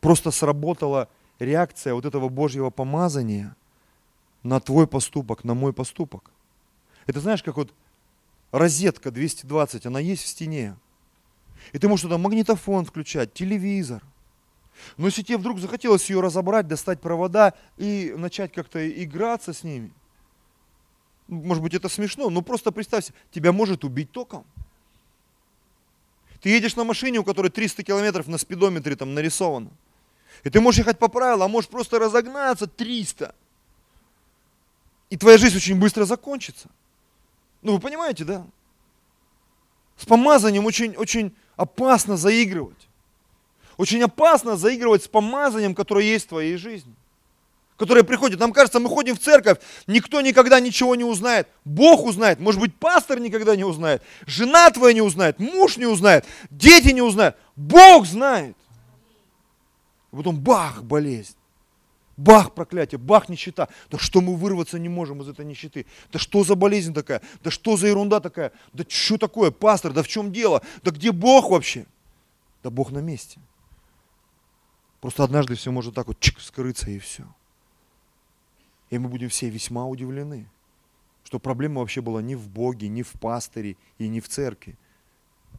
Просто 0.00 0.30
сработала 0.30 1.08
реакция 1.38 1.94
вот 1.94 2.04
этого 2.04 2.28
Божьего 2.28 2.70
помазания 2.70 3.56
на 4.42 4.60
твой 4.60 4.86
поступок, 4.86 5.44
на 5.44 5.54
мой 5.54 5.72
поступок. 5.72 6.30
Это 7.06 7.20
знаешь, 7.20 7.42
как 7.42 7.56
вот 7.56 7.72
розетка 8.50 9.10
220, 9.10 9.86
она 9.86 10.00
есть 10.00 10.22
в 10.22 10.26
стене. 10.26 10.76
И 11.72 11.78
ты 11.78 11.88
можешь 11.88 12.02
туда 12.02 12.18
магнитофон 12.18 12.84
включать, 12.84 13.32
телевизор. 13.32 14.02
Но 14.96 15.06
если 15.06 15.22
тебе 15.22 15.38
вдруг 15.38 15.60
захотелось 15.60 16.10
ее 16.10 16.20
разобрать, 16.20 16.66
достать 16.66 17.00
провода 17.00 17.54
и 17.76 18.12
начать 18.16 18.52
как-то 18.52 18.86
играться 18.90 19.52
с 19.52 19.62
ними– 19.64 19.92
может 21.28 21.62
быть, 21.62 21.74
это 21.74 21.88
смешно, 21.88 22.30
но 22.30 22.42
просто 22.42 22.70
представь 22.70 23.06
себе, 23.06 23.16
тебя 23.30 23.52
может 23.52 23.84
убить 23.84 24.10
током. 24.10 24.44
Ты 26.40 26.50
едешь 26.50 26.76
на 26.76 26.84
машине, 26.84 27.20
у 27.20 27.24
которой 27.24 27.50
300 27.50 27.82
километров 27.82 28.26
на 28.26 28.36
спидометре 28.36 28.96
там 28.96 29.14
нарисовано. 29.14 29.70
И 30.42 30.50
ты 30.50 30.60
можешь 30.60 30.80
ехать 30.80 30.98
по 30.98 31.08
правилам, 31.08 31.42
а 31.42 31.48
можешь 31.48 31.70
просто 31.70 31.98
разогнаться 31.98 32.66
300. 32.66 33.34
И 35.08 35.16
твоя 35.16 35.38
жизнь 35.38 35.56
очень 35.56 35.78
быстро 35.78 36.04
закончится. 36.04 36.68
Ну, 37.62 37.72
вы 37.72 37.80
понимаете, 37.80 38.24
да? 38.24 38.46
С 39.96 40.04
помазанием 40.04 40.66
очень, 40.66 40.96
очень 40.96 41.34
опасно 41.56 42.18
заигрывать. 42.18 42.88
Очень 43.78 44.02
опасно 44.02 44.56
заигрывать 44.56 45.04
с 45.04 45.08
помазанием, 45.08 45.74
которое 45.74 46.04
есть 46.04 46.26
в 46.26 46.28
твоей 46.28 46.56
жизни 46.56 46.94
которые 47.76 48.04
приходят. 48.04 48.40
Нам 48.40 48.52
кажется, 48.52 48.80
мы 48.80 48.88
ходим 48.88 49.16
в 49.16 49.20
церковь, 49.20 49.58
никто 49.86 50.20
никогда 50.20 50.60
ничего 50.60 50.94
не 50.94 51.04
узнает. 51.04 51.48
Бог 51.64 52.04
узнает, 52.04 52.40
может 52.40 52.60
быть, 52.60 52.74
пастор 52.74 53.20
никогда 53.20 53.56
не 53.56 53.64
узнает, 53.64 54.02
жена 54.26 54.70
твоя 54.70 54.94
не 54.94 55.02
узнает, 55.02 55.38
муж 55.38 55.76
не 55.76 55.86
узнает, 55.86 56.24
дети 56.50 56.88
не 56.88 57.02
узнают. 57.02 57.36
Бог 57.56 58.06
знает. 58.06 58.56
А 60.12 60.16
потом 60.16 60.38
бах, 60.38 60.82
болезнь. 60.82 61.34
Бах, 62.16 62.54
проклятие, 62.54 62.98
бах, 62.98 63.28
нищета. 63.28 63.68
Да 63.90 63.98
что 63.98 64.20
мы 64.20 64.36
вырваться 64.36 64.78
не 64.78 64.88
можем 64.88 65.20
из 65.22 65.28
этой 65.28 65.44
нищеты? 65.44 65.86
Да 66.12 66.20
что 66.20 66.44
за 66.44 66.54
болезнь 66.54 66.94
такая? 66.94 67.20
Да 67.42 67.50
что 67.50 67.76
за 67.76 67.88
ерунда 67.88 68.20
такая? 68.20 68.52
Да 68.72 68.84
что 68.88 69.18
такое, 69.18 69.50
пастор, 69.50 69.92
да 69.92 70.04
в 70.04 70.08
чем 70.08 70.32
дело? 70.32 70.62
Да 70.84 70.92
где 70.92 71.10
Бог 71.10 71.50
вообще? 71.50 71.86
Да 72.62 72.70
Бог 72.70 72.92
на 72.92 72.98
месте. 72.98 73.40
Просто 75.00 75.24
однажды 75.24 75.56
все 75.56 75.72
может 75.72 75.94
так 75.94 76.06
вот 76.06 76.20
чик, 76.20 76.40
скрыться 76.40 76.88
и 76.88 77.00
все. 77.00 77.24
И 78.94 78.98
мы 78.98 79.08
будем 79.08 79.28
все 79.28 79.48
весьма 79.48 79.86
удивлены, 79.88 80.48
что 81.24 81.40
проблема 81.40 81.80
вообще 81.80 82.00
была 82.00 82.22
не 82.22 82.36
в 82.36 82.48
Боге, 82.48 82.86
не 82.86 83.02
в 83.02 83.10
пастыре 83.14 83.76
и 83.98 84.06
не 84.06 84.20
в 84.20 84.28
церкви, 84.28 84.78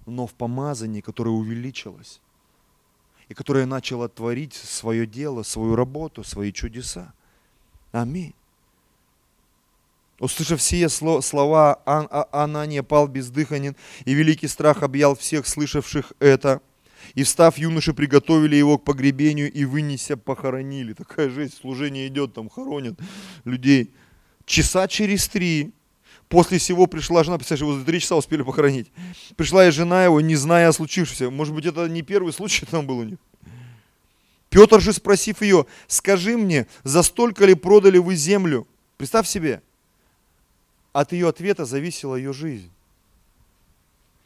но 0.05 0.25
в 0.25 0.33
помазании, 0.33 1.01
которое 1.01 1.31
увеличилось 1.31 2.21
и 3.27 3.33
которое 3.33 3.65
начало 3.65 4.07
творить 4.07 4.53
свое 4.53 5.05
дело, 5.05 5.43
свою 5.43 5.75
работу, 5.75 6.23
свои 6.23 6.53
чудеса. 6.53 7.13
Аминь. 7.91 8.33
Услышав 10.19 10.61
все 10.61 10.87
слова, 10.87 11.81
Ан 11.85 12.07
Анания 12.31 12.83
пал 12.83 13.09
бездыханен, 13.09 13.75
и 14.05 14.13
великий 14.13 14.47
страх 14.47 14.81
объял 14.81 15.13
всех 15.13 15.45
слышавших 15.45 16.13
это. 16.19 16.61
И 17.13 17.23
встав, 17.23 17.57
юноши 17.57 17.93
приготовили 17.93 18.55
его 18.55 18.77
к 18.77 18.83
погребению 18.83 19.51
и 19.51 19.65
вынеся 19.65 20.17
похоронили. 20.17 20.93
Такая 20.93 21.29
жесть, 21.29 21.57
служение 21.59 22.07
идет, 22.07 22.33
там 22.33 22.49
хоронят 22.49 22.99
людей. 23.43 23.91
Часа 24.45 24.87
через 24.87 25.27
три 25.27 25.71
После 26.27 26.57
всего 26.57 26.87
пришла 26.87 27.23
жена, 27.23 27.37
представляешь, 27.37 27.61
его 27.61 27.79
за 27.79 27.85
три 27.85 27.99
часа 27.99 28.15
успели 28.15 28.41
похоронить. 28.41 28.91
Пришла 29.35 29.67
и 29.67 29.71
жена 29.71 30.05
его, 30.05 30.19
не 30.21 30.35
зная 30.35 30.69
о 30.69 30.73
случившемся. 30.73 31.29
Может 31.29 31.53
быть, 31.53 31.65
это 31.65 31.87
не 31.87 32.01
первый 32.01 32.33
случай 32.33 32.65
там 32.65 32.87
был 32.87 32.99
у 32.99 33.03
них. 33.03 33.19
Петр 34.49 34.81
же, 34.81 34.93
спросив 34.93 35.41
ее, 35.41 35.65
скажи 35.87 36.37
мне, 36.37 36.65
за 36.83 37.03
столько 37.03 37.45
ли 37.45 37.53
продали 37.53 37.97
вы 37.97 38.15
землю? 38.15 38.67
Представь 38.97 39.27
себе, 39.27 39.61
от 40.93 41.11
ее 41.11 41.27
ответа 41.27 41.65
зависела 41.65 42.15
ее 42.15 42.33
жизнь. 42.33 42.71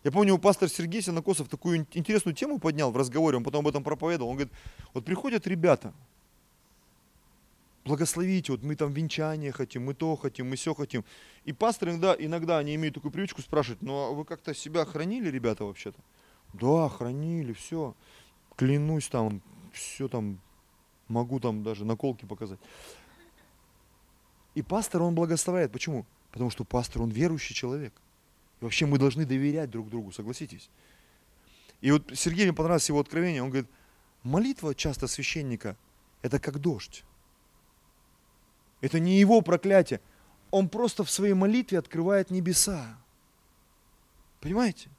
Я 0.04 0.12
помню, 0.12 0.36
у 0.36 0.38
пастора 0.38 0.70
Сергей 0.70 1.02
Синокосов 1.02 1.50
такую 1.50 1.86
интересную 1.94 2.34
тему 2.34 2.60
поднял 2.60 2.92
в 2.92 2.98
разговоре, 2.98 3.38
он 3.38 3.44
потом 3.44 3.62
об 3.62 3.68
этом 3.68 3.84
проповедовал. 3.84 4.30
Он 4.30 4.38
говорит, 4.38 4.54
вот 4.94 5.04
приходят 5.04 5.46
ребята, 5.46 5.94
благословите, 7.84 8.54
вот 8.54 8.64
мы 8.64 8.76
там 8.76 8.94
венчание 8.94 9.52
хотим, 9.52 9.86
мы 9.86 9.94
то 9.94 10.16
хотим, 10.16 10.50
мы 10.50 10.56
все 10.56 10.74
хотим. 10.74 11.04
И 11.44 11.52
пастор 11.52 11.90
иногда, 11.90 12.16
иногда 12.18 12.58
они 12.60 12.76
имеют 12.76 12.96
такую 12.96 13.12
привычку 13.12 13.42
спрашивать, 13.42 13.82
ну 13.82 13.94
а 13.94 14.12
вы 14.12 14.24
как-то 14.24 14.54
себя 14.54 14.86
хранили, 14.86 15.30
ребята, 15.30 15.66
вообще-то? 15.66 16.00
Да, 16.54 16.88
хранили, 16.88 17.52
все. 17.54 17.94
Клянусь 18.56 19.10
там, 19.10 19.42
все 19.74 20.08
там, 20.08 20.40
могу 21.08 21.40
там 21.40 21.64
даже 21.64 21.84
наколки 21.84 22.26
показать. 22.26 22.60
И 24.56 24.62
пастор, 24.62 25.02
он 25.02 25.14
благословляет. 25.14 25.72
Почему? 25.72 26.06
Потому 26.32 26.50
что 26.50 26.64
пастор, 26.64 27.02
он 27.02 27.10
верующий 27.10 27.56
человек. 27.56 27.94
И 28.60 28.64
вообще 28.64 28.86
мы 28.86 28.98
должны 28.98 29.26
доверять 29.26 29.70
друг 29.70 29.90
другу, 29.90 30.12
согласитесь? 30.12 30.70
И 31.82 31.92
вот 31.92 32.12
Сергей 32.14 32.46
мне 32.46 32.54
понравилось 32.54 32.90
его 32.90 33.00
откровение. 33.00 33.42
Он 33.42 33.50
говорит, 33.50 33.70
молитва 34.24 34.76
часто 34.76 35.08
священника– 35.08 35.78
это 36.22 36.40
как 36.40 36.60
дождь. 36.60 37.04
Это 38.82 39.00
не 39.00 39.20
его 39.20 39.42
проклятие. 39.42 40.02
Он 40.52 40.68
просто 40.68 41.04
в 41.04 41.12
своей 41.12 41.34
молитве 41.34 41.80
открывает 41.80 42.32
небеса. 42.32 42.98
Понимаете? 44.42 44.90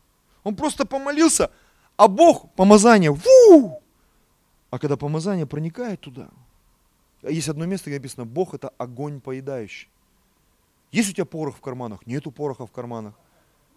Он 0.42 0.54
просто 0.56 0.86
помолился, 0.86 1.50
а 1.96 2.08
Бог, 2.08 2.52
помазание, 2.54 3.10
ву! 3.10 3.82
А 4.70 4.78
когда 4.78 4.96
помазание 4.96 5.46
проникает 5.46 6.00
туда, 6.00 6.30
есть 7.22 7.48
одно 7.48 7.66
место, 7.66 7.90
где 7.90 7.98
написано, 7.98 8.24
Бог 8.24 8.54
это 8.54 8.70
огонь 8.78 9.20
поедающий. 9.20 9.88
Есть 10.92 11.10
у 11.10 11.12
тебя 11.12 11.24
порох 11.24 11.56
в 11.56 11.60
карманах? 11.60 12.06
Нету 12.06 12.30
пороха 12.30 12.66
в 12.66 12.72
карманах. 12.72 13.14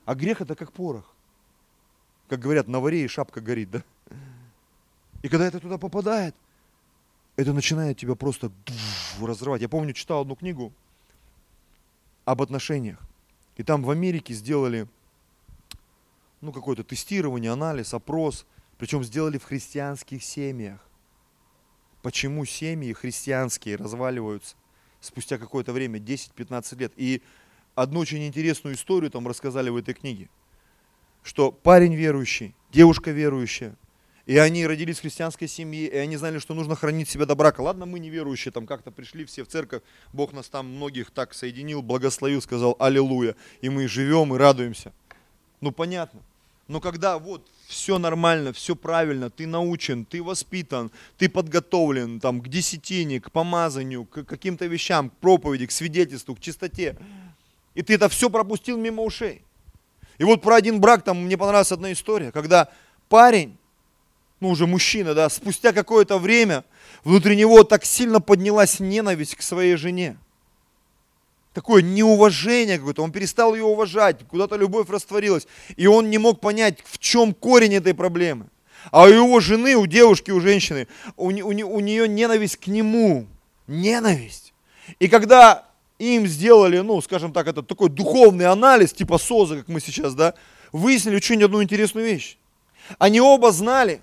А 0.06 0.16
грех 0.16 0.42
это 0.42 0.56
как 0.56 0.72
порох. 0.72 1.14
Как 2.30 2.40
говорят, 2.40 2.68
на 2.68 2.80
варе 2.80 3.04
и 3.04 3.08
шапка 3.08 3.42
горит, 3.42 3.72
да? 3.72 3.84
И 5.22 5.30
когда 5.30 5.46
это 5.46 5.60
туда 5.60 5.78
попадает, 5.78 6.36
это 7.36 7.54
начинает 7.54 7.98
тебя 7.98 8.16
просто 8.16 8.52
разрывать. 9.22 9.62
Я 9.62 9.70
помню, 9.70 9.94
читал 9.94 10.22
одну 10.22 10.36
книгу 10.36 10.74
об 12.26 12.42
отношениях. 12.42 13.00
И 13.56 13.64
там 13.64 13.84
в 13.84 13.90
Америке 13.90 14.34
сделали 14.34 14.88
ну, 16.42 16.52
какое-то 16.52 16.84
тестирование, 16.84 17.52
анализ, 17.52 17.94
опрос. 17.94 18.46
Причем 18.78 19.04
сделали 19.04 19.38
в 19.38 19.46
христианских 19.46 20.24
семьях. 20.24 20.80
Почему 22.02 22.44
семьи 22.44 22.92
христианские 22.92 23.78
разваливаются 23.78 24.56
спустя 25.00 25.38
какое-то 25.38 25.74
время, 25.74 26.00
10-15 26.00 26.78
лет. 26.80 26.94
И 26.96 27.22
одну 27.76 28.00
очень 28.00 28.26
интересную 28.26 28.76
историю 28.76 29.12
там 29.12 29.28
рассказали 29.28 29.70
в 29.70 29.78
этой 29.78 29.94
книге. 29.94 30.30
Что 31.24 31.52
парень 31.52 31.96
верующий, 31.96 32.54
девушка 32.72 33.12
верующая, 33.12 33.76
и 34.26 34.38
они 34.38 34.66
родились 34.66 35.00
в 35.00 35.02
христианской 35.02 35.48
семье, 35.48 35.88
и 35.88 35.98
они 35.98 36.16
знали, 36.16 36.40
что 36.40 36.54
нужно 36.54 36.76
хранить 36.76 37.10
себя 37.10 37.26
до 37.26 37.36
брака. 37.36 37.62
Ладно, 37.62 37.86
мы 37.86 38.00
неверующие, 38.00 38.52
там 38.52 38.66
как-то 38.66 38.90
пришли 38.90 39.26
все 39.26 39.44
в 39.44 39.48
церковь, 39.48 39.82
Бог 40.14 40.32
нас 40.32 40.48
там 40.48 40.68
многих 40.68 41.12
так 41.12 41.34
соединил, 41.34 41.82
благословил, 41.82 42.42
сказал 42.42 42.76
Аллилуйя, 42.80 43.36
и 43.62 43.70
мы 43.70 43.88
живем 43.88 44.34
и 44.34 44.38
радуемся. 44.38 44.94
Ну 45.60 45.72
понятно. 45.72 46.22
Но 46.70 46.80
когда 46.80 47.18
вот 47.18 47.46
все 47.68 47.98
нормально, 47.98 48.54
все 48.54 48.76
правильно, 48.76 49.30
ты 49.30 49.46
научен, 49.46 50.06
ты 50.06 50.24
воспитан, 50.24 50.92
ты 51.18 51.28
подготовлен 51.28 52.22
там, 52.22 52.42
к 52.42 52.48
десятине, 52.48 53.20
к 53.20 53.32
помазанию, 53.32 54.06
к 54.06 54.24
каким-то 54.24 54.66
вещам, 54.66 55.10
к 55.10 55.14
проповеди, 55.18 55.66
к 55.66 55.72
свидетельству, 55.72 56.36
к 56.36 56.40
чистоте, 56.40 56.98
и 57.76 57.82
ты 57.82 57.96
это 57.96 58.10
все 58.10 58.30
пропустил 58.30 58.78
мимо 58.78 59.04
ушей. 59.04 59.44
И 60.18 60.24
вот 60.24 60.42
про 60.42 60.56
один 60.56 60.80
брак, 60.80 61.04
там 61.04 61.24
мне 61.26 61.38
понравилась 61.38 61.72
одна 61.72 61.92
история, 61.92 62.32
когда 62.32 62.70
парень 63.10 63.58
ну 64.44 64.50
уже 64.50 64.68
мужчина, 64.68 65.14
да, 65.14 65.30
спустя 65.30 65.72
какое-то 65.72 66.20
время 66.20 66.66
внутри 67.06 67.38
него 67.38 67.64
так 67.64 67.86
сильно 67.86 68.20
поднялась 68.20 68.82
ненависть 68.82 69.36
к 69.36 69.42
своей 69.42 69.78
жене. 69.78 70.18
Такое 71.54 71.82
неуважение 71.82 72.78
какое-то, 72.78 73.04
он 73.04 73.12
перестал 73.12 73.56
ее 73.56 73.64
уважать, 73.64 74.28
куда-то 74.28 74.58
любовь 74.58 74.90
растворилась. 74.90 75.48
И 75.78 75.88
он 75.88 76.10
не 76.10 76.18
мог 76.18 76.42
понять, 76.42 76.80
в 76.84 76.98
чем 76.98 77.34
корень 77.34 77.76
этой 77.76 77.94
проблемы. 77.94 78.48
А 78.92 79.04
у 79.04 79.08
его 79.08 79.40
жены, 79.40 79.76
у 79.76 79.86
девушки, 79.86 80.32
у 80.32 80.42
женщины, 80.42 80.88
у, 81.16 81.30
у, 81.30 81.48
у 81.48 81.80
нее 81.80 82.08
ненависть 82.10 82.58
к 82.58 82.68
нему. 82.68 83.28
Ненависть. 83.68 84.54
И 85.00 85.08
когда 85.08 85.70
им 86.00 86.28
сделали, 86.28 86.80
ну, 86.80 87.02
скажем 87.02 87.34
так, 87.34 87.48
это 87.48 87.64
такой 87.64 87.90
духовный 87.90 88.46
анализ, 88.46 88.94
типа 88.94 89.18
СОЗа, 89.18 89.58
как 89.58 89.68
мы 89.68 89.80
сейчас, 89.80 90.16
да, 90.16 90.34
выяснили 90.72 91.16
очень 91.16 91.44
одну 91.44 91.62
интересную 91.62 92.06
вещь. 92.06 92.38
Они 92.98 93.22
оба 93.22 93.52
знали, 93.52 94.02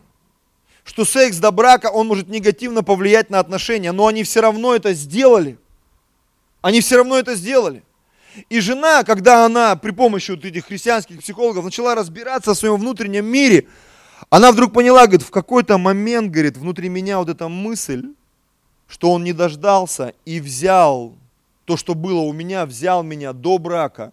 что 0.84 1.04
секс 1.04 1.36
до 1.36 1.50
брака, 1.50 1.86
он 1.86 2.06
может 2.06 2.28
негативно 2.28 2.82
повлиять 2.82 3.30
на 3.30 3.38
отношения, 3.38 3.92
но 3.92 4.06
они 4.06 4.22
все 4.24 4.40
равно 4.40 4.74
это 4.74 4.94
сделали. 4.94 5.58
Они 6.62 6.80
все 6.80 6.96
равно 6.96 7.18
это 7.18 7.34
сделали. 7.34 7.82
И 8.48 8.60
жена, 8.60 9.02
когда 9.02 9.44
она 9.44 9.76
при 9.76 9.90
помощи 9.90 10.30
вот 10.30 10.44
этих 10.44 10.66
христианских 10.66 11.20
психологов 11.20 11.64
начала 11.64 11.94
разбираться 11.94 12.54
в 12.54 12.58
своем 12.58 12.76
внутреннем 12.76 13.26
мире, 13.26 13.66
она 14.28 14.52
вдруг 14.52 14.72
поняла, 14.72 15.06
говорит, 15.06 15.22
в 15.22 15.30
какой-то 15.30 15.78
момент, 15.78 16.30
говорит, 16.30 16.56
внутри 16.56 16.88
меня 16.88 17.18
вот 17.18 17.28
эта 17.28 17.48
мысль, 17.48 18.04
что 18.88 19.10
он 19.12 19.24
не 19.24 19.32
дождался 19.32 20.14
и 20.24 20.40
взял 20.40 21.14
то, 21.70 21.76
что 21.76 21.94
было 21.94 22.18
у 22.18 22.32
меня, 22.32 22.66
взял 22.66 23.04
меня 23.04 23.32
до 23.32 23.56
брака. 23.58 24.12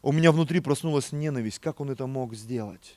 У 0.00 0.12
меня 0.12 0.30
внутри 0.30 0.60
проснулась 0.60 1.10
ненависть. 1.10 1.58
Как 1.58 1.80
он 1.80 1.90
это 1.90 2.06
мог 2.06 2.36
сделать? 2.36 2.96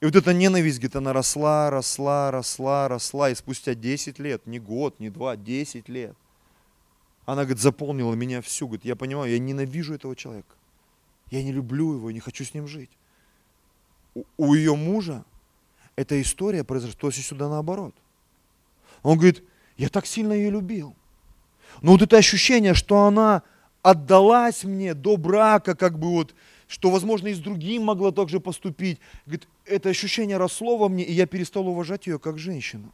И 0.00 0.06
вот 0.06 0.16
эта 0.16 0.32
ненависть, 0.32 0.78
где-то 0.78 1.00
она 1.00 1.12
росла, 1.12 1.68
росла, 1.68 2.30
росла, 2.30 2.88
росла, 2.88 3.28
и 3.28 3.34
спустя 3.34 3.74
10 3.74 4.18
лет, 4.18 4.46
не 4.46 4.58
год, 4.58 5.00
не 5.00 5.10
два, 5.10 5.36
10 5.36 5.86
лет, 5.90 6.16
она, 7.26 7.42
говорит, 7.42 7.60
заполнила 7.60 8.14
меня 8.14 8.40
всю, 8.40 8.68
говорит, 8.68 8.86
я 8.86 8.96
понимаю, 8.96 9.30
я 9.30 9.38
ненавижу 9.38 9.92
этого 9.92 10.16
человека, 10.16 10.56
я 11.30 11.42
не 11.42 11.52
люблю 11.52 11.92
его, 11.92 12.10
не 12.10 12.20
хочу 12.20 12.42
с 12.42 12.54
ним 12.54 12.66
жить. 12.66 12.90
У, 14.14 14.24
у 14.38 14.54
ее 14.54 14.74
мужа 14.76 15.26
эта 15.94 16.18
история 16.22 16.64
произошла 16.64 16.98
точно 16.98 17.22
сюда 17.22 17.50
наоборот. 17.50 17.94
Он 19.02 19.18
говорит, 19.18 19.44
я 19.76 19.90
так 19.90 20.06
сильно 20.06 20.32
ее 20.32 20.48
любил. 20.48 20.96
Но 21.80 21.92
вот 21.92 22.02
это 22.02 22.16
ощущение, 22.16 22.74
что 22.74 23.04
она 23.04 23.42
отдалась 23.82 24.64
мне 24.64 24.94
до 24.94 25.16
брака, 25.16 25.74
как 25.74 25.98
бы 25.98 26.08
вот, 26.10 26.34
что, 26.68 26.90
возможно, 26.90 27.28
и 27.28 27.34
с 27.34 27.38
другим 27.38 27.84
могла 27.84 28.12
так 28.12 28.28
же 28.28 28.40
поступить. 28.40 28.98
Говорит, 29.26 29.48
это 29.66 29.88
ощущение 29.88 30.36
росло 30.36 30.76
во 30.76 30.88
мне, 30.88 31.04
и 31.04 31.12
я 31.12 31.26
перестал 31.26 31.66
уважать 31.68 32.06
ее 32.06 32.18
как 32.18 32.38
женщину. 32.38 32.92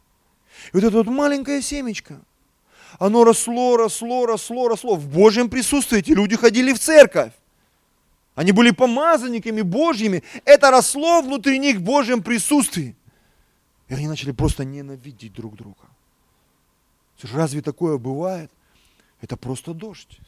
И 0.73 0.75
вот 0.75 0.83
это 0.83 0.97
вот 0.97 1.07
маленькое 1.07 1.61
семечко, 1.61 2.19
оно 2.97 3.23
росло, 3.23 3.77
росло, 3.77 4.25
росло, 4.25 4.67
росло. 4.67 4.95
В 4.95 5.07
Божьем 5.07 5.49
присутствии 5.49 5.99
эти 5.99 6.11
люди 6.11 6.35
ходили 6.35 6.73
в 6.73 6.79
церковь. 6.79 7.33
Они 8.35 8.51
были 8.51 8.71
помазанниками 8.71 9.61
Божьими. 9.61 10.23
Это 10.45 10.71
росло 10.71 11.21
внутри 11.21 11.59
них 11.59 11.77
в 11.77 11.83
Божьем 11.83 12.23
присутствии. 12.23 12.95
И 13.89 13.93
они 13.93 14.07
начали 14.07 14.31
просто 14.31 14.63
ненавидеть 14.63 15.33
друг 15.33 15.55
друга. 15.55 15.81
Разве 17.21 17.61
такое 17.61 17.97
бывает? 17.97 18.49
Это 19.21 19.37
просто 19.37 19.73
дождь. 19.73 20.19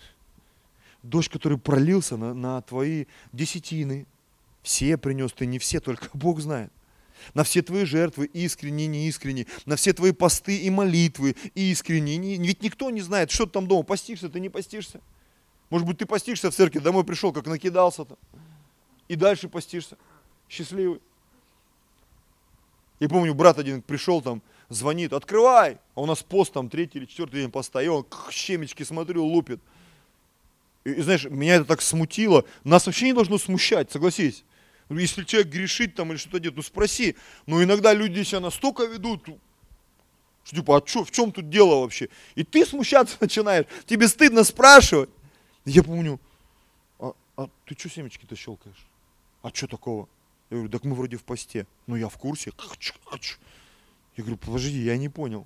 Дождь, 1.04 1.30
который 1.30 1.58
пролился 1.58 2.18
на, 2.18 2.34
на 2.34 2.62
твои 2.62 3.06
десятины. 3.32 4.06
Все 4.62 4.98
принес 4.98 5.34
ты, 5.34 5.46
не 5.46 5.60
все, 5.60 5.80
только 5.80 6.10
Бог 6.14 6.40
знает. 6.40 6.72
На 7.34 7.44
все 7.44 7.62
твои 7.62 7.86
жертвы, 7.86 8.26
искренние, 8.26 8.88
неискренние. 8.88 9.48
На 9.66 9.76
все 9.76 9.94
твои 9.94 10.12
посты 10.12 10.58
и 10.58 10.70
молитвы, 10.70 11.36
искренние. 11.54 12.18
Не, 12.18 12.38
ведь 12.38 12.64
никто 12.64 12.90
не 12.90 13.02
знает, 13.02 13.32
что 13.32 13.46
ты 13.46 13.52
там 13.54 13.68
дома, 13.68 13.84
постишься 13.84 14.30
ты, 14.30 14.40
не 14.40 14.50
постишься. 14.50 15.02
Может 15.70 15.88
быть, 15.88 15.98
ты 16.00 16.06
постишься 16.06 16.52
в 16.52 16.56
церкви, 16.56 16.80
домой 16.80 17.04
пришел, 17.04 17.32
как 17.32 17.46
накидался 17.46 18.06
там. 18.06 18.18
И 19.08 19.16
дальше 19.16 19.50
постишься. 19.50 19.98
Счастливый. 20.50 21.00
И 23.00 23.08
помню, 23.08 23.34
брат 23.34 23.58
один 23.58 23.82
пришел 23.82 24.22
там, 24.22 24.42
звонит, 24.72 25.14
открывай. 25.14 25.78
А 25.96 26.02
у 26.02 26.06
нас 26.06 26.24
пост 26.24 26.54
там 26.54 26.70
третий 26.70 27.00
или 27.00 27.06
четвертый 27.06 27.42
день 27.42 27.52
поста. 27.52 27.82
Он 27.82 28.06
щемечки 28.32 28.84
смотрю, 28.84 29.24
лупит. 29.26 29.60
И, 30.84 30.92
и 30.92 31.02
знаешь, 31.02 31.26
меня 31.26 31.56
это 31.56 31.66
так 31.66 31.82
смутило. 31.82 32.46
Нас 32.64 32.86
вообще 32.86 33.08
не 33.08 33.14
должно 33.14 33.38
смущать, 33.38 33.92
согласись. 33.92 34.44
Если 34.90 35.24
человек 35.24 35.52
грешит 35.52 35.96
там 35.96 36.12
или 36.12 36.18
что-то 36.18 36.40
делает, 36.40 36.58
ну 36.58 36.64
спроси. 36.64 37.16
Но 37.46 37.64
иногда 37.64 37.94
люди 37.94 38.24
себя 38.24 38.40
настолько 38.40 38.86
ведут, 38.86 39.24
что 40.44 40.56
типа, 40.56 40.78
а 40.78 40.88
что, 40.88 41.06
в 41.06 41.12
чем 41.12 41.32
тут 41.32 41.50
дело 41.50 41.82
вообще? 41.82 42.10
И 42.36 42.44
ты 42.44 42.66
смущаться 42.66 43.16
начинаешь, 43.22 43.66
тебе 43.86 44.08
стыдно 44.08 44.44
спрашивать. 44.44 45.10
Я 45.66 45.84
помню, 45.84 46.20
а, 47.00 47.14
а 47.38 47.48
ты 47.66 47.76
что 47.78 47.90
семечки-то 47.90 48.36
щелкаешь? 48.36 48.88
А 49.44 49.50
что 49.50 49.68
такого? 49.68 50.10
Я 50.50 50.58
говорю, 50.58 50.72
так 50.72 50.84
мы 50.84 50.96
вроде 50.96 51.18
в 51.18 51.24
посте. 51.24 51.68
Ну 51.88 51.96
я 51.96 52.10
в 52.10 52.18
курсе. 52.18 52.52
Я 54.18 54.24
говорю, 54.24 54.38
подожди, 54.38 54.80
я 54.80 54.98
не 54.98 55.10
понял. 55.10 55.46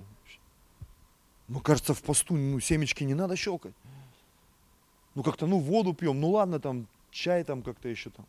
Ну, 1.48 1.60
кажется, 1.60 1.94
в 1.94 2.02
посту 2.02 2.36
ну, 2.36 2.60
семечки 2.60 3.04
не 3.04 3.14
надо 3.14 3.36
щелкать. 3.36 3.74
Ну, 5.14 5.24
как-то, 5.24 5.46
ну, 5.48 5.60
воду 5.60 5.94
пьем, 5.94 6.20
ну, 6.20 6.32
ладно, 6.32 6.60
там, 6.60 6.88
чай 7.12 7.44
там 7.44 7.62
как-то 7.62 7.88
еще 7.88 8.10
там. 8.10 8.26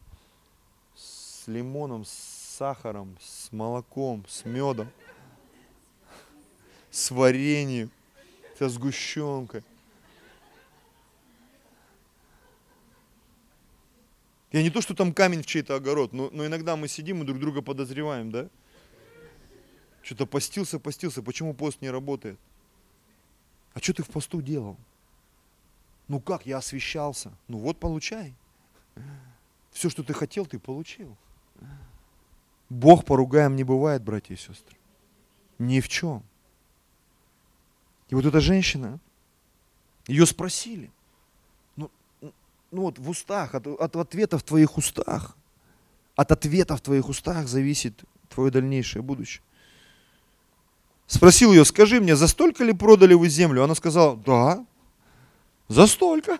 С 0.95 1.49
лимоном, 1.49 2.05
с 2.05 2.11
сахаром, 2.57 3.17
с 3.21 3.51
молоком, 3.53 4.25
с 4.29 4.45
медом, 4.45 4.89
с 6.91 7.11
вареньем, 7.11 7.91
со 8.59 8.69
сгущенкой. 8.69 9.63
Я 14.53 14.63
не 14.63 14.71
то, 14.71 14.81
что 14.81 14.95
там 14.95 15.13
камень 15.13 15.43
в 15.43 15.47
чей-то 15.47 15.75
огород, 15.75 16.13
но, 16.13 16.31
но 16.33 16.47
иногда 16.47 16.77
мы 16.77 16.89
сидим 16.89 17.23
и 17.23 17.27
друг 17.27 17.39
друга 17.39 17.63
подозреваем, 17.63 18.31
да? 18.31 18.49
Что-то 20.07 20.25
постился, 20.25 20.79
постился, 20.79 21.21
почему 21.21 21.53
пост 21.53 21.83
не 21.83 21.91
работает? 21.91 22.39
А 23.75 23.81
что 23.81 23.93
ты 23.93 24.05
в 24.05 24.09
посту 24.09 24.41
делал? 24.41 24.77
Ну 26.07 26.21
как, 26.21 26.47
я 26.47 26.59
освещался. 26.59 27.33
Ну 27.49 27.59
вот 27.59 27.81
получай. 27.81 28.33
Все, 29.73 29.91
что 29.91 30.05
ты 30.05 30.15
хотел, 30.15 30.47
ты 30.47 30.61
получил. 30.61 31.17
Бог 32.69 33.05
поругаем 33.05 33.57
не 33.57 33.65
бывает, 33.65 34.05
братья 34.05 34.35
и 34.35 34.37
сестры. 34.37 34.77
Ни 35.59 35.81
в 35.81 35.89
чем. 35.89 36.23
И 38.09 38.15
вот 38.15 38.25
эта 38.25 38.39
женщина, 38.39 39.01
ее 40.07 40.25
спросили. 40.25 40.93
Ну, 41.75 41.91
ну 42.71 42.83
вот 42.83 43.01
в 43.01 43.11
устах, 43.11 43.57
от, 43.57 43.67
от 43.67 43.97
ответа 43.97 44.39
в 44.39 44.45
твоих 44.45 44.77
устах, 44.77 45.37
от 46.15 46.31
ответа 46.31 46.77
в 46.77 46.81
твоих 46.81 47.09
устах 47.09 47.49
зависит 47.49 48.05
твое 48.29 48.53
дальнейшее 48.53 49.03
будущее. 49.03 49.43
Спросил 51.07 51.53
ее, 51.53 51.65
скажи 51.65 52.01
мне, 52.01 52.17
за 52.17 52.27
столько 52.27 52.65
ли 52.65 52.73
продали 52.73 53.15
вы 53.15 53.29
землю? 53.29 53.63
Она 53.63 53.75
сказала, 53.75 54.17
да, 54.17 54.65
за 55.69 55.87
столько. 55.87 56.39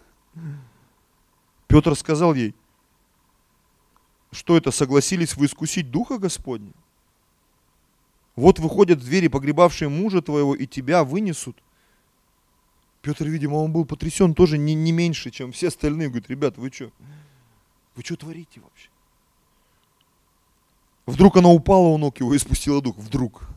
Петр 1.69 1.95
сказал 1.97 2.35
ей, 2.35 2.55
что 4.33 4.57
это, 4.57 4.71
согласились 4.71 5.37
вы 5.37 5.47
искусить 5.47 5.91
Духа 5.91 6.19
Господня? 6.19 6.73
Вот 8.35 8.59
выходят 8.59 8.99
в 8.99 9.05
двери, 9.05 9.29
погребавшие 9.29 9.89
мужа 9.89 10.21
твоего, 10.21 10.55
и 10.55 10.67
тебя 10.67 11.05
вынесут. 11.05 11.57
Петр, 13.01 13.27
видимо, 13.27 13.55
он 13.55 13.73
был 13.73 13.87
потрясен 13.87 14.35
тоже 14.35 14.59
не, 14.59 14.75
не 14.75 14.93
меньше, 14.93 15.31
чем 15.31 15.53
все 15.53 15.69
остальные. 15.69 16.09
Говорит, 16.09 16.29
ребят, 16.29 16.59
вы 16.59 16.71
что? 16.71 16.91
Вы 17.95 18.03
что 18.03 18.17
творите 18.17 18.61
вообще? 18.61 18.89
Вдруг 21.07 21.37
она 21.37 21.49
упала 21.49 21.87
у 21.87 21.99
ног 21.99 22.19
его 22.19 22.35
и 22.35 22.39
спустила 22.39 22.83
дух. 22.83 22.97
Вдруг. 22.99 23.49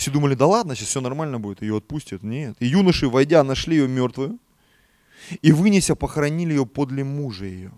Все 0.00 0.10
думали, 0.10 0.34
да 0.34 0.46
ладно, 0.46 0.74
сейчас 0.74 0.88
все 0.88 1.02
нормально 1.02 1.38
будет, 1.38 1.60
ее 1.60 1.76
отпустят. 1.76 2.22
Нет. 2.22 2.56
И 2.58 2.64
юноши, 2.64 3.06
войдя, 3.06 3.44
нашли 3.44 3.76
ее 3.76 3.86
мертвую 3.86 4.38
и, 5.42 5.52
вынеся, 5.52 5.94
похоронили 5.94 6.54
ее 6.54 6.64
подле 6.64 7.04
мужа 7.04 7.44
ее. 7.44 7.70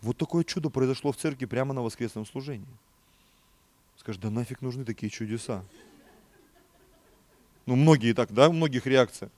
Вот 0.00 0.16
такое 0.16 0.42
чудо 0.42 0.70
произошло 0.70 1.12
в 1.12 1.18
церкви 1.18 1.44
прямо 1.44 1.74
на 1.74 1.82
воскресном 1.82 2.24
служении. 2.24 2.78
Скажешь, 3.98 4.18
да 4.18 4.30
нафиг 4.30 4.62
нужны 4.62 4.86
такие 4.86 5.10
чудеса? 5.10 5.62
Ну, 7.66 7.76
многие 7.76 8.14
так, 8.14 8.32
да, 8.32 8.48
у 8.48 8.54
многих 8.54 8.86
реакция. 8.86 9.28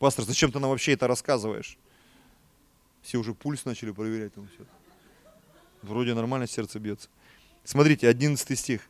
Пастор, 0.00 0.24
зачем 0.24 0.50
ты 0.50 0.58
нам 0.58 0.70
вообще 0.70 0.94
это 0.94 1.06
рассказываешь? 1.06 1.78
Все 3.02 3.18
уже 3.18 3.34
пульс 3.34 3.64
начали 3.64 3.92
проверять. 3.92 4.34
Там 4.34 4.48
все. 4.48 4.64
Вроде 5.82 6.12
нормально 6.12 6.48
сердце 6.48 6.80
бьется. 6.80 7.08
Смотрите, 7.62 8.08
11 8.08 8.58
стих. 8.58 8.88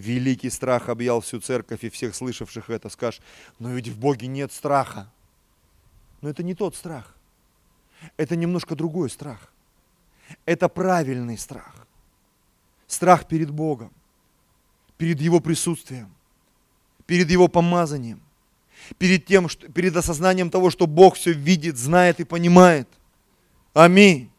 Великий 0.00 0.50
страх 0.50 0.88
объял 0.88 1.20
всю 1.20 1.40
церковь 1.40 1.84
и 1.84 1.90
всех 1.90 2.14
слышавших 2.14 2.70
это. 2.70 2.88
Скажешь, 2.88 3.20
но 3.58 3.70
ведь 3.70 3.88
в 3.88 3.98
Боге 3.98 4.26
нет 4.26 4.52
страха. 4.52 5.10
Но 6.20 6.28
это 6.28 6.42
не 6.42 6.54
тот 6.54 6.74
страх. 6.74 7.14
Это 8.16 8.36
немножко 8.36 8.74
другой 8.74 9.10
страх. 9.10 9.52
Это 10.46 10.68
правильный 10.68 11.38
страх. 11.38 11.86
Страх 12.86 13.28
перед 13.28 13.50
Богом, 13.50 13.92
перед 14.96 15.20
Его 15.20 15.40
присутствием, 15.40 16.12
перед 17.06 17.30
Его 17.30 17.46
помазанием, 17.48 18.20
перед, 18.98 19.26
тем, 19.26 19.48
что, 19.48 19.68
перед 19.68 19.96
осознанием 19.96 20.50
того, 20.50 20.70
что 20.70 20.86
Бог 20.86 21.16
все 21.16 21.32
видит, 21.32 21.76
знает 21.76 22.20
и 22.20 22.24
понимает. 22.24 22.88
Аминь. 23.74 24.30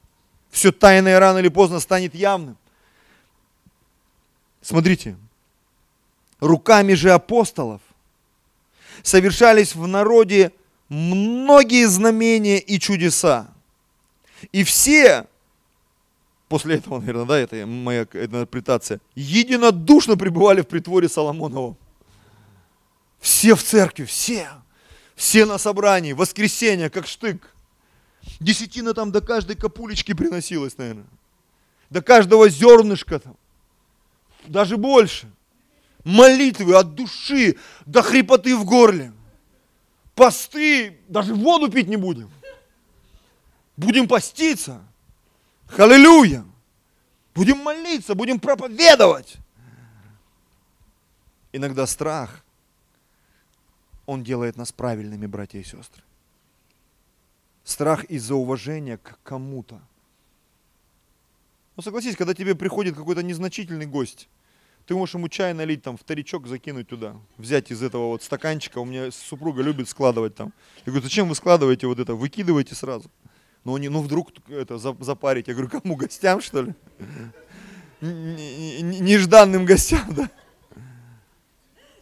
Все 0.49 0.71
тайное 0.71 1.19
рано 1.19 1.37
или 1.37 1.47
поздно 1.47 1.79
станет 1.79 2.13
явным. 2.13 2.57
Смотрите, 4.61 5.17
руками 6.41 6.93
же 6.93 7.11
апостолов 7.11 7.81
совершались 9.03 9.75
в 9.75 9.87
народе 9.87 10.51
многие 10.89 11.85
знамения 11.85 12.59
и 12.59 12.79
чудеса. 12.79 13.47
И 14.51 14.63
все, 14.63 15.27
после 16.49 16.75
этого, 16.75 16.99
наверное, 16.99 17.25
да, 17.25 17.37
это 17.37 17.65
моя 17.65 18.01
интерпретация, 18.01 18.99
единодушно 19.15 20.17
пребывали 20.17 20.61
в 20.61 20.67
притворе 20.67 21.07
Соломоновом. 21.07 21.77
Все 23.19 23.55
в 23.55 23.63
церкви, 23.63 24.03
все. 24.03 24.49
Все 25.15 25.45
на 25.45 25.59
собрании, 25.59 26.13
воскресенье, 26.13 26.89
как 26.89 27.05
штык. 27.05 27.47
Десятина 28.39 28.95
там 28.95 29.11
до 29.11 29.21
каждой 29.21 29.55
капулечки 29.55 30.13
приносилась, 30.13 30.77
наверное. 30.77 31.05
До 31.91 32.01
каждого 32.01 32.49
зернышка 32.49 33.19
там. 33.19 33.35
Даже 34.47 34.77
больше 34.77 35.27
молитвы 36.03 36.75
от 36.75 36.95
души 36.95 37.57
до 37.85 38.01
хрипоты 38.01 38.55
в 38.55 38.65
горле. 38.65 39.13
Посты, 40.15 40.99
даже 41.07 41.33
воду 41.33 41.69
пить 41.71 41.87
не 41.87 41.97
будем. 41.97 42.29
Будем 43.77 44.07
поститься. 44.07 44.81
Халилюя. 45.67 46.45
Будем 47.33 47.59
молиться, 47.59 48.13
будем 48.13 48.39
проповедовать. 48.39 49.37
Иногда 51.53 51.85
страх, 51.87 52.43
он 54.05 54.23
делает 54.23 54.57
нас 54.57 54.71
правильными, 54.71 55.25
братья 55.27 55.59
и 55.59 55.63
сестры. 55.63 56.03
Страх 57.63 58.03
из-за 58.05 58.35
уважения 58.35 58.97
к 58.97 59.17
кому-то. 59.23 59.81
Ну 61.75 61.83
согласись, 61.83 62.17
когда 62.17 62.33
тебе 62.33 62.55
приходит 62.55 62.95
какой-то 62.95 63.23
незначительный 63.23 63.85
гость, 63.85 64.27
ты 64.85 64.95
можешь 64.95 65.15
ему 65.15 65.29
чай 65.29 65.53
налить, 65.53 65.83
там, 65.83 65.97
вторичок 65.97 66.47
закинуть 66.47 66.87
туда, 66.87 67.15
взять 67.37 67.71
из 67.71 67.83
этого 67.83 68.07
вот 68.07 68.23
стаканчика. 68.23 68.79
У 68.79 68.85
меня 68.85 69.11
супруга 69.11 69.61
любит 69.61 69.89
складывать 69.89 70.35
там. 70.35 70.53
Я 70.85 70.91
говорю, 70.91 71.03
зачем 71.03 71.29
вы 71.29 71.35
складываете 71.35 71.87
вот 71.87 71.99
это? 71.99 72.15
Выкидывайте 72.15 72.75
сразу. 72.75 73.09
Ну, 73.63 73.75
они, 73.75 73.89
ну 73.89 74.01
вдруг 74.01 74.29
это 74.49 74.77
запарить. 74.77 75.47
Я 75.47 75.53
говорю, 75.53 75.69
кому, 75.69 75.95
гостям, 75.95 76.41
что 76.41 76.63
ли? 76.63 76.73
Нежданным 78.01 79.65
гостям, 79.65 80.13
да? 80.15 80.29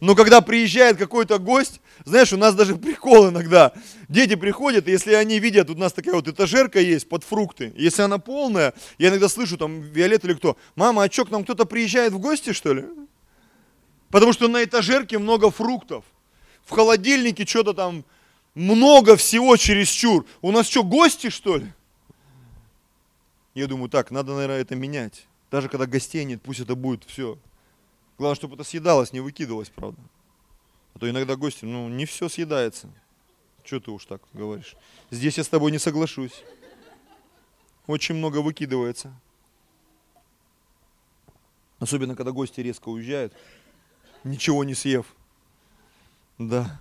Но 0.00 0.14
когда 0.14 0.40
приезжает 0.40 0.96
какой-то 0.96 1.38
гость, 1.38 1.80
Знаешь, 2.04 2.32
у 2.32 2.36
нас 2.36 2.54
даже 2.54 2.76
прикол 2.76 3.28
иногда. 3.28 3.72
Дети 4.08 4.34
приходят, 4.34 4.88
если 4.88 5.12
они 5.12 5.38
видят, 5.38 5.70
у 5.70 5.74
нас 5.74 5.92
такая 5.92 6.14
вот 6.14 6.28
этажерка 6.28 6.80
есть 6.80 7.08
под 7.08 7.24
фрукты. 7.24 7.72
Если 7.76 8.02
она 8.02 8.18
полная, 8.18 8.74
я 8.98 9.08
иногда 9.08 9.28
слышу 9.28 9.58
там 9.58 9.82
Виолет 9.82 10.24
или 10.24 10.34
кто, 10.34 10.56
мама, 10.76 11.04
а 11.04 11.10
что, 11.10 11.24
к 11.24 11.30
нам 11.30 11.44
кто-то 11.44 11.64
приезжает 11.66 12.12
в 12.12 12.18
гости, 12.18 12.52
что 12.52 12.72
ли? 12.72 12.84
Потому 14.10 14.32
что 14.32 14.48
на 14.48 14.64
этажерке 14.64 15.18
много 15.18 15.50
фруктов. 15.50 16.04
В 16.64 16.70
холодильнике 16.70 17.46
что-то 17.46 17.72
там 17.74 18.04
много 18.54 19.16
всего 19.16 19.56
чересчур. 19.56 20.26
У 20.40 20.50
нас 20.50 20.68
что, 20.68 20.82
гости, 20.82 21.30
что 21.30 21.56
ли? 21.56 21.72
Я 23.54 23.66
думаю, 23.66 23.88
так, 23.88 24.10
надо, 24.10 24.32
наверное, 24.32 24.60
это 24.60 24.74
менять. 24.74 25.26
Даже 25.50 25.68
когда 25.68 25.86
гостей 25.86 26.24
нет, 26.24 26.40
пусть 26.42 26.60
это 26.60 26.74
будет 26.74 27.04
все. 27.04 27.38
Главное, 28.18 28.36
чтобы 28.36 28.54
это 28.54 28.64
съедалось, 28.64 29.12
не 29.12 29.20
выкидывалось, 29.20 29.70
правда. 29.70 30.00
А 30.94 30.98
то 30.98 31.08
иногда 31.08 31.36
гости, 31.36 31.64
ну, 31.64 31.88
не 31.88 32.06
все 32.06 32.28
съедается. 32.28 32.88
Что 33.64 33.80
ты 33.80 33.90
уж 33.90 34.06
так 34.06 34.20
говоришь? 34.32 34.74
Здесь 35.10 35.38
я 35.38 35.44
с 35.44 35.48
тобой 35.48 35.70
не 35.70 35.78
соглашусь. 35.78 36.42
Очень 37.86 38.16
много 38.16 38.38
выкидывается. 38.38 39.12
Особенно, 41.78 42.14
когда 42.14 42.30
гости 42.32 42.60
резко 42.60 42.88
уезжают, 42.88 43.32
ничего 44.24 44.64
не 44.64 44.74
съев. 44.74 45.06
Да. 46.38 46.80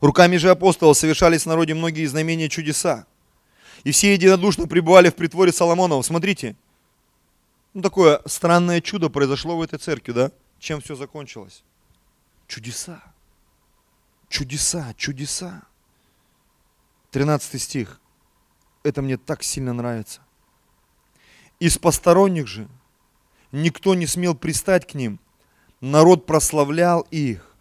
Руками 0.00 0.36
же 0.36 0.50
апостолов 0.50 0.96
совершались 0.96 1.42
в 1.42 1.46
народе 1.46 1.74
многие 1.74 2.06
знамения 2.06 2.48
чудеса. 2.48 3.06
И 3.84 3.90
все 3.90 4.12
единодушно 4.12 4.66
пребывали 4.66 5.10
в 5.10 5.14
притворе 5.14 5.52
Соломонова. 5.52 6.02
Смотрите, 6.02 6.56
ну 7.74 7.82
такое 7.82 8.20
странное 8.26 8.80
чудо 8.80 9.08
произошло 9.08 9.56
в 9.56 9.62
этой 9.62 9.78
церкви, 9.78 10.12
да? 10.12 10.32
Чем 10.58 10.80
все 10.80 10.94
закончилось? 10.94 11.62
Чудеса. 12.46 13.02
Чудеса, 14.28 14.94
чудеса. 14.96 15.62
13 17.10 17.60
стих. 17.60 18.00
Это 18.82 19.02
мне 19.02 19.16
так 19.16 19.42
сильно 19.42 19.72
нравится. 19.72 20.20
Из 21.58 21.78
посторонних 21.78 22.46
же 22.46 22.68
никто 23.52 23.94
не 23.94 24.06
смел 24.06 24.34
пристать 24.34 24.86
к 24.86 24.94
ним. 24.94 25.18
Народ 25.80 26.26
прославлял 26.26 27.06
их. 27.10 27.54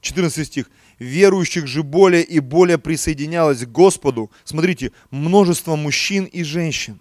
14 0.00 0.46
стих. 0.46 0.70
Верующих 0.98 1.66
же 1.66 1.82
более 1.82 2.22
и 2.22 2.40
более 2.40 2.78
присоединялось 2.78 3.64
к 3.64 3.68
Господу. 3.68 4.30
Смотрите, 4.44 4.92
множество 5.10 5.76
мужчин 5.76 6.24
и 6.24 6.42
женщин. 6.42 7.00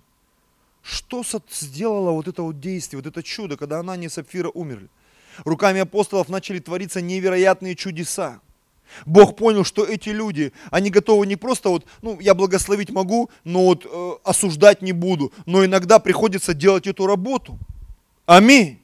Что 0.81 1.23
сделало 1.51 2.11
вот 2.11 2.27
это 2.27 2.41
вот 2.41 2.59
действие, 2.59 3.01
вот 3.01 3.07
это 3.07 3.21
чудо, 3.23 3.57
когда 3.57 3.79
Анания 3.79 4.07
и 4.07 4.11
Сапфира 4.11 4.49
умерли? 4.49 4.89
Руками 5.45 5.81
апостолов 5.81 6.29
начали 6.29 6.59
твориться 6.59 7.01
невероятные 7.01 7.75
чудеса. 7.75 8.41
Бог 9.05 9.35
понял, 9.35 9.63
что 9.63 9.85
эти 9.85 10.09
люди, 10.09 10.51
они 10.71 10.89
готовы 10.89 11.27
не 11.27 11.35
просто 11.35 11.69
вот, 11.69 11.85
ну, 12.01 12.19
я 12.19 12.33
благословить 12.33 12.89
могу, 12.89 13.29
но 13.43 13.65
вот 13.65 13.85
э, 13.85 14.11
осуждать 14.23 14.81
не 14.81 14.93
буду, 14.93 15.31
но 15.45 15.63
иногда 15.63 15.99
приходится 15.99 16.53
делать 16.53 16.87
эту 16.87 17.05
работу. 17.05 17.57
Аминь. 18.25 18.79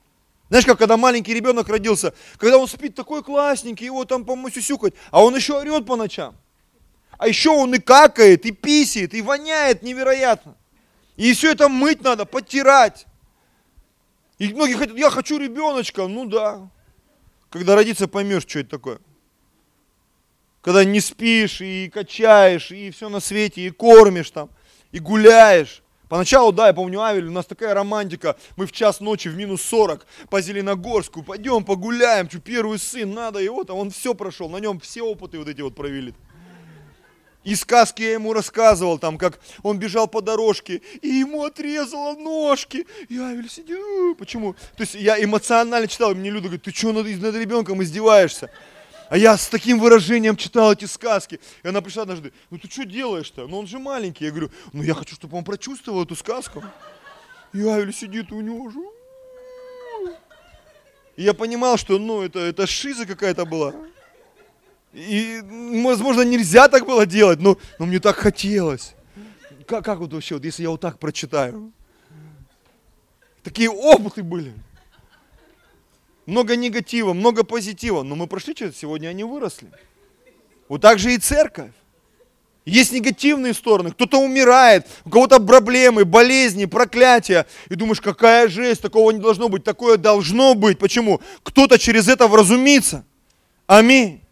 Знаешь, 0.50 0.66
как 0.66 0.78
когда 0.78 0.96
маленький 0.96 1.34
ребенок 1.34 1.68
родился, 1.70 2.14
когда 2.38 2.58
он 2.58 2.68
спит 2.68 2.94
такой 2.94 3.24
классненький, 3.24 3.86
его 3.86 4.06
там 4.06 4.26
помусюсюкать, 4.26 4.94
а 5.10 5.24
он 5.24 5.36
еще 5.36 5.58
орет 5.58 5.86
по 5.86 5.96
ночам. 5.96 6.36
А 7.18 7.28
еще 7.28 7.50
он 7.50 7.74
и 7.74 7.80
какает, 7.80 8.46
и 8.46 8.52
писает, 8.52 9.14
и 9.14 9.22
воняет 9.22 9.82
невероятно. 9.82 10.56
И 11.16 11.34
все 11.34 11.52
это 11.52 11.70
мыть 11.70 12.04
надо, 12.04 12.26
подтирать. 12.26 13.06
И 14.38 14.54
многие 14.54 14.74
хотят, 14.74 14.98
я 14.98 15.10
хочу 15.10 15.38
ребеночка, 15.38 16.08
ну 16.08 16.26
да. 16.26 16.70
Когда 17.50 17.76
родится, 17.76 18.08
поймешь, 18.08 18.44
что 18.44 18.60
это 18.60 18.70
такое. 18.72 19.00
Когда 20.62 20.84
не 20.84 21.00
спишь, 21.00 21.62
и 21.62 21.90
качаешь, 21.94 22.72
и 22.72 22.92
все 22.92 23.08
на 23.08 23.20
свете, 23.20 23.62
и 23.62 23.70
кормишь 23.70 24.32
там, 24.32 24.50
и 24.92 25.00
гуляешь. 25.00 25.84
Поначалу, 26.10 26.52
да, 26.52 26.68
я 26.68 26.74
помню, 26.74 27.02
Авель, 27.02 27.28
у 27.28 27.32
нас 27.32 27.46
такая 27.46 27.74
романтика, 27.74 28.36
мы 28.58 28.68
в 28.68 28.72
час 28.72 29.00
ночи 29.00 29.28
в 29.28 29.36
минус 29.36 29.62
40 29.64 30.06
по 30.30 30.42
Зеленогорску, 30.42 31.24
пойдем 31.24 31.64
погуляем, 31.64 32.30
что 32.30 32.40
первый 32.40 32.78
сын, 32.78 33.12
надо 33.12 33.40
его, 33.40 33.64
там 33.64 33.78
он 33.78 33.90
все 33.90 34.14
прошел, 34.14 34.50
на 34.50 34.58
нем 34.58 34.80
все 34.80 35.02
опыты 35.02 35.40
вот 35.40 35.48
эти 35.48 35.62
вот 35.62 35.76
провели. 35.76 36.14
И 37.46 37.54
сказки 37.56 38.02
я 38.02 38.14
ему 38.14 38.34
рассказывал, 38.34 38.98
там, 38.98 39.20
как 39.20 39.40
он 39.62 39.78
бежал 39.78 40.08
по 40.08 40.20
дорожке, 40.22 40.82
и 41.02 41.08
ему 41.08 41.44
отрезало 41.44 42.16
ножки. 42.16 42.88
И 43.08 43.20
Авель 43.20 43.50
сидел, 43.50 44.16
почему? 44.16 44.54
То 44.76 44.82
есть 44.82 44.96
я 44.96 45.24
эмоционально 45.24 45.88
читал, 45.88 46.12
и 46.12 46.16
мне 46.16 46.32
Люда 46.32 46.48
говорит, 46.48 46.64
ты 46.64 46.72
что 46.72 46.92
над, 46.92 47.06
над 47.06 47.36
ребенком 47.36 47.84
издеваешься? 47.84 48.50
А 49.10 49.18
я 49.18 49.38
с 49.38 49.48
таким 49.48 49.80
выражением 49.80 50.36
читал 50.36 50.74
эти 50.74 50.86
сказки. 50.86 51.40
И 51.62 51.68
она 51.68 51.82
пришла 51.82 52.02
однажды, 52.02 52.34
ну 52.50 52.58
ты 52.58 52.68
что 52.68 52.84
делаешь-то? 52.84 53.48
Ну 53.48 53.60
он 53.60 53.68
же 53.68 53.78
маленький. 53.78 54.26
Я 54.26 54.32
говорю, 54.32 54.50
ну 54.74 54.82
я 54.82 54.96
хочу, 54.96 55.14
чтобы 55.14 55.38
он 55.38 55.44
прочувствовал 55.44 56.04
эту 56.04 56.16
сказку. 56.16 56.64
И 57.54 57.62
Авель 57.64 57.94
сидит 57.94 58.32
у 58.32 58.42
него 58.42 58.64
уже. 58.64 58.80
И 61.16 61.22
я 61.22 61.36
понимал, 61.36 61.78
что 61.78 62.00
ну 62.00 62.24
это, 62.24 62.40
это 62.40 62.66
шиза 62.66 63.06
какая-то 63.06 63.46
была. 63.46 63.74
И, 64.96 65.42
возможно, 65.84 66.22
нельзя 66.22 66.70
так 66.70 66.86
было 66.86 67.06
делать, 67.06 67.42
но, 67.42 67.58
но 67.80 67.86
мне 67.86 68.00
так 68.00 68.16
хотелось. 68.16 68.96
Как, 69.68 69.84
как 69.84 70.00
вот 70.00 70.14
вообще, 70.14 70.36
вот 70.36 70.46
если 70.46 70.64
я 70.64 70.70
вот 70.70 70.80
так 70.80 71.00
прочитаю? 71.00 71.74
Такие 73.44 73.70
опыты 73.70 74.24
были. 74.24 74.54
Много 76.26 76.56
негатива, 76.56 77.12
много 77.12 77.44
позитива, 77.44 78.04
но 78.04 78.16
мы 78.16 78.26
прошли 78.28 78.56
через 78.56 78.78
сегодня 78.78 79.10
они 79.10 79.26
выросли. 79.26 79.70
Вот 80.70 80.82
так 80.82 80.98
же 80.98 81.14
и 81.14 81.18
церковь. 81.18 81.72
Есть 82.64 82.94
негативные 82.94 83.54
стороны, 83.54 83.92
кто-то 83.92 84.18
умирает, 84.20 84.88
у 85.04 85.10
кого-то 85.10 85.40
проблемы, 85.40 86.06
болезни, 86.06 86.66
проклятия. 86.66 87.46
И 87.70 87.76
думаешь, 87.76 88.00
какая 88.00 88.48
жесть, 88.48 88.82
такого 88.82 89.12
не 89.12 89.20
должно 89.20 89.50
быть, 89.50 89.66
такое 89.66 89.98
должно 89.98 90.56
быть. 90.56 90.80
Почему? 90.80 91.20
Кто-то 91.44 91.78
через 91.78 92.08
это 92.08 92.28
вразумится. 92.30 93.06
Аминь. 93.68 94.25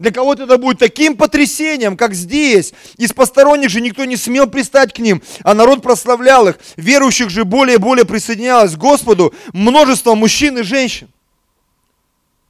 Для 0.00 0.12
кого-то 0.12 0.44
это 0.44 0.56
будет 0.56 0.78
таким 0.78 1.14
потрясением, 1.14 1.94
как 1.94 2.14
здесь. 2.14 2.72
Из 2.96 3.12
посторонних 3.12 3.68
же 3.68 3.82
никто 3.82 4.06
не 4.06 4.16
смел 4.16 4.46
пристать 4.46 4.94
к 4.94 4.98
ним, 4.98 5.22
а 5.44 5.52
народ 5.52 5.82
прославлял 5.82 6.48
их. 6.48 6.58
Верующих 6.76 7.28
же 7.28 7.44
более 7.44 7.74
и 7.74 7.78
более 7.78 8.06
присоединялось 8.06 8.72
к 8.72 8.78
Господу 8.78 9.34
множество 9.52 10.14
мужчин 10.14 10.56
и 10.56 10.62
женщин. 10.62 11.10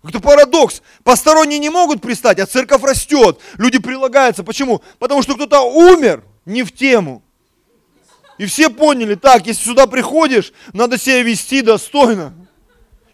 Это 0.04 0.20
парадокс. 0.20 0.80
Посторонние 1.02 1.58
не 1.58 1.70
могут 1.70 2.00
пристать, 2.00 2.38
а 2.38 2.46
церковь 2.46 2.84
растет. 2.84 3.40
Люди 3.58 3.80
прилагаются. 3.80 4.44
Почему? 4.44 4.80
Потому 5.00 5.20
что 5.22 5.34
кто-то 5.34 5.62
умер 5.62 6.22
не 6.46 6.62
в 6.62 6.70
тему. 6.70 7.20
И 8.38 8.46
все 8.46 8.70
поняли, 8.70 9.16
так, 9.16 9.48
если 9.48 9.64
сюда 9.64 9.88
приходишь, 9.88 10.52
надо 10.72 10.98
себя 10.98 11.20
вести 11.24 11.62
достойно. 11.62 12.32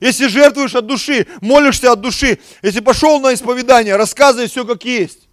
Если 0.01 0.26
жертвуешь 0.26 0.74
от 0.74 0.86
души, 0.86 1.26
молишься 1.40 1.92
от 1.92 2.01
души, 2.01 2.38
если 2.62 2.80
пошел 2.80 3.20
на 3.20 3.32
исповедание, 3.34 3.97
рассказывай 3.97 4.49
все 4.49 4.64
как 4.64 4.84
есть. 4.84 5.28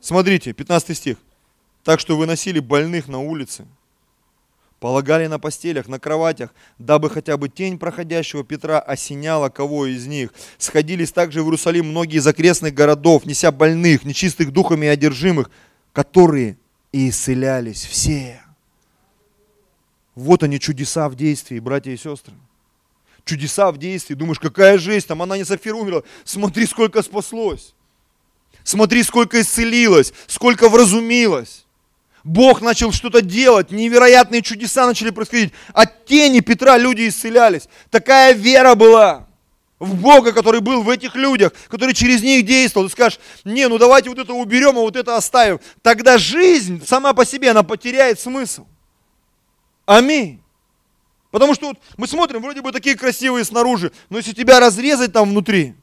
Смотрите, 0.00 0.52
15 0.52 0.96
стих. 0.96 1.16
Так 1.82 2.00
что 2.00 2.16
выносили 2.16 2.58
больных 2.58 3.08
на 3.08 3.20
улице, 3.20 3.66
полагали 4.80 5.26
на 5.26 5.38
постелях, 5.38 5.88
на 5.88 5.98
кроватях, 5.98 6.54
дабы 6.78 7.10
хотя 7.10 7.36
бы 7.36 7.48
тень 7.48 7.78
проходящего 7.78 8.44
Петра 8.44 8.80
осеняла 8.80 9.48
кого 9.48 9.86
из 9.86 10.06
них. 10.06 10.32
Сходились 10.58 11.12
также 11.12 11.42
в 11.42 11.46
Иерусалим 11.46 11.86
многие 11.90 12.18
из 12.18 12.26
окрестных 12.26 12.74
городов, 12.74 13.26
неся 13.26 13.52
больных, 13.52 14.04
нечистых 14.04 14.52
духами 14.52 14.86
и 14.86 14.88
одержимых, 14.88 15.50
которые 15.92 16.58
и 16.92 17.10
исцелялись 17.10 17.84
все. 17.84 18.45
Вот 20.16 20.42
они 20.42 20.58
чудеса 20.58 21.08
в 21.10 21.14
действии, 21.14 21.60
братья 21.60 21.92
и 21.92 21.96
сестры. 21.96 22.34
Чудеса 23.24 23.70
в 23.70 23.76
действии. 23.76 24.14
Думаешь, 24.14 24.40
какая 24.40 24.78
жесть, 24.78 25.06
там 25.06 25.20
она 25.20 25.36
не 25.36 25.44
Сафир 25.44 25.74
умерла. 25.74 26.02
Смотри, 26.24 26.66
сколько 26.66 27.02
спаслось. 27.02 27.74
Смотри, 28.64 29.02
сколько 29.02 29.40
исцелилось, 29.40 30.12
сколько 30.26 30.68
вразумилось. 30.68 31.66
Бог 32.24 32.62
начал 32.62 32.90
что-то 32.92 33.20
делать, 33.20 33.70
невероятные 33.70 34.42
чудеса 34.42 34.86
начали 34.86 35.10
происходить. 35.10 35.52
От 35.72 36.06
тени 36.06 36.40
Петра 36.40 36.76
люди 36.76 37.08
исцелялись. 37.08 37.68
Такая 37.90 38.32
вера 38.32 38.74
была 38.74 39.28
в 39.78 39.94
Бога, 39.94 40.32
который 40.32 40.60
был 40.60 40.82
в 40.82 40.88
этих 40.88 41.14
людях, 41.14 41.52
который 41.68 41.94
через 41.94 42.22
них 42.22 42.44
действовал. 42.44 42.86
Ты 42.86 42.92
скажешь, 42.92 43.20
не, 43.44 43.68
ну 43.68 43.78
давайте 43.78 44.08
вот 44.08 44.18
это 44.18 44.32
уберем, 44.32 44.78
а 44.78 44.80
вот 44.80 44.96
это 44.96 45.16
оставим. 45.16 45.60
Тогда 45.82 46.16
жизнь 46.18 46.84
сама 46.84 47.12
по 47.12 47.24
себе, 47.26 47.50
она 47.50 47.62
потеряет 47.62 48.18
смысл. 48.18 48.66
Аминь. 49.86 50.42
Потому 51.30 51.54
что 51.54 51.68
вот 51.68 51.78
мы 51.96 52.06
смотрим, 52.06 52.42
вроде 52.42 52.60
бы 52.60 52.72
такие 52.72 52.96
красивые 52.96 53.44
снаружи, 53.44 53.92
но 54.10 54.18
если 54.18 54.32
тебя 54.32 54.60
разрезать 54.60 55.12
там 55.12 55.30
внутри, 55.30 55.74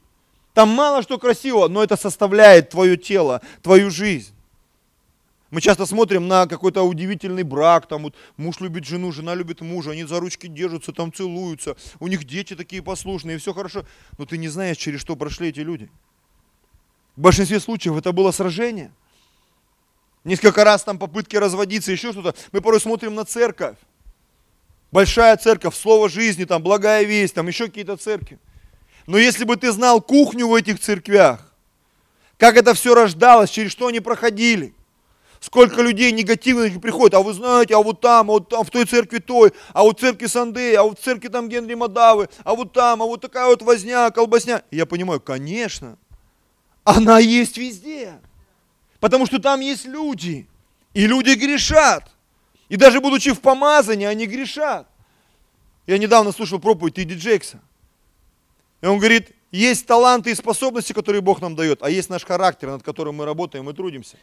там 0.52 0.68
мало 0.68 1.02
что 1.02 1.18
красивого, 1.18 1.68
но 1.68 1.82
это 1.82 1.96
составляет 1.96 2.70
твое 2.70 2.96
тело, 2.96 3.40
твою 3.62 3.90
жизнь. 3.90 4.32
Мы 5.50 5.60
часто 5.60 5.86
смотрим 5.86 6.26
на 6.26 6.46
какой-то 6.46 6.82
удивительный 6.82 7.44
брак, 7.44 7.86
там 7.86 8.02
вот 8.02 8.16
муж 8.36 8.58
любит 8.58 8.84
жену, 8.84 9.12
жена 9.12 9.34
любит 9.34 9.60
мужа, 9.60 9.92
они 9.92 10.02
за 10.02 10.18
ручки 10.18 10.48
держатся, 10.48 10.92
там 10.92 11.12
целуются, 11.12 11.76
у 12.00 12.08
них 12.08 12.24
дети 12.24 12.56
такие 12.56 12.82
послушные, 12.82 13.38
все 13.38 13.54
хорошо. 13.54 13.86
Но 14.18 14.26
ты 14.26 14.36
не 14.36 14.48
знаешь, 14.48 14.76
через 14.76 15.00
что 15.00 15.14
прошли 15.14 15.50
эти 15.50 15.60
люди. 15.60 15.88
В 17.14 17.20
большинстве 17.20 17.60
случаев 17.60 17.96
это 17.96 18.10
было 18.10 18.32
сражение. 18.32 18.92
Несколько 20.24 20.64
раз 20.64 20.82
там 20.82 20.98
попытки 20.98 21.36
разводиться, 21.36 21.92
еще 21.92 22.10
что-то. 22.10 22.34
Мы 22.50 22.60
порой 22.60 22.80
смотрим 22.80 23.14
на 23.14 23.24
церковь. 23.24 23.76
Большая 24.94 25.36
церковь, 25.36 25.74
слово 25.74 26.08
жизни, 26.08 26.44
там 26.44 26.62
благая 26.62 27.02
весть, 27.02 27.34
там 27.34 27.48
еще 27.48 27.66
какие-то 27.66 27.96
церкви. 27.96 28.38
Но 29.08 29.18
если 29.18 29.42
бы 29.42 29.56
ты 29.56 29.72
знал 29.72 30.00
кухню 30.00 30.46
в 30.46 30.54
этих 30.54 30.78
церквях, 30.78 31.52
как 32.38 32.56
это 32.56 32.74
все 32.74 32.94
рождалось, 32.94 33.50
через 33.50 33.72
что 33.72 33.88
они 33.88 33.98
проходили, 33.98 34.72
сколько 35.40 35.82
людей 35.82 36.12
негативных 36.12 36.80
приходит, 36.80 37.14
а 37.14 37.22
вы 37.22 37.32
знаете, 37.32 37.74
а 37.74 37.80
вот 37.80 38.00
там, 38.00 38.30
а 38.30 38.34
вот 38.34 38.48
там, 38.50 38.62
в 38.62 38.70
той 38.70 38.84
церкви 38.84 39.18
той, 39.18 39.52
а 39.72 39.82
вот 39.82 39.98
в 39.98 40.00
церкви 40.00 40.26
Сандея, 40.26 40.78
а 40.78 40.82
вот 40.84 41.00
в 41.00 41.02
церкви 41.02 41.26
там 41.26 41.48
Генри 41.48 41.74
Мадавы, 41.74 42.28
а 42.44 42.54
вот 42.54 42.72
там, 42.72 43.02
а 43.02 43.06
вот 43.06 43.20
такая 43.20 43.46
вот 43.46 43.62
возня, 43.62 44.12
колбасня. 44.12 44.62
Я 44.70 44.86
понимаю, 44.86 45.20
конечно, 45.20 45.98
она 46.84 47.18
есть 47.18 47.58
везде. 47.58 48.12
Потому 49.00 49.26
что 49.26 49.40
там 49.40 49.58
есть 49.58 49.86
люди. 49.86 50.46
И 50.92 51.08
люди 51.08 51.30
грешат. 51.30 52.13
И 52.74 52.76
даже 52.76 53.00
будучи 53.00 53.32
в 53.32 53.40
помазании, 53.40 54.04
они 54.04 54.26
грешат. 54.26 54.88
Я 55.86 55.96
недавно 55.96 56.32
слушал 56.32 56.58
проповедь 56.58 56.98
Иди 56.98 57.14
Джекса. 57.14 57.60
И 58.80 58.86
он 58.86 58.98
говорит, 58.98 59.30
есть 59.52 59.86
таланты 59.86 60.32
и 60.32 60.34
способности, 60.34 60.92
которые 60.92 61.22
Бог 61.22 61.40
нам 61.40 61.54
дает, 61.54 61.84
а 61.84 61.88
есть 61.88 62.10
наш 62.10 62.24
характер, 62.24 62.70
над 62.70 62.82
которым 62.82 63.14
мы 63.14 63.26
работаем 63.26 63.70
и 63.70 63.72
трудимся. 63.72 64.16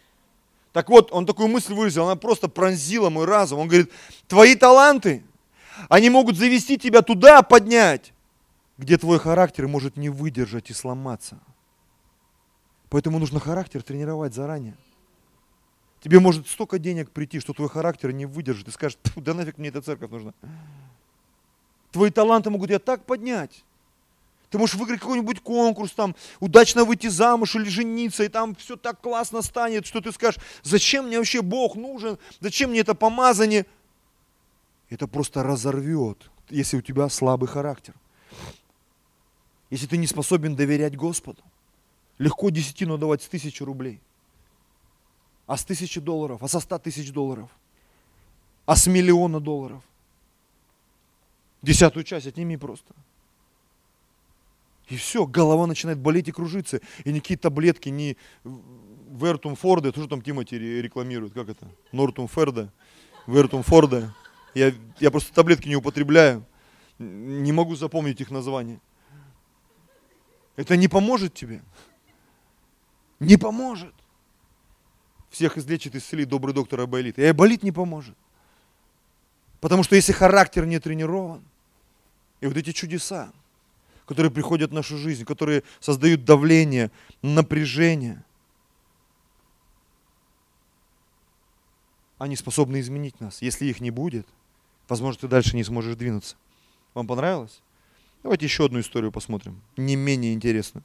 Так 0.74 0.89
вот, 0.89 1.14
он 1.14 1.26
такую 1.26 1.47
мысль 1.47 1.74
выразил, 1.74 2.04
она 2.04 2.18
просто 2.18 2.49
пронзила 2.49 3.10
мой 3.10 3.24
разум. 3.24 3.60
Он 3.60 3.70
говорит, 3.70 3.89
твои 4.28 4.56
таланты, 4.56 5.24
они 5.88 6.10
могут 6.10 6.36
завести 6.36 6.78
тебя 6.78 7.04
туда, 7.04 7.43
поднять, 7.43 8.12
где 8.78 8.97
твой 8.97 9.18
характер 9.18 9.70
может 9.70 9.95
не 9.95 10.10
выдержать 10.10 10.70
и 10.70 10.74
сломаться. 10.74 11.39
Поэтому 12.89 13.18
нужно 13.18 13.39
характер 13.39 13.82
тренировать 13.82 14.34
заранее. 14.34 14.76
Тебе 16.02 16.20
может 16.20 16.47
столько 16.47 16.80
денег 16.80 17.12
прийти, 17.12 17.39
что 17.39 17.54
твой 17.54 17.70
характер 17.70 18.12
не 18.12 18.26
выдержит. 18.26 18.68
И 18.68 18.72
скажешь, 18.72 18.97
да 19.16 19.34
нафиг 19.34 19.58
мне 19.58 19.70
эта 19.70 19.82
церковь 19.82 20.10
нужна. 20.10 20.34
Твои 21.91 22.10
таланты 22.10 22.49
могут 22.49 22.70
тебя 22.70 22.80
так 22.80 23.06
поднять. 23.06 23.64
Ты 24.49 24.58
можешь 24.58 24.76
выиграть 24.76 24.99
какой-нибудь 24.99 25.39
конкурс, 25.39 25.91
там, 25.91 26.14
удачно 26.41 26.84
выйти 26.84 27.08
замуж 27.08 27.56
или 27.56 27.70
жениться, 27.70 28.24
и 28.24 28.28
там 28.28 28.54
все 28.56 28.76
так 28.76 28.99
классно 28.99 29.41
станет, 29.41 29.86
что 29.86 30.02
ты 30.02 30.12
скажешь, 30.12 30.41
зачем 30.62 31.08
мне 31.08 31.18
вообще 31.20 31.41
Бог 31.41 31.76
нужен, 31.76 32.18
зачем 32.41 32.72
мне 32.72 32.82
это 32.82 32.93
помазание? 32.93 33.66
Это 34.89 35.08
просто 35.08 35.43
разорвет, 35.43 36.30
если 36.49 36.76
у 36.76 36.82
тебя 36.82 37.08
слабый 37.08 37.47
характер. 37.47 37.93
Если 39.70 39.88
ты 39.88 39.95
не 39.95 40.08
способен 40.08 40.58
доверять 40.58 40.97
Господу. 40.97 41.41
Легко 42.18 42.49
десятину 42.49 42.97
давать 42.97 43.24
с 43.24 43.30
тысячи 43.30 43.64
рублей. 43.64 44.02
А 45.47 45.57
с 45.57 45.65
тысячи 45.65 45.99
долларов, 45.99 46.43
а 46.43 46.47
со 46.47 46.59
ста 46.59 46.79
тысяч 46.79 47.11
долларов, 47.11 47.49
а 48.65 48.75
с 48.75 48.87
миллиона 48.87 49.39
долларов. 49.39 49.83
Десятую 51.61 52.03
часть 52.03 52.27
отними 52.27 52.55
просто. 52.57 52.93
И 54.87 54.97
все, 54.97 55.25
голова 55.25 55.67
начинает 55.67 55.99
болеть 55.99 56.27
и 56.27 56.31
кружиться. 56.31 56.81
И 57.05 57.13
никакие 57.13 57.37
таблетки, 57.37 57.89
ни 57.89 58.17
Вертум 58.43 59.55
Форда, 59.55 59.91
тоже 59.91 60.07
там 60.07 60.21
Тимати 60.21 60.57
рекламирует, 60.57 61.33
как 61.33 61.49
это? 61.49 61.67
Нортум 61.91 62.27
Ферда, 62.27 62.71
Вертум 63.27 63.63
Форда. 63.63 64.13
Я, 64.53 64.73
я 64.99 65.11
просто 65.11 65.33
таблетки 65.33 65.67
не 65.67 65.75
употребляю. 65.75 66.45
Не 66.99 67.51
могу 67.51 67.75
запомнить 67.75 68.19
их 68.21 68.31
название. 68.31 68.79
Это 70.55 70.75
не 70.75 70.87
поможет 70.87 71.33
тебе. 71.33 71.61
Не 73.19 73.37
поможет. 73.37 73.93
Всех 75.32 75.57
излечит, 75.57 75.95
исцелит 75.95 76.29
добрый 76.29 76.53
доктор 76.53 76.82
Абайлит. 76.82 77.17
И 77.17 77.23
Абайлит 77.23 77.63
не 77.63 77.71
поможет. 77.71 78.15
Потому 79.61 79.82
что 79.82 79.95
если 79.95 80.11
характер 80.11 80.65
не 80.65 80.79
тренирован, 80.79 81.41
и 82.41 82.47
вот 82.47 82.57
эти 82.57 82.71
чудеса, 82.73 83.32
которые 84.05 84.32
приходят 84.32 84.71
в 84.71 84.73
нашу 84.73 84.97
жизнь, 84.97 85.23
которые 85.23 85.63
создают 85.79 86.25
давление, 86.25 86.91
напряжение. 87.21 88.23
Они 92.17 92.36
способны 92.36 92.82
изменить 92.82 93.19
нас. 93.21 93.41
Если 93.41 93.65
их 93.67 93.79
не 93.79 93.89
будет, 93.89 94.27
возможно, 94.89 95.21
ты 95.21 95.27
дальше 95.27 95.55
не 95.55 95.63
сможешь 95.63 95.95
двинуться. 95.95 96.36
Вам 96.93 97.07
понравилось? 97.07 97.61
Давайте 98.21 98.45
еще 98.45 98.65
одну 98.65 98.82
историю 98.82 99.11
посмотрим. 99.11 99.61
Не 99.77 99.95
менее 99.95 100.34
интересно. 100.34 100.84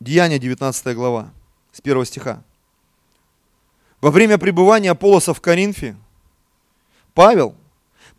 Деяние 0.00 0.38
19 0.38 0.96
глава, 0.96 1.32
с 1.72 1.80
1 1.80 2.04
стиха. 2.04 2.42
Во 4.00 4.10
время 4.10 4.38
пребывания 4.38 4.90
Аполлоса 4.90 5.34
в 5.34 5.40
Коринфе 5.40 5.96
Павел 7.14 7.54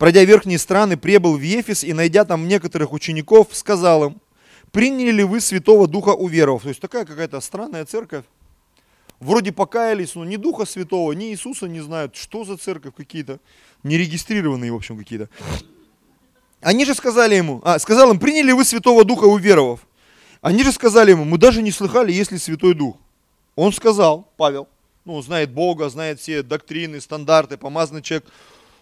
Пройдя 0.02 0.24
верхние 0.24 0.58
страны, 0.58 0.96
прибыл 0.96 1.36
в 1.36 1.40
Ефес 1.40 1.84
и, 1.84 1.92
найдя 1.92 2.24
там 2.24 2.48
некоторых 2.48 2.92
учеников, 2.92 3.50
сказал 3.52 4.06
им, 4.06 4.20
приняли 4.72 5.12
ли 5.12 5.22
вы 5.22 5.40
Святого 5.40 5.86
Духа 5.86 6.08
уверовав? 6.08 6.62
То 6.62 6.70
есть 6.70 6.80
такая 6.80 7.04
какая-то 7.04 7.40
странная 7.40 7.84
церковь. 7.84 8.24
Вроде 9.20 9.52
покаялись, 9.52 10.16
но 10.16 10.24
ни 10.24 10.34
Духа 10.34 10.64
Святого, 10.64 11.12
ни 11.12 11.26
Иисуса 11.26 11.68
не 11.68 11.80
знают, 11.80 12.16
что 12.16 12.42
за 12.44 12.56
церковь 12.56 12.94
какие-то, 12.96 13.38
нерегистрированные, 13.84 14.72
в 14.72 14.74
общем, 14.74 14.98
какие-то. 14.98 15.28
Они 16.60 16.84
же 16.84 16.96
сказали 16.96 17.36
ему, 17.36 17.60
а, 17.62 17.78
сказал 17.78 18.10
им, 18.10 18.18
приняли 18.18 18.50
вы 18.50 18.64
Святого 18.64 19.04
Духа 19.04 19.26
уверовав? 19.26 19.86
Они 20.40 20.64
же 20.64 20.72
сказали 20.72 21.12
ему, 21.12 21.24
мы 21.24 21.38
даже 21.38 21.62
не 21.62 21.70
слыхали, 21.70 22.10
есть 22.10 22.32
ли 22.32 22.38
Святой 22.38 22.74
Дух. 22.74 22.96
Он 23.54 23.72
сказал, 23.72 24.28
Павел, 24.36 24.68
ну, 25.04 25.20
знает 25.20 25.50
Бога, 25.50 25.88
знает 25.88 26.20
все 26.20 26.42
доктрины, 26.42 27.00
стандарты, 27.00 27.56
помазанный 27.56 28.02
человек, 28.02 28.26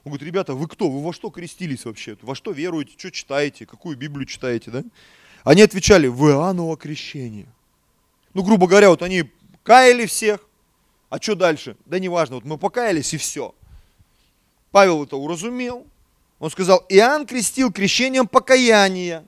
он 0.04 0.12
говорит, 0.12 0.26
ребята, 0.26 0.54
вы 0.54 0.66
кто? 0.66 0.88
Вы 0.88 1.02
во 1.02 1.12
что 1.12 1.30
крестились 1.30 1.84
вообще? 1.84 2.16
Во 2.22 2.34
что 2.34 2.52
веруете? 2.52 2.94
Что 2.96 3.10
читаете? 3.10 3.66
Какую 3.66 3.96
Библию 3.96 4.26
читаете? 4.26 4.70
Да? 4.70 4.82
Они 5.44 5.60
отвечали, 5.62 6.06
в 6.06 6.26
Иоанново 6.26 6.76
крещение. 6.76 7.48
Ну, 8.32 8.42
грубо 8.42 8.66
говоря, 8.66 8.90
вот 8.90 9.02
они 9.02 9.30
каяли 9.62 10.06
всех, 10.06 10.40
а 11.10 11.20
что 11.20 11.34
дальше? 11.34 11.76
Да 11.84 11.98
неважно, 11.98 12.36
вот 12.36 12.44
мы 12.44 12.56
покаялись 12.56 13.12
и 13.12 13.18
все. 13.18 13.54
Павел 14.70 15.04
это 15.04 15.16
уразумел. 15.16 15.86
Он 16.38 16.50
сказал, 16.50 16.86
Иоанн 16.88 17.26
крестил 17.26 17.70
крещением 17.70 18.26
покаяния, 18.26 19.26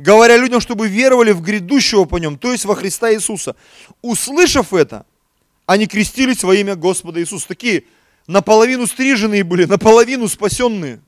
говоря 0.00 0.36
людям, 0.36 0.60
чтобы 0.60 0.88
веровали 0.88 1.32
в 1.32 1.42
грядущего 1.42 2.04
по 2.04 2.16
нем, 2.16 2.38
то 2.38 2.52
есть 2.52 2.64
во 2.64 2.74
Христа 2.74 3.12
Иисуса. 3.12 3.54
Услышав 4.02 4.72
это, 4.72 5.06
они 5.66 5.86
крестились 5.86 6.42
во 6.42 6.54
имя 6.54 6.74
Господа 6.74 7.20
Иисуса. 7.20 7.46
Такие 7.46 7.84
наполовину 8.26 8.86
стриженные 8.86 9.44
были, 9.44 9.66
наполовину 9.66 10.28
спасенные. 10.28 11.00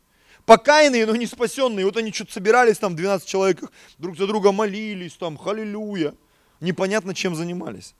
Покаянные, 0.44 1.06
но 1.06 1.14
не 1.14 1.26
спасенные. 1.26 1.86
Вот 1.86 1.96
они 1.96 2.12
что-то 2.12 2.32
собирались 2.32 2.78
там, 2.78 2.96
12 2.96 3.26
человек, 3.26 3.62
друг 3.98 4.16
за 4.16 4.26
друга 4.26 4.52
молились, 4.52 5.14
там, 5.14 5.36
халилюя. 5.36 6.14
Непонятно, 6.60 7.14
чем 7.14 7.34
занимались. 7.34 7.94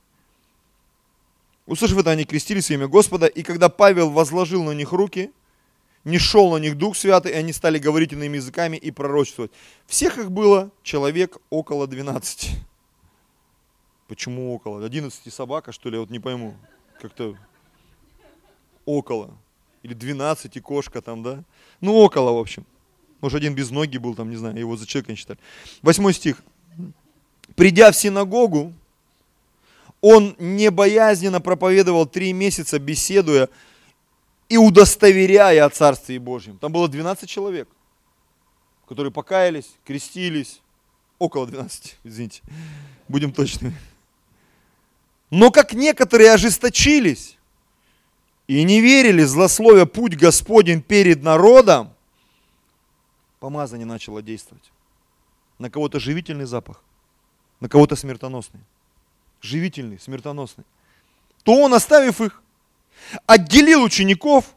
Услышав 1.67 1.99
это, 1.99 2.11
они 2.11 2.25
крестились 2.25 2.69
во 2.69 2.75
имя 2.75 2.89
Господа, 2.89 3.27
и 3.27 3.43
когда 3.43 3.69
Павел 3.69 4.11
возложил 4.11 4.65
на 4.65 4.73
них 4.73 4.93
руки, 4.93 5.31
не 6.05 6.19
шел 6.19 6.51
на 6.51 6.57
них 6.57 6.77
Дух 6.77 6.97
Святый, 6.97 7.33
и 7.33 7.35
они 7.35 7.53
стали 7.53 7.79
говорить 7.79 8.13
иными 8.13 8.37
языками 8.37 8.77
и 8.77 8.91
пророчествовать. 8.91 9.51
Всех 9.87 10.19
их 10.19 10.31
было 10.31 10.71
человек 10.83 11.39
около 11.51 11.87
12. 11.87 12.51
Почему 14.09 14.55
около? 14.55 14.85
11 14.85 15.33
собака, 15.33 15.73
что 15.73 15.89
ли, 15.89 15.97
я 15.97 16.01
вот 16.01 16.11
не 16.11 16.19
пойму. 16.19 16.57
Как-то 17.01 17.37
около. 18.85 19.31
Или 19.83 19.95
12 19.95 20.57
и 20.57 20.61
кошка 20.61 21.01
там, 21.01 21.23
да? 21.23 21.45
Ну, 21.81 21.95
около, 21.95 22.33
в 22.33 22.39
общем. 22.39 22.67
Может, 23.21 23.39
один 23.39 23.55
без 23.55 23.71
ноги 23.71 23.99
был 23.99 24.15
там, 24.15 24.31
не 24.31 24.37
знаю, 24.37 24.59
его 24.59 24.77
за 24.77 24.87
человека 24.87 25.13
не 25.13 25.17
считали. 25.17 25.39
Восьмой 25.81 26.13
стих. 26.13 26.43
Придя 27.55 27.93
в 27.93 27.97
синагогу, 27.97 28.73
он 30.01 30.35
небоязненно 30.39 31.41
проповедовал 31.41 32.07
три 32.07 32.33
месяца, 32.33 32.79
беседуя 32.81 33.49
и 34.53 34.59
удостоверяя 34.59 35.65
о 35.65 35.71
Царстве 35.71 36.19
Божьем. 36.19 36.59
Там 36.59 36.73
было 36.73 36.87
12 36.87 37.27
человек, 37.27 37.67
которые 38.87 39.11
покаялись, 39.11 39.71
крестились. 39.83 40.61
Около 41.19 41.47
12, 41.47 41.97
извините, 42.05 42.43
будем 43.09 43.33
точными. 43.33 43.75
Но 45.31 45.51
как 45.51 45.73
некоторые 45.73 46.33
ожесточились, 46.33 47.39
и 48.47 48.63
не 48.65 48.83
верили, 48.83 49.23
злословия 49.23 49.87
путь 49.87 50.17
Господень 50.17 50.83
перед 50.83 51.23
народом, 51.23 51.95
помазание 53.41 53.87
начало 53.87 54.21
действовать. 54.21 54.71
На 55.59 55.71
кого-то 55.71 55.99
живительный 55.99 56.45
запах, 56.45 56.83
на 57.61 57.71
кого-то 57.71 57.97
смертоносный. 57.97 58.61
Живительный, 59.41 59.99
смертоносный. 59.99 60.65
то 61.43 61.55
он, 61.55 61.73
оставив 61.73 62.21
их, 62.21 62.43
отделил 63.27 63.83
учеников 63.83 64.55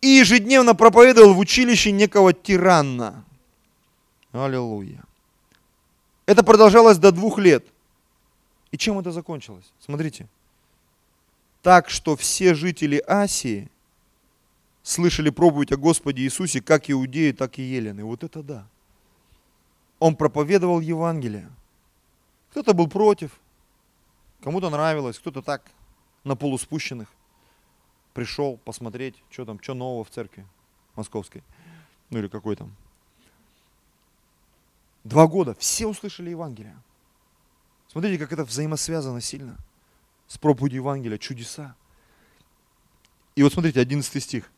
и 0.00 0.08
ежедневно 0.08 0.74
проповедовал 0.74 1.34
в 1.34 1.38
училище 1.38 1.92
некого 1.92 2.32
тиранна. 2.32 3.24
Аллилуйя. 4.32 5.04
Это 6.26 6.42
продолжалось 6.42 6.98
до 6.98 7.12
двух 7.12 7.38
лет. 7.38 7.64
И 8.70 8.78
чем 8.78 8.98
это 8.98 9.12
закончилось? 9.12 9.72
Смотрите. 9.80 10.28
Так 11.62 11.90
что 11.90 12.16
все 12.16 12.54
жители 12.54 13.02
Асии 13.06 13.70
слышали 14.82 15.30
проповедь 15.30 15.72
о 15.72 15.76
Господе 15.76 16.22
Иисусе, 16.22 16.60
как 16.60 16.90
иудеи, 16.90 17.32
так 17.32 17.58
и 17.58 17.62
елены. 17.62 18.04
Вот 18.04 18.24
это 18.24 18.42
да. 18.42 18.66
Он 19.98 20.16
проповедовал 20.16 20.80
Евангелие. 20.80 21.48
Кто-то 22.50 22.74
был 22.74 22.88
против, 22.88 23.30
кому-то 24.42 24.70
нравилось, 24.70 25.18
кто-то 25.18 25.42
так, 25.42 25.62
на 26.24 26.34
полуспущенных. 26.34 27.08
Пришел 28.14 28.58
посмотреть, 28.58 29.14
что 29.30 29.44
там, 29.44 29.60
что 29.62 29.74
нового 29.74 30.04
в 30.04 30.10
церкви 30.10 30.46
московской. 30.96 31.42
Ну 32.10 32.18
или 32.18 32.28
какой 32.28 32.56
там. 32.56 32.74
Два 35.04 35.26
года 35.26 35.54
все 35.58 35.86
услышали 35.86 36.30
Евангелие. 36.30 36.76
Смотрите, 37.88 38.18
как 38.18 38.32
это 38.32 38.44
взаимосвязано 38.44 39.20
сильно 39.20 39.56
с 40.28 40.38
проповедью 40.38 40.80
Евангелия, 40.80 41.18
чудеса. 41.18 41.74
И 43.34 43.42
вот 43.42 43.52
смотрите, 43.52 43.80
11 43.80 44.22
стих. 44.22 44.50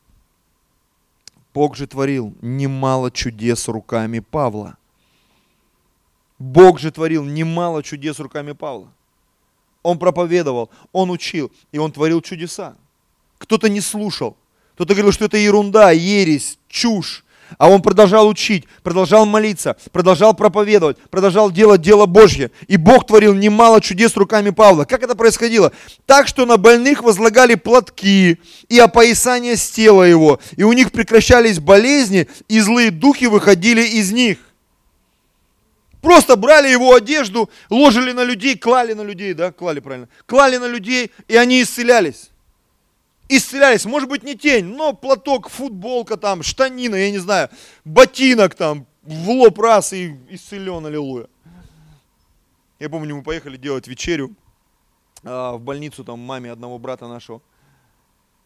Бог 1.52 1.76
же 1.76 1.86
творил 1.86 2.34
немало 2.42 3.10
чудес 3.10 3.68
руками 3.68 4.18
Павла. 4.18 4.76
Бог 6.38 6.80
же 6.80 6.90
творил 6.90 7.24
немало 7.24 7.82
чудес 7.82 8.18
руками 8.18 8.52
Павла. 8.52 8.92
Он 9.82 9.98
проповедовал, 9.98 10.70
он 10.92 11.10
учил, 11.10 11.52
и 11.70 11.78
он 11.78 11.92
творил 11.92 12.20
чудеса. 12.20 12.76
Кто-то 13.44 13.68
не 13.68 13.82
слушал, 13.82 14.38
кто-то 14.74 14.94
говорил, 14.94 15.12
что 15.12 15.26
это 15.26 15.36
ерунда, 15.36 15.90
ересь, 15.90 16.58
чушь. 16.66 17.24
А 17.58 17.68
он 17.68 17.82
продолжал 17.82 18.26
учить, 18.26 18.64
продолжал 18.82 19.26
молиться, 19.26 19.76
продолжал 19.92 20.32
проповедовать, 20.32 20.96
продолжал 21.10 21.50
делать 21.50 21.82
дело 21.82 22.06
Божье. 22.06 22.50
И 22.68 22.78
Бог 22.78 23.06
творил 23.06 23.34
немало 23.34 23.82
чудес 23.82 24.16
руками 24.16 24.48
Павла. 24.48 24.86
Как 24.86 25.02
это 25.02 25.14
происходило? 25.14 25.72
Так, 26.06 26.26
что 26.26 26.46
на 26.46 26.56
больных 26.56 27.02
возлагали 27.02 27.54
платки 27.54 28.40
и 28.70 28.78
опоясание 28.78 29.56
с 29.56 29.70
тела 29.70 30.04
его. 30.04 30.40
И 30.56 30.62
у 30.62 30.72
них 30.72 30.90
прекращались 30.90 31.60
болезни, 31.60 32.26
и 32.48 32.60
злые 32.60 32.90
духи 32.90 33.26
выходили 33.26 33.82
из 33.82 34.10
них. 34.10 34.38
Просто 36.00 36.36
брали 36.36 36.70
его 36.70 36.94
одежду, 36.94 37.50
ложили 37.68 38.12
на 38.12 38.24
людей, 38.24 38.56
клали 38.56 38.94
на 38.94 39.02
людей, 39.02 39.34
да, 39.34 39.52
клали 39.52 39.80
правильно, 39.80 40.08
клали 40.24 40.56
на 40.56 40.66
людей, 40.66 41.10
и 41.28 41.36
они 41.36 41.62
исцелялись 41.62 42.30
исцелялись. 43.28 43.84
Может 43.84 44.08
быть, 44.08 44.22
не 44.22 44.36
тень, 44.36 44.64
но 44.64 44.92
платок, 44.92 45.48
футболка 45.48 46.16
там, 46.16 46.42
штанина, 46.42 46.96
я 46.96 47.10
не 47.10 47.18
знаю, 47.18 47.48
ботинок 47.84 48.54
там, 48.54 48.86
в 49.02 49.30
лоб 49.30 49.58
раз 49.58 49.92
и 49.92 50.16
исцелен, 50.28 50.84
аллилуйя. 50.86 51.26
Я 52.78 52.90
помню, 52.90 53.16
мы 53.16 53.22
поехали 53.22 53.56
делать 53.56 53.86
вечерю 53.86 54.34
а, 55.22 55.56
в 55.56 55.60
больницу 55.60 56.04
там 56.04 56.20
маме 56.20 56.50
одного 56.50 56.78
брата 56.78 57.08
нашего. 57.08 57.40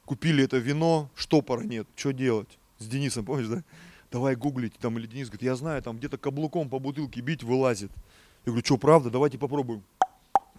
Купили 0.04 0.44
это 0.44 0.58
вино, 0.58 1.10
штопора 1.14 1.62
нет, 1.62 1.86
что 1.96 2.12
делать? 2.12 2.58
С 2.78 2.86
Денисом, 2.86 3.24
помнишь, 3.24 3.48
да? 3.48 3.62
Давай 4.10 4.36
гуглить, 4.36 4.74
там, 4.78 4.98
или 4.98 5.06
Денис 5.06 5.28
говорит, 5.28 5.42
я 5.42 5.54
знаю, 5.54 5.82
там 5.82 5.98
где-то 5.98 6.16
каблуком 6.16 6.70
по 6.70 6.78
бутылке 6.78 7.20
бить 7.20 7.42
вылазит. 7.42 7.90
Я 8.46 8.52
говорю, 8.52 8.64
что, 8.64 8.78
правда? 8.78 9.10
Давайте 9.10 9.36
попробуем 9.36 9.82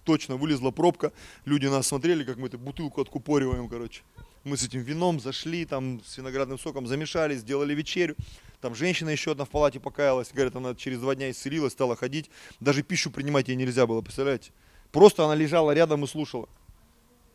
точно 0.09 0.37
вылезла 0.37 0.71
пробка. 0.71 1.11
Люди 1.45 1.67
нас 1.67 1.85
смотрели, 1.85 2.23
как 2.23 2.37
мы 2.37 2.47
эту 2.47 2.57
бутылку 2.57 2.99
откупориваем, 2.99 3.69
короче. 3.69 4.01
Мы 4.43 4.57
с 4.57 4.63
этим 4.63 4.81
вином 4.81 5.19
зашли, 5.19 5.65
там 5.65 6.01
с 6.03 6.17
виноградным 6.17 6.57
соком 6.57 6.87
замешали, 6.87 7.35
сделали 7.35 7.75
вечерю. 7.75 8.15
Там 8.59 8.73
женщина 8.73 9.09
еще 9.09 9.33
одна 9.33 9.45
в 9.45 9.49
палате 9.49 9.79
покаялась. 9.79 10.31
Говорят, 10.33 10.55
она 10.55 10.73
через 10.73 10.99
два 10.99 11.13
дня 11.13 11.29
исцелилась, 11.29 11.73
стала 11.73 11.95
ходить. 11.95 12.31
Даже 12.59 12.81
пищу 12.81 13.11
принимать 13.11 13.49
ей 13.49 13.55
нельзя 13.55 13.85
было, 13.85 14.01
представляете? 14.01 14.49
Просто 14.91 15.25
она 15.25 15.35
лежала 15.35 15.73
рядом 15.75 16.03
и 16.03 16.07
слушала. 16.07 16.49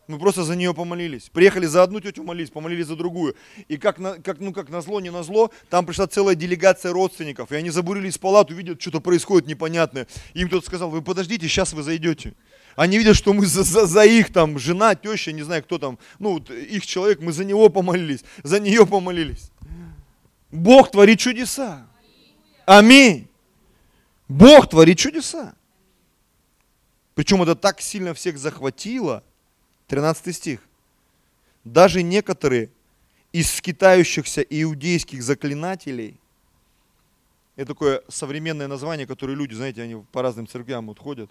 Мы 0.07 0.19
просто 0.19 0.45
за 0.45 0.55
нее 0.55 0.75
помолились. 0.75 1.31
Приехали 1.31 1.65
за 1.65 1.83
одну 1.83 1.99
тетю 2.01 2.25
молились, 2.25 2.51
помолились 2.51 2.87
за 2.87 2.97
другую. 2.97 3.37
И 3.69 3.79
как, 3.79 3.99
на, 3.99 4.19
как, 4.21 4.39
ну, 4.39 4.53
как 4.53 4.69
на 4.69 4.83
зло, 4.83 5.01
не 5.01 5.11
на 5.11 5.23
зло, 5.23 5.51
там 5.71 5.87
пришла 5.87 6.07
целая 6.07 6.35
делегация 6.35 6.93
родственников. 6.93 7.53
И 7.53 7.55
они 7.55 7.71
забурились 7.71 8.17
в 8.17 8.21
палату, 8.21 8.55
видят, 8.55 8.81
что-то 8.81 9.01
происходит 9.01 9.49
непонятное. 9.49 10.07
И 10.35 10.41
им 10.43 10.49
кто-то 10.49 10.67
сказал, 10.67 10.91
вы 10.91 11.01
подождите, 11.01 11.49
сейчас 11.49 11.73
вы 11.73 11.83
зайдете. 11.83 12.35
Они 12.77 12.99
видят, 12.99 13.17
что 13.17 13.33
мы 13.33 13.47
за, 13.47 13.63
за, 13.63 13.87
за 13.87 14.05
их 14.05 14.33
там, 14.33 14.59
жена, 14.59 14.95
теща, 14.95 15.33
не 15.33 15.43
знаю 15.43 15.63
кто 15.63 15.79
там, 15.79 15.99
ну, 16.19 16.39
их 16.39 16.87
человек, 16.87 17.21
мы 17.21 17.33
за 17.33 17.45
него 17.45 17.69
помолились, 17.69 18.25
за 18.43 18.61
нее 18.61 18.87
помолились. 18.87 19.51
Бог 20.51 20.91
творит 20.91 21.19
чудеса. 21.19 21.87
Аминь. 22.67 23.29
Бог 24.29 24.69
творит 24.69 24.99
чудеса. 24.99 25.55
Причем 27.15 27.43
это 27.43 27.55
так 27.55 27.81
сильно 27.81 28.15
всех 28.15 28.39
захватило– 28.39 29.23
13 29.89 30.35
стих. 30.35 30.61
Даже 31.65 32.03
некоторые 32.03 32.71
из 33.33 33.51
скитающихся 33.53 34.43
иудейских 34.43 35.23
заклинателей, 35.23 36.19
это 37.57 37.69
такое 37.69 38.03
современное 38.09 38.69
название, 38.69 39.07
которое 39.07 39.35
люди, 39.35 39.55
знаете, 39.55 39.83
они 39.83 40.05
по 40.13 40.23
разным 40.23 40.47
церквям 40.47 40.87
вот 40.87 40.99
ходят, 40.99 41.31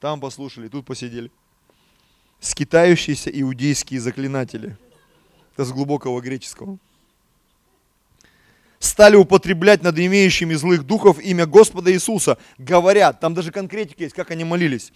там 0.00 0.20
послушали, 0.20 0.68
тут 0.68 0.86
посидели. 0.86 1.30
Скитающиеся 2.40 3.30
иудейские 3.30 4.00
заклинатели. 4.00 4.76
Это 5.54 5.64
с 5.64 5.72
глубокого 5.72 6.20
греческого. 6.20 6.78
Стали 8.78 9.16
употреблять 9.16 9.82
над 9.82 9.98
имеющими 9.98 10.54
злых 10.54 10.86
духов 10.86 11.20
имя 11.20 11.44
Господа 11.46 11.92
Иисуса. 11.92 12.38
Говорят, 12.56 13.20
там 13.20 13.34
даже 13.34 13.52
конкретика 13.52 14.02
есть, 14.02 14.14
как 14.14 14.30
они 14.30 14.44
молились 14.44 14.90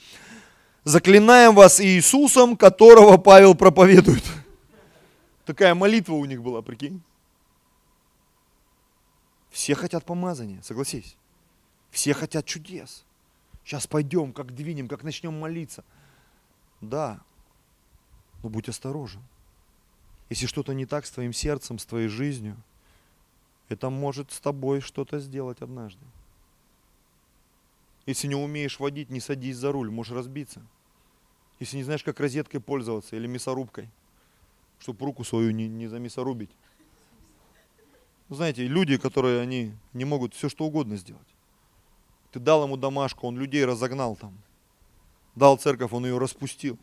заклинаем 0.85 1.55
вас 1.55 1.81
Иисусом, 1.81 2.57
которого 2.57 3.17
Павел 3.17 3.55
проповедует. 3.55 4.23
Такая 5.45 5.75
молитва 5.75 6.15
у 6.15 6.25
них 6.25 6.43
была, 6.43 6.63
прикинь. 6.63 7.03
Все 9.51 9.75
хотят 9.75 10.05
помазания, 10.05 10.61
согласись. 10.63 11.17
Все 11.91 12.15
хотят 12.15 12.45
чудес. 12.47 13.05
Сейчас 13.65 13.87
пойдем, 13.87 14.33
как 14.33 14.55
двинем, 14.55 14.89
как 14.89 15.03
начнем 15.03 15.39
молиться. 15.39 15.85
Да, 16.81 17.21
но 18.43 18.51
будь 18.51 18.69
осторожен. 18.69 19.23
Если 20.29 20.47
что-то 20.47 20.75
не 20.75 20.87
так 20.87 21.07
с 21.07 21.11
твоим 21.11 21.33
сердцем, 21.33 21.79
с 21.79 21.87
твоей 21.87 22.09
жизнью, 22.09 22.57
это 23.69 23.89
может 23.89 24.33
с 24.33 24.41
тобой 24.41 24.81
что-то 24.81 25.19
сделать 25.19 25.63
однажды. 25.63 26.05
Если 28.07 28.29
не 28.29 28.35
умеешь 28.35 28.79
водить, 28.79 29.09
не 29.09 29.21
садись 29.21 29.57
за 29.57 29.73
руль, 29.73 29.91
можешь 29.91 30.13
разбиться. 30.13 30.63
Если 31.59 31.79
не 31.79 31.85
знаешь, 31.85 32.05
как 32.05 32.21
розеткой 32.21 32.61
пользоваться 32.61 33.17
или 33.17 33.27
мясорубкой, 33.27 33.89
чтобы 34.79 35.07
руку 35.07 35.25
свою 35.25 35.53
не, 35.53 35.69
не 35.69 35.87
замясорубить. 35.87 36.51
Знаете, 38.29 38.67
люди, 38.67 38.99
которые 38.99 39.41
они 39.41 39.75
не 39.95 40.05
могут 40.05 40.35
все 40.35 40.51
что 40.51 40.67
угодно 40.67 40.97
сделать. 40.97 41.34
Ты 42.35 42.41
дал 42.41 42.65
ему 42.65 42.77
домашку, 42.77 43.27
он 43.27 43.39
людей 43.39 43.65
разогнал 43.65 44.17
там. 44.17 44.37
Дал 45.35 45.57
церковь, 45.57 45.93
он 45.93 46.05
ее 46.05 46.19
распустил. 46.19 46.77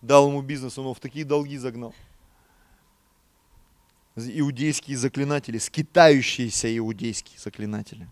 Дал 0.00 0.28
ему 0.28 0.42
бизнес, 0.42 0.78
он 0.78 0.86
его 0.86 0.94
в 0.94 0.98
такие 0.98 1.24
долги 1.24 1.58
загнал. 1.58 1.94
Иудейские 4.16 4.96
заклинатели, 4.96 5.58
скитающиеся 5.58 6.76
иудейские 6.76 7.38
заклинатели. 7.38 8.08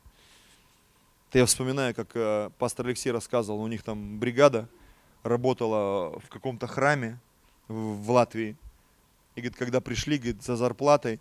Это 1.31 1.39
я 1.39 1.47
вспоминаю, 1.47 1.95
как 1.95 2.11
э, 2.15 2.51
пастор 2.59 2.87
Алексей 2.87 3.11
рассказывал, 3.11 3.61
у 3.61 3.67
них 3.67 3.83
там 3.83 4.21
бригада– 4.21 4.69
работала 5.23 6.19
в 6.19 6.29
каком-то 6.29 6.67
храме 6.67 7.19
в, 7.69 8.11
Латвии. 8.11 8.57
И 9.35 9.41
говорит, 9.41 9.57
когда 9.57 9.81
пришли 9.81 10.19
говорит, 10.19 10.43
за 10.43 10.57
зарплатой, 10.57 11.21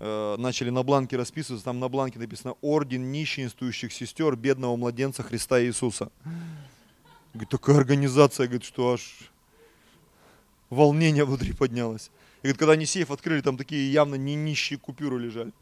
э, 0.00 0.36
начали 0.38 0.70
на 0.70 0.82
бланке 0.82 1.16
расписываться, 1.16 1.64
там 1.64 1.78
на 1.78 1.88
бланке 1.88 2.18
написано 2.18 2.54
«Орден 2.60 3.12
нищенствующих 3.12 3.92
сестер 3.92 4.34
бедного 4.34 4.76
младенца 4.76 5.22
Христа 5.22 5.62
Иисуса». 5.62 6.10
Говорит, 7.32 7.50
такая 7.50 7.76
организация, 7.76 8.46
говорит, 8.46 8.64
что 8.64 8.94
аж 8.94 9.30
волнение 10.70 11.24
внутри 11.24 11.52
поднялось. 11.52 12.10
И 12.42 12.46
говорит, 12.46 12.58
когда 12.58 12.72
они 12.72 12.86
сейф 12.86 13.10
открыли, 13.10 13.40
там 13.42 13.56
такие 13.56 13.92
явно 13.92 14.16
не 14.16 14.34
нищие 14.34 14.78
купюры 14.78 15.18
лежали 15.18 15.52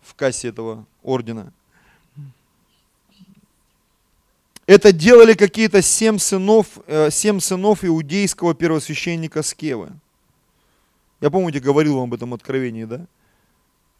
в 0.00 0.14
кассе 0.14 0.48
этого 0.48 0.86
ордена. 1.02 1.52
Это 4.66 4.92
делали 4.92 5.34
какие-то 5.34 5.82
семь 5.82 6.18
сынов, 6.18 6.78
э, 6.86 7.10
семь 7.10 7.40
сынов 7.40 7.84
иудейского 7.84 8.54
первосвященника 8.54 9.42
Скевы. 9.42 9.90
Я, 11.20 11.30
помните, 11.30 11.58
говорил 11.60 11.96
вам 11.96 12.04
об 12.04 12.14
этом 12.14 12.32
откровении, 12.32 12.84
да? 12.84 13.06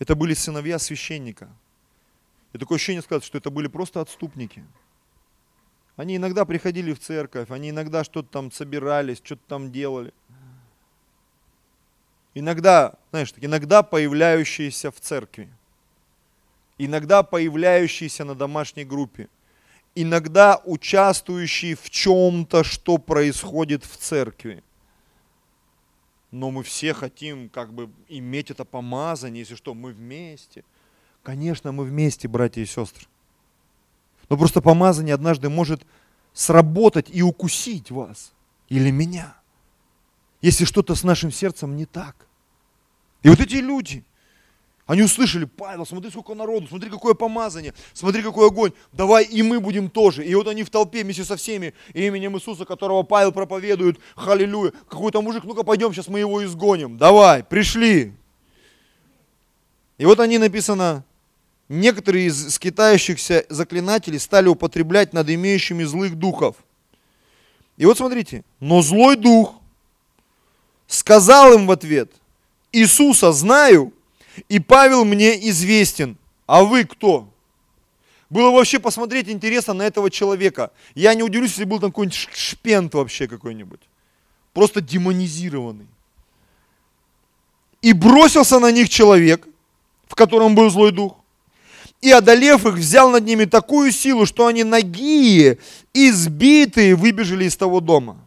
Это 0.02 0.16
были 0.16 0.34
сыновья 0.34 0.80
священника. 0.80 1.48
И 2.52 2.58
такое 2.58 2.74
ощущение 2.74 3.02
сказать, 3.02 3.22
что 3.22 3.38
это 3.38 3.50
были 3.50 3.68
просто 3.68 4.00
отступники. 4.00 4.64
Они 5.94 6.16
иногда 6.16 6.44
приходили 6.44 6.92
в 6.92 6.98
церковь, 6.98 7.52
они 7.52 7.70
иногда 7.70 8.02
что-то 8.02 8.28
там 8.28 8.50
собирались, 8.50 9.20
что-то 9.22 9.42
там 9.46 9.70
делали. 9.70 10.12
Иногда, 12.34 12.94
знаешь, 13.12 13.32
иногда 13.36 13.84
появляющиеся 13.84 14.90
в 14.90 14.98
церкви. 14.98 15.48
Иногда 16.78 17.22
появляющиеся 17.22 18.24
на 18.24 18.34
домашней 18.34 18.84
группе. 18.84 19.28
Иногда 19.94 20.60
участвующие 20.64 21.76
в 21.76 21.88
чем-то, 21.88 22.64
что 22.64 22.98
происходит 22.98 23.84
в 23.84 23.96
церкви. 23.98 24.64
Но 26.32 26.50
мы 26.50 26.62
все 26.64 26.94
хотим 26.94 27.50
как 27.50 27.72
бы 27.72 27.90
иметь 28.08 28.50
это 28.50 28.64
помазание, 28.64 29.40
если 29.40 29.54
что, 29.54 29.74
мы 29.74 29.92
вместе. 29.92 30.64
Конечно, 31.22 31.70
мы 31.72 31.84
вместе, 31.84 32.26
братья 32.26 32.62
и 32.62 32.66
сестры. 32.66 33.06
Но 34.28 34.38
просто 34.38 34.62
помазание 34.62 35.14
однажды 35.14 35.50
может 35.50 35.86
сработать 36.32 37.10
и 37.10 37.22
укусить 37.22 37.90
вас 37.90 38.32
или 38.70 38.90
меня, 38.90 39.36
если 40.40 40.64
что-то 40.64 40.94
с 40.94 41.04
нашим 41.04 41.30
сердцем 41.30 41.76
не 41.76 41.84
так. 41.84 42.16
И 43.22 43.28
вот 43.28 43.38
эти 43.40 43.56
люди, 43.56 44.02
они 44.86 45.02
услышали, 45.02 45.44
Павел, 45.44 45.86
смотри, 45.86 46.10
сколько 46.10 46.34
народу, 46.34 46.66
смотри, 46.68 46.90
какое 46.90 47.14
помазание, 47.14 47.72
смотри, 47.92 48.20
какой 48.22 48.48
огонь, 48.48 48.72
давай 48.92 49.24
и 49.24 49.42
мы 49.42 49.60
будем 49.60 49.88
тоже. 49.88 50.24
И 50.24 50.34
вот 50.34 50.48
они 50.48 50.64
в 50.64 50.70
толпе 50.70 51.04
вместе 51.04 51.24
со 51.24 51.36
всеми 51.36 51.72
именем 51.94 52.36
Иисуса, 52.36 52.64
которого 52.64 53.04
Павел 53.04 53.30
проповедует, 53.30 53.98
халилюя, 54.16 54.72
какой-то 54.88 55.22
мужик, 55.22 55.44
ну-ка 55.44 55.62
пойдем, 55.62 55.92
сейчас 55.92 56.08
мы 56.08 56.18
его 56.18 56.44
изгоним. 56.44 56.98
Давай, 56.98 57.44
пришли. 57.44 58.12
И 59.98 60.04
вот 60.04 60.18
они 60.18 60.38
написано, 60.38 61.04
некоторые 61.68 62.26
из 62.26 62.54
скитающихся 62.54 63.46
заклинателей 63.48 64.18
стали 64.18 64.48
употреблять 64.48 65.12
над 65.12 65.30
имеющими 65.30 65.84
злых 65.84 66.16
духов. 66.16 66.56
И 67.76 67.86
вот 67.86 67.98
смотрите, 67.98 68.44
но 68.58 68.82
злой 68.82 69.16
дух 69.16 69.54
сказал 70.88 71.54
им 71.54 71.68
в 71.68 71.70
ответ, 71.70 72.10
Иисуса 72.72 73.32
знаю, 73.32 73.92
и 74.48 74.58
Павел 74.58 75.04
мне 75.04 75.48
известен, 75.50 76.16
а 76.46 76.64
вы 76.64 76.84
кто? 76.84 77.28
Было 78.30 78.50
вообще 78.50 78.78
посмотреть 78.78 79.28
интересно 79.28 79.74
на 79.74 79.82
этого 79.82 80.10
человека. 80.10 80.70
Я 80.94 81.14
не 81.14 81.22
удивлюсь, 81.22 81.50
если 81.50 81.64
был 81.64 81.80
там 81.80 81.90
какой-нибудь 81.90 82.28
шпент 82.34 82.94
вообще 82.94 83.28
какой-нибудь. 83.28 83.80
Просто 84.54 84.80
демонизированный. 84.80 85.86
И 87.82 87.92
бросился 87.92 88.58
на 88.58 88.70
них 88.72 88.88
человек, 88.88 89.46
в 90.06 90.14
котором 90.14 90.54
был 90.54 90.70
злой 90.70 90.92
дух, 90.92 91.16
и, 92.00 92.10
одолев 92.10 92.66
их, 92.66 92.74
взял 92.74 93.10
над 93.10 93.24
ними 93.24 93.44
такую 93.44 93.92
силу, 93.92 94.26
что 94.26 94.46
они 94.46 94.64
нагие, 94.64 95.58
избитые, 95.94 96.96
выбежали 96.96 97.44
из 97.44 97.56
того 97.56 97.80
дома. 97.80 98.18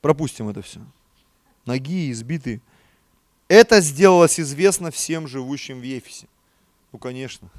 Пропустим 0.00 0.48
это 0.48 0.62
все. 0.62 0.80
Ноги 1.64 2.10
избитые. 2.10 2.60
Это 3.52 3.82
сделалось 3.82 4.40
известно 4.40 4.90
всем 4.90 5.28
живущим 5.28 5.80
в 5.80 5.82
Ефесе. 5.82 6.26
Ну, 6.90 6.98
конечно. 6.98 7.50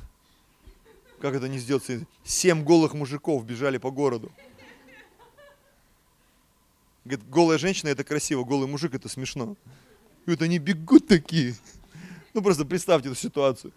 Как 1.21 1.35
это 1.35 1.47
не 1.47 1.59
сделать? 1.59 1.83
Семь 2.23 2.63
голых 2.63 2.95
мужиков 2.95 3.45
бежали 3.45 3.77
по 3.77 3.91
городу. 3.91 4.31
Говорит, 7.05 7.29
голая 7.29 7.59
женщина 7.59 7.89
это 7.89 8.03
красиво, 8.03 8.43
голый 8.43 8.67
мужик 8.67 8.95
это 8.95 9.07
смешно. 9.07 9.55
И 10.25 10.31
вот 10.31 10.41
они 10.41 10.57
бегут 10.57 11.05
такие. 11.05 11.53
Ну 12.33 12.41
просто 12.41 12.65
представьте 12.65 13.09
эту 13.09 13.17
ситуацию 13.19 13.71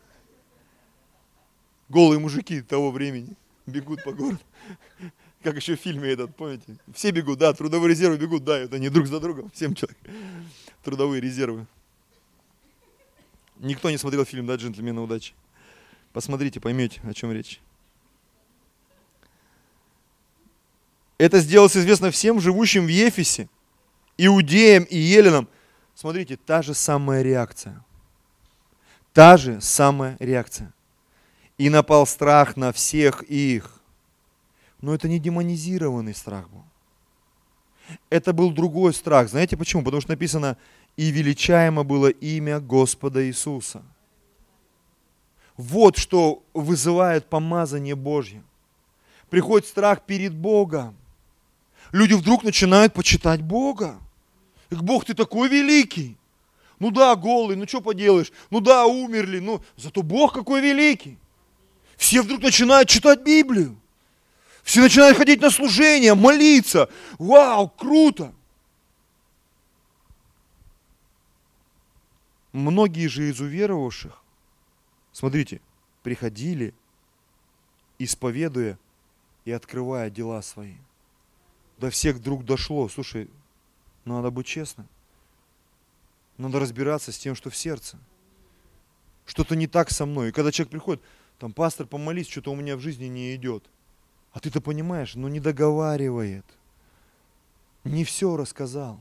голые 1.90 2.18
мужики 2.18 2.62
того 2.62 2.92
времени 2.92 3.36
бегут 3.66 4.02
по 4.02 4.12
городу. 4.12 4.40
Как 5.42 5.56
еще 5.56 5.76
в 5.76 5.80
фильме 5.80 6.12
этот, 6.12 6.34
помните? 6.34 6.78
Все 6.94 7.10
бегут, 7.10 7.40
да, 7.40 7.52
трудовые 7.52 7.90
резервы 7.90 8.16
бегут, 8.16 8.42
да, 8.42 8.56
это 8.56 8.76
они 8.76 8.88
друг 8.88 9.06
за 9.06 9.20
другом, 9.20 9.50
всем 9.50 9.74
человек. 9.74 9.98
Трудовые 10.82 11.20
резервы. 11.20 11.66
Никто 13.58 13.90
не 13.90 13.98
смотрел 13.98 14.24
фильм, 14.24 14.46
да, 14.46 14.56
«Джентльмены 14.56 15.00
удачи»? 15.00 15.34
Посмотрите, 16.12 16.60
поймете, 16.60 17.00
о 17.04 17.12
чем 17.12 17.32
речь. 17.32 17.60
Это 21.18 21.40
сделалось 21.40 21.76
известно 21.76 22.10
всем 22.10 22.40
живущим 22.40 22.86
в 22.86 22.88
Ефесе, 22.88 23.48
иудеям 24.18 24.84
и 24.84 24.96
еленам. 24.96 25.48
Смотрите, 25.94 26.36
та 26.36 26.62
же 26.62 26.74
самая 26.74 27.22
реакция. 27.22 27.84
Та 29.12 29.36
же 29.36 29.60
самая 29.60 30.16
реакция 30.20 30.74
и 31.58 31.70
напал 31.70 32.06
страх 32.06 32.56
на 32.56 32.72
всех 32.72 33.22
их. 33.22 33.80
Но 34.80 34.94
это 34.94 35.08
не 35.08 35.18
демонизированный 35.18 36.14
страх 36.14 36.48
был. 36.50 36.64
Это 38.10 38.32
был 38.32 38.50
другой 38.50 38.92
страх. 38.92 39.28
Знаете 39.28 39.56
почему? 39.56 39.82
Потому 39.82 40.00
что 40.00 40.10
написано, 40.10 40.58
и 40.96 41.10
величаемо 41.10 41.84
было 41.84 42.08
имя 42.08 42.60
Господа 42.60 43.26
Иисуса. 43.26 43.82
Вот 45.56 45.96
что 45.96 46.42
вызывает 46.54 47.26
помазание 47.26 47.94
Божье. 47.94 48.42
Приходит 49.30 49.66
страх 49.66 50.02
перед 50.02 50.34
Богом. 50.34 50.96
Люди 51.92 52.14
вдруг 52.14 52.44
начинают 52.44 52.92
почитать 52.92 53.42
Бога. 53.42 53.98
Их 54.70 54.82
Бог, 54.82 55.04
ты 55.04 55.14
такой 55.14 55.48
великий. 55.48 56.16
Ну 56.78 56.90
да, 56.90 57.14
голый, 57.16 57.56
ну 57.56 57.66
что 57.66 57.80
поделаешь. 57.80 58.32
Ну 58.50 58.60
да, 58.60 58.86
умерли, 58.86 59.38
ну 59.38 59.62
зато 59.76 60.02
Бог 60.02 60.34
какой 60.34 60.60
великий. 60.60 61.18
Все 61.96 62.20
вдруг 62.22 62.42
начинают 62.42 62.88
читать 62.88 63.22
Библию. 63.22 63.76
Все 64.62 64.82
начинают 64.82 65.16
ходить 65.16 65.40
на 65.40 65.50
служение, 65.50 66.14
молиться. 66.14 66.90
Вау, 67.18 67.68
круто! 67.68 68.34
Многие 72.56 73.06
же 73.08 73.28
из 73.28 73.38
уверовавших, 73.38 74.22
смотрите, 75.12 75.60
приходили, 76.02 76.72
исповедуя 77.98 78.78
и 79.44 79.52
открывая 79.52 80.08
дела 80.08 80.40
свои. 80.40 80.76
До 81.76 81.90
всех 81.90 82.16
вдруг 82.16 82.46
дошло, 82.46 82.88
слушай, 82.88 83.28
надо 84.06 84.30
быть 84.30 84.46
честным. 84.46 84.88
Надо 86.38 86.58
разбираться 86.58 87.12
с 87.12 87.18
тем, 87.18 87.34
что 87.34 87.50
в 87.50 87.56
сердце. 87.56 87.98
Что-то 89.26 89.54
не 89.54 89.66
так 89.66 89.90
со 89.90 90.06
мной. 90.06 90.30
И 90.30 90.32
когда 90.32 90.50
человек 90.50 90.70
приходит, 90.70 91.02
там, 91.38 91.52
пастор, 91.52 91.86
помолись, 91.86 92.26
что-то 92.26 92.52
у 92.52 92.56
меня 92.56 92.78
в 92.78 92.80
жизни 92.80 93.04
не 93.04 93.34
идет. 93.34 93.64
А 94.32 94.40
ты-то 94.40 94.62
понимаешь, 94.62 95.14
но 95.14 95.28
не 95.28 95.40
договаривает. 95.40 96.46
Не 97.84 98.04
все 98.04 98.34
рассказал. 98.34 98.98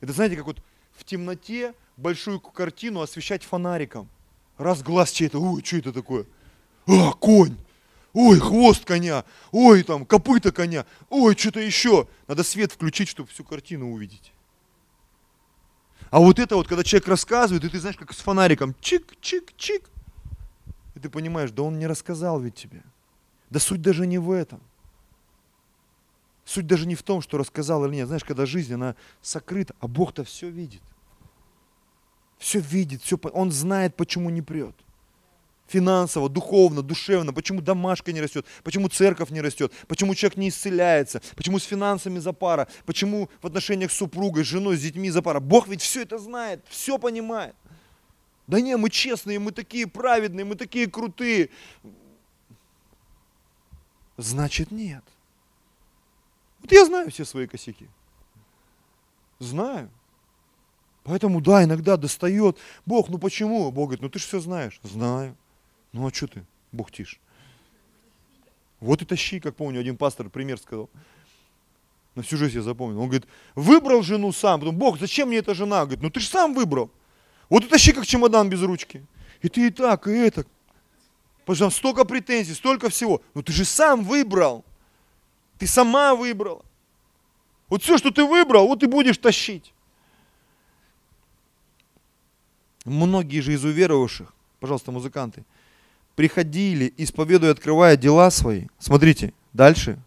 Это 0.00 0.12
знаете, 0.12 0.36
как 0.36 0.46
вот 0.46 0.62
в 1.00 1.04
темноте 1.04 1.74
большую 1.96 2.40
картину 2.40 3.00
освещать 3.00 3.42
фонариком. 3.42 4.08
Раз 4.58 4.82
глаз 4.82 5.10
чей-то, 5.10 5.40
ой, 5.40 5.64
что 5.64 5.78
это 5.78 5.92
такое? 5.92 6.26
А, 6.86 7.12
конь! 7.12 7.56
Ой, 8.12 8.38
хвост 8.38 8.84
коня! 8.84 9.24
Ой, 9.52 9.82
там, 9.82 10.04
копыта 10.04 10.52
коня! 10.52 10.84
Ой, 11.08 11.36
что-то 11.36 11.60
еще! 11.60 12.06
Надо 12.28 12.42
свет 12.42 12.72
включить, 12.72 13.08
чтобы 13.08 13.28
всю 13.30 13.44
картину 13.44 13.92
увидеть. 13.92 14.32
А 16.10 16.18
вот 16.18 16.38
это 16.38 16.56
вот, 16.56 16.66
когда 16.66 16.82
человек 16.82 17.08
рассказывает, 17.08 17.64
и 17.64 17.68
ты 17.68 17.78
знаешь, 17.78 17.96
как 17.96 18.12
с 18.12 18.18
фонариком, 18.18 18.74
чик-чик-чик, 18.80 19.84
и 20.94 21.00
ты 21.00 21.08
понимаешь, 21.08 21.52
да 21.52 21.62
он 21.62 21.78
не 21.78 21.86
рассказал 21.86 22.40
ведь 22.40 22.56
тебе. 22.56 22.82
Да 23.48 23.60
суть 23.60 23.80
даже 23.80 24.06
не 24.06 24.18
в 24.18 24.30
этом. 24.30 24.60
Суть 26.44 26.66
даже 26.66 26.86
не 26.86 26.96
в 26.96 27.02
том, 27.04 27.22
что 27.22 27.38
рассказал 27.38 27.86
или 27.86 27.94
нет. 27.94 28.08
Знаешь, 28.08 28.24
когда 28.24 28.44
жизнь, 28.44 28.74
она 28.74 28.96
сокрыта, 29.22 29.74
а 29.78 29.86
Бог-то 29.86 30.24
все 30.24 30.48
видит. 30.50 30.82
Все 32.40 32.58
видит, 32.58 33.02
все, 33.02 33.18
Он 33.34 33.52
знает, 33.52 33.94
почему 33.94 34.30
не 34.30 34.40
прет. 34.40 34.74
Финансово, 35.68 36.30
духовно, 36.30 36.82
душевно, 36.82 37.34
почему 37.34 37.60
домашка 37.60 38.12
не 38.12 38.20
растет, 38.20 38.46
почему 38.64 38.88
церковь 38.88 39.30
не 39.30 39.42
растет, 39.42 39.72
почему 39.86 40.14
человек 40.14 40.38
не 40.38 40.48
исцеляется, 40.48 41.22
почему 41.36 41.58
с 41.58 41.64
финансами 41.64 42.18
запара, 42.18 42.66
почему 42.86 43.28
в 43.42 43.46
отношениях 43.46 43.92
с 43.92 43.96
супругой, 43.96 44.44
с 44.44 44.48
женой, 44.48 44.78
с 44.78 44.80
детьми 44.80 45.10
запара. 45.10 45.38
Бог 45.38 45.68
ведь 45.68 45.82
все 45.82 46.02
это 46.02 46.18
знает, 46.18 46.64
все 46.68 46.98
понимает. 46.98 47.54
Да 48.46 48.60
не, 48.60 48.76
мы 48.76 48.88
честные, 48.88 49.38
мы 49.38 49.52
такие 49.52 49.86
праведные, 49.86 50.44
мы 50.46 50.56
такие 50.56 50.90
крутые. 50.90 51.50
Значит, 54.16 54.72
нет. 54.72 55.04
Вот 56.62 56.72
я 56.72 56.86
знаю 56.86 57.10
все 57.10 57.24
свои 57.26 57.46
косяки. 57.46 57.86
Знаю. 59.38 59.90
Поэтому, 61.10 61.40
да, 61.40 61.64
иногда 61.64 61.96
достает. 61.96 62.56
Бог, 62.86 63.08
ну 63.08 63.18
почему? 63.18 63.72
Бог 63.72 63.86
говорит, 63.86 64.00
ну 64.00 64.08
ты 64.08 64.20
же 64.20 64.26
все 64.26 64.38
знаешь. 64.38 64.78
Знаю. 64.84 65.36
Ну 65.90 66.06
а 66.06 66.14
что 66.14 66.28
ты? 66.28 66.46
Бог 66.70 66.92
тишь. 66.92 67.18
Вот 68.78 69.02
и 69.02 69.04
тащи, 69.04 69.40
как 69.40 69.56
помню, 69.56 69.80
один 69.80 69.96
пастор 69.96 70.30
пример 70.30 70.56
сказал. 70.58 70.88
На 72.14 72.22
всю 72.22 72.36
жизнь 72.36 72.54
я 72.54 72.62
запомнил. 72.62 73.00
Он 73.00 73.08
говорит, 73.08 73.26
выбрал 73.56 74.02
жену 74.02 74.30
сам. 74.30 74.60
Потом, 74.60 74.76
Бог, 74.76 75.00
зачем 75.00 75.30
мне 75.30 75.38
эта 75.38 75.52
жена? 75.52 75.80
Говорит, 75.80 76.00
ну 76.00 76.10
ты 76.10 76.20
же 76.20 76.28
сам 76.28 76.54
выбрал. 76.54 76.92
Вот 77.48 77.64
утащи 77.64 77.90
как 77.90 78.06
чемодан 78.06 78.48
без 78.48 78.62
ручки. 78.62 79.04
И 79.42 79.48
ты 79.48 79.66
и 79.66 79.70
так, 79.70 80.06
и 80.06 80.12
это. 80.12 80.46
Там 81.44 81.72
столько 81.72 82.04
претензий, 82.04 82.54
столько 82.54 82.88
всего. 82.88 83.20
Но 83.34 83.42
ты 83.42 83.50
же 83.50 83.64
сам 83.64 84.04
выбрал. 84.04 84.64
Ты 85.58 85.66
сама 85.66 86.14
выбрала. 86.14 86.64
Вот 87.68 87.82
все, 87.82 87.98
что 87.98 88.12
ты 88.12 88.24
выбрал, 88.24 88.68
вот 88.68 88.84
и 88.84 88.86
будешь 88.86 89.18
тащить. 89.18 89.72
Многие 92.84 93.40
же 93.40 93.52
из 93.52 93.64
уверовавших, 93.64 94.32
пожалуйста, 94.58 94.90
музыканты, 94.90 95.44
приходили, 96.16 96.92
исповедуя, 96.96 97.52
открывая 97.52 97.96
дела 97.96 98.30
свои. 98.30 98.66
Смотрите, 98.78 99.32
дальше. 99.52 99.98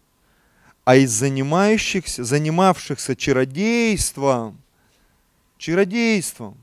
А 0.84 0.96
из 0.96 1.10
занимающихся, 1.10 2.24
занимавшихся 2.24 3.16
чародейством, 3.16 4.60
чародейством, 5.56 6.58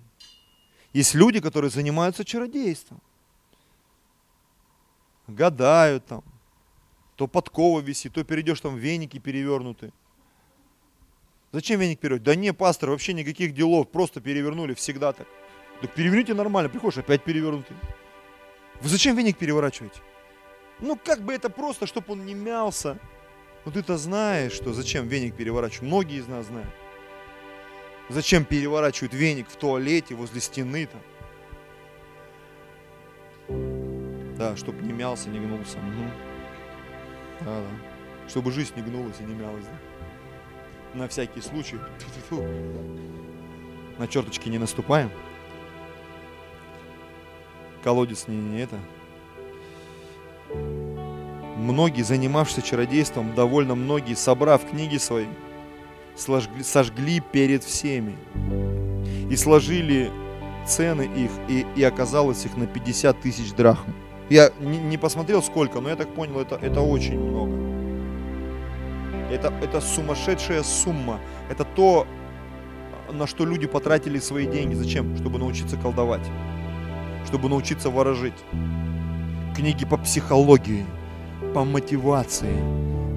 есть 0.94 1.16
люди, 1.16 1.40
которые 1.40 1.72
занимаются 1.72 2.26
чародейством. 2.26 3.02
Гадают 5.28 6.06
там, 6.06 6.24
то 7.16 7.28
подкова 7.28 7.80
висит, 7.80 8.14
то 8.14 8.24
перейдешь 8.24 8.60
там 8.60 8.76
веники 8.76 9.18
перевернуты. 9.18 9.94
Зачем 11.54 11.80
веник 11.80 12.00
перевернуть? 12.00 12.24
Да 12.24 12.36
не, 12.36 12.54
пастор, 12.54 12.90
вообще 12.90 13.14
никаких 13.14 13.54
делов, 13.54 13.90
просто 13.90 14.20
перевернули, 14.22 14.74
всегда 14.74 15.14
так. 15.14 15.28
Так 15.82 15.92
переверните 15.92 16.34
нормально, 16.36 16.70
приходишь, 16.70 17.00
опять 17.00 17.24
перевернутый. 17.24 17.76
Вы 18.82 18.90
зачем 18.90 19.16
веник 19.16 19.38
переворачиваете? 19.38 20.00
Ну, 20.80 20.96
как 20.96 21.22
бы 21.22 21.34
это 21.34 21.50
просто, 21.50 21.88
чтобы 21.88 22.14
он 22.14 22.26
не 22.26 22.36
мялся. 22.36 23.00
Ну, 23.66 23.72
ты-то 23.72 23.98
знаешь, 23.98 24.54
что 24.54 24.74
зачем 24.74 25.08
веник 25.08 25.36
переворачивать. 25.36 25.88
Многие 25.88 26.20
из 26.20 26.28
нас 26.28 26.46
знают. 26.46 26.70
Зачем 28.10 28.46
переворачивают 28.46 29.14
веник 29.14 29.48
в 29.50 29.56
туалете, 29.56 30.16
возле 30.16 30.42
стены 30.42 30.88
там. 30.88 31.02
Да, 34.38 34.56
чтобы 34.56 34.84
не 34.84 34.94
мялся, 34.94 35.30
не 35.30 35.40
гнулся. 35.40 35.78
Угу. 35.78 36.12
Да, 37.42 37.62
да. 37.62 38.30
Чтобы 38.30 38.52
жизнь 38.52 38.74
не 38.76 38.82
гнулась 38.84 39.20
и 39.20 39.24
не 39.24 39.34
мялась. 39.34 39.66
Да? 39.66 41.00
На 41.00 41.08
всякий 41.08 41.42
случай. 41.42 41.78
На 43.98 44.08
черточки 44.08 44.50
не 44.50 44.58
наступаем 44.58 45.12
колодец 47.84 48.28
не, 48.28 48.38
не 48.38 48.62
это. 48.62 48.80
Многие, 51.58 52.02
занимавшиеся 52.02 52.62
чародейством, 52.62 53.36
довольно 53.36 53.76
многие, 53.76 54.16
собрав 54.16 54.68
книги 54.68 54.98
свои, 54.98 55.28
сожгли, 56.16 56.64
сожгли 56.64 57.20
перед 57.20 57.64
всеми 57.64 58.16
и 59.30 59.36
сложили 59.36 60.12
цены 60.66 61.04
их, 61.04 61.32
и, 61.48 61.66
и 61.76 61.84
оказалось 61.84 62.46
их 62.46 62.58
на 62.58 62.66
50 62.68 63.22
тысяч 63.22 63.54
драхм. 63.54 63.94
Я 64.30 64.52
не, 64.60 64.78
не 64.78 64.98
посмотрел 64.98 65.44
сколько, 65.44 65.82
но 65.82 65.90
я 65.90 65.96
так 65.96 66.14
понял, 66.14 66.40
это, 66.40 66.56
это 66.56 66.82
очень 66.82 67.20
много. 67.20 67.52
Это, 69.32 69.54
это 69.62 69.80
сумасшедшая 69.82 70.64
сумма. 70.64 71.20
Это 71.50 71.64
то, 71.64 72.08
на 73.12 73.28
что 73.28 73.46
люди 73.46 73.68
потратили 73.68 74.20
свои 74.20 74.46
деньги. 74.46 74.74
Зачем? 74.74 75.16
Чтобы 75.18 75.40
научиться 75.40 75.78
колдовать 75.78 76.28
чтобы 77.26 77.50
научиться 77.50 77.90
ворожить. 77.90 78.34
Книги 79.56 79.86
по 79.86 79.98
психологии, 79.98 80.86
по 81.54 81.64
мотивации. 81.66 82.56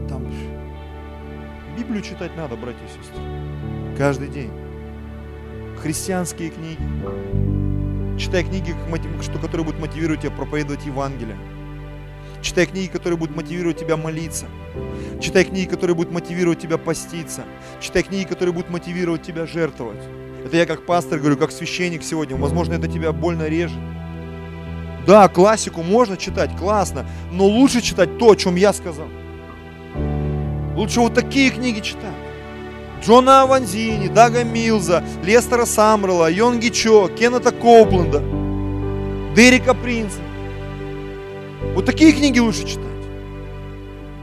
Там 0.09 0.26
Библию 1.76 2.02
читать 2.02 2.36
надо, 2.36 2.57
братья 2.57 2.84
и 2.84 2.88
сестры. 2.88 3.22
Каждый 3.96 4.28
день. 4.28 4.50
Христианские 5.80 6.50
книги. 6.50 6.80
Читай 8.18 8.44
книги, 8.44 8.74
которые 9.40 9.64
будут 9.64 9.80
мотивировать 9.80 10.20
тебя 10.22 10.30
проповедовать 10.30 10.86
Евангелие. 10.86 11.36
Читай 12.42 12.66
книги, 12.66 12.88
которые 12.88 13.16
будут 13.16 13.34
мотивировать 13.34 13.78
тебя 13.78 13.96
молиться. 13.96 14.46
Читай 15.20 15.44
книги, 15.44 15.68
которые 15.68 15.96
будут 15.96 16.12
мотивировать 16.12 16.61
тебя 16.61 16.78
поститься. 16.78 17.44
Читай 17.80 18.02
книги, 18.02 18.26
которые 18.26 18.52
будут 18.52 18.70
мотивировать 18.70 19.22
тебя 19.22 19.46
жертвовать. 19.46 20.02
Это 20.45 20.59
я 20.59 20.66
как 20.66 20.84
пастор 20.84 21.18
говорю, 21.18 21.38
как 21.38 21.51
священник 21.51 22.03
сегодня. 22.05 22.36
Возможно, 22.36 22.74
это 22.74 22.86
тебя 22.86 23.12
больно 23.12 23.49
режет. 23.49 23.78
Да, 25.07 25.28
классику 25.28 25.82
можно 25.82 26.16
читать, 26.16 26.51
классно, 26.57 27.07
но 27.30 27.45
лучше 27.45 27.80
читать 27.80 28.18
то, 28.18 28.30
о 28.30 28.36
чем 28.36 28.57
я 28.57 28.72
сказал. 28.72 29.09
Лучше 30.76 31.01
вот 31.01 31.14
такие 31.14 31.51
книги 31.51 31.80
читать. 31.80 32.12
Джона 33.03 33.42
Аванзини, 33.42 34.09
Дага 34.09 34.45
Милза, 34.45 35.05
Лестера 35.22 35.66
Самрела, 35.66 36.30
Йонги 36.30 36.68
Чо, 36.68 37.09
Кеннета 37.09 37.51
Коупленда, 37.51 38.22
Дерека 39.34 39.74
Принца. 39.74 40.20
Вот 41.74 41.84
такие 41.84 42.12
книги 42.12 42.38
лучше 42.38 42.66
читать. 42.66 42.84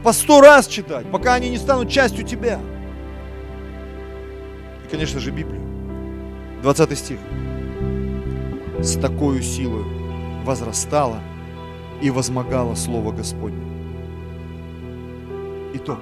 По 0.02 0.12
сто 0.12 0.40
раз 0.40 0.66
читать, 0.66 1.06
пока 1.10 1.34
они 1.34 1.48
не 1.48 1.58
станут 1.58 1.90
частью 1.90 2.24
тебя. 2.24 2.60
И, 4.84 4.90
конечно 4.90 5.20
же, 5.20 5.30
Библию. 5.30 5.71
20 6.62 6.96
стих. 6.96 7.18
С 8.80 8.96
такой 8.96 9.42
силой 9.42 9.84
возрастало 10.44 11.20
и 12.00 12.10
возмогало 12.10 12.76
Слово 12.76 13.10
Господне. 13.10 13.64
Итог. 15.74 15.98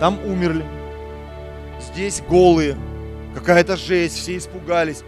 Там 0.00 0.18
умерли, 0.26 0.64
здесь 1.80 2.22
голые, 2.28 2.76
какая-то 3.34 3.76
жесть, 3.76 4.16
все 4.16 4.36
испугались. 4.36 5.04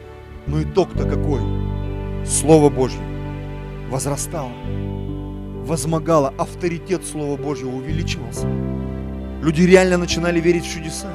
Но 0.46 0.62
итог-то 0.62 1.04
какой? 1.04 1.40
Слово 2.24 2.70
Божье 2.70 3.00
возрастало, 3.88 4.52
возмогало, 5.64 6.32
авторитет 6.38 7.04
Слова 7.04 7.36
Божьего 7.36 7.74
увеличивался. 7.74 8.46
Люди 9.42 9.62
реально 9.62 9.98
начинали 9.98 10.40
верить 10.40 10.64
в 10.64 10.72
чудеса. 10.72 11.12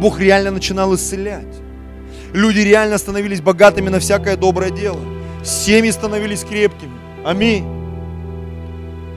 Бог 0.00 0.18
реально 0.18 0.50
начинал 0.50 0.94
исцелять. 0.94 1.65
Люди 2.32 2.60
реально 2.60 2.98
становились 2.98 3.40
богатыми 3.40 3.88
на 3.88 3.98
всякое 3.98 4.36
доброе 4.36 4.70
дело. 4.70 5.00
Семьи 5.44 5.90
становились 5.90 6.44
крепкими. 6.44 6.92
Аминь. 7.24 7.64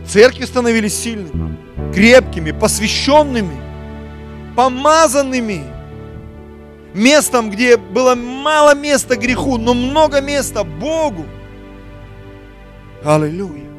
Церкви 0.08 0.46
становились 0.46 0.98
сильными, 0.98 1.58
крепкими, 1.94 2.52
посвященными, 2.52 3.58
помазанными. 4.56 5.64
Местом, 6.94 7.52
где 7.52 7.78
было 7.78 8.16
мало 8.16 8.74
места 8.74 9.16
греху, 9.16 9.58
но 9.58 9.76
много 9.76 10.22
места 10.22 10.64
Богу. 10.64 11.26
Аллилуйя. 13.04 13.70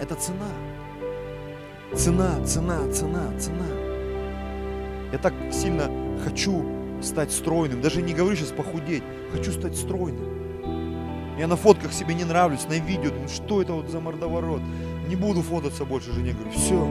Это 0.00 0.14
цена. 0.14 0.48
Цена, 1.94 2.44
цена, 2.44 2.78
цена, 2.92 3.38
цена. 3.38 3.66
Я 5.12 5.18
так 5.18 5.34
сильно 5.52 5.90
хочу 6.24 6.64
стать 7.02 7.32
стройным. 7.32 7.80
Даже 7.80 8.02
не 8.02 8.14
говорю 8.14 8.36
сейчас 8.36 8.50
похудеть. 8.50 9.02
Хочу 9.32 9.52
стать 9.52 9.76
стройным. 9.76 10.36
Я 11.38 11.46
на 11.46 11.56
фотках 11.56 11.92
себе 11.92 12.14
не 12.14 12.24
нравлюсь, 12.24 12.66
на 12.66 12.78
видео, 12.78 13.10
думаю, 13.10 13.28
что 13.28 13.60
это 13.60 13.74
вот 13.74 13.90
за 13.90 14.00
мордоворот. 14.00 14.62
Не 15.08 15.16
буду 15.16 15.42
фототься 15.42 15.84
больше 15.84 16.12
жене. 16.12 16.32
Говорю, 16.32 16.50
все. 16.50 16.88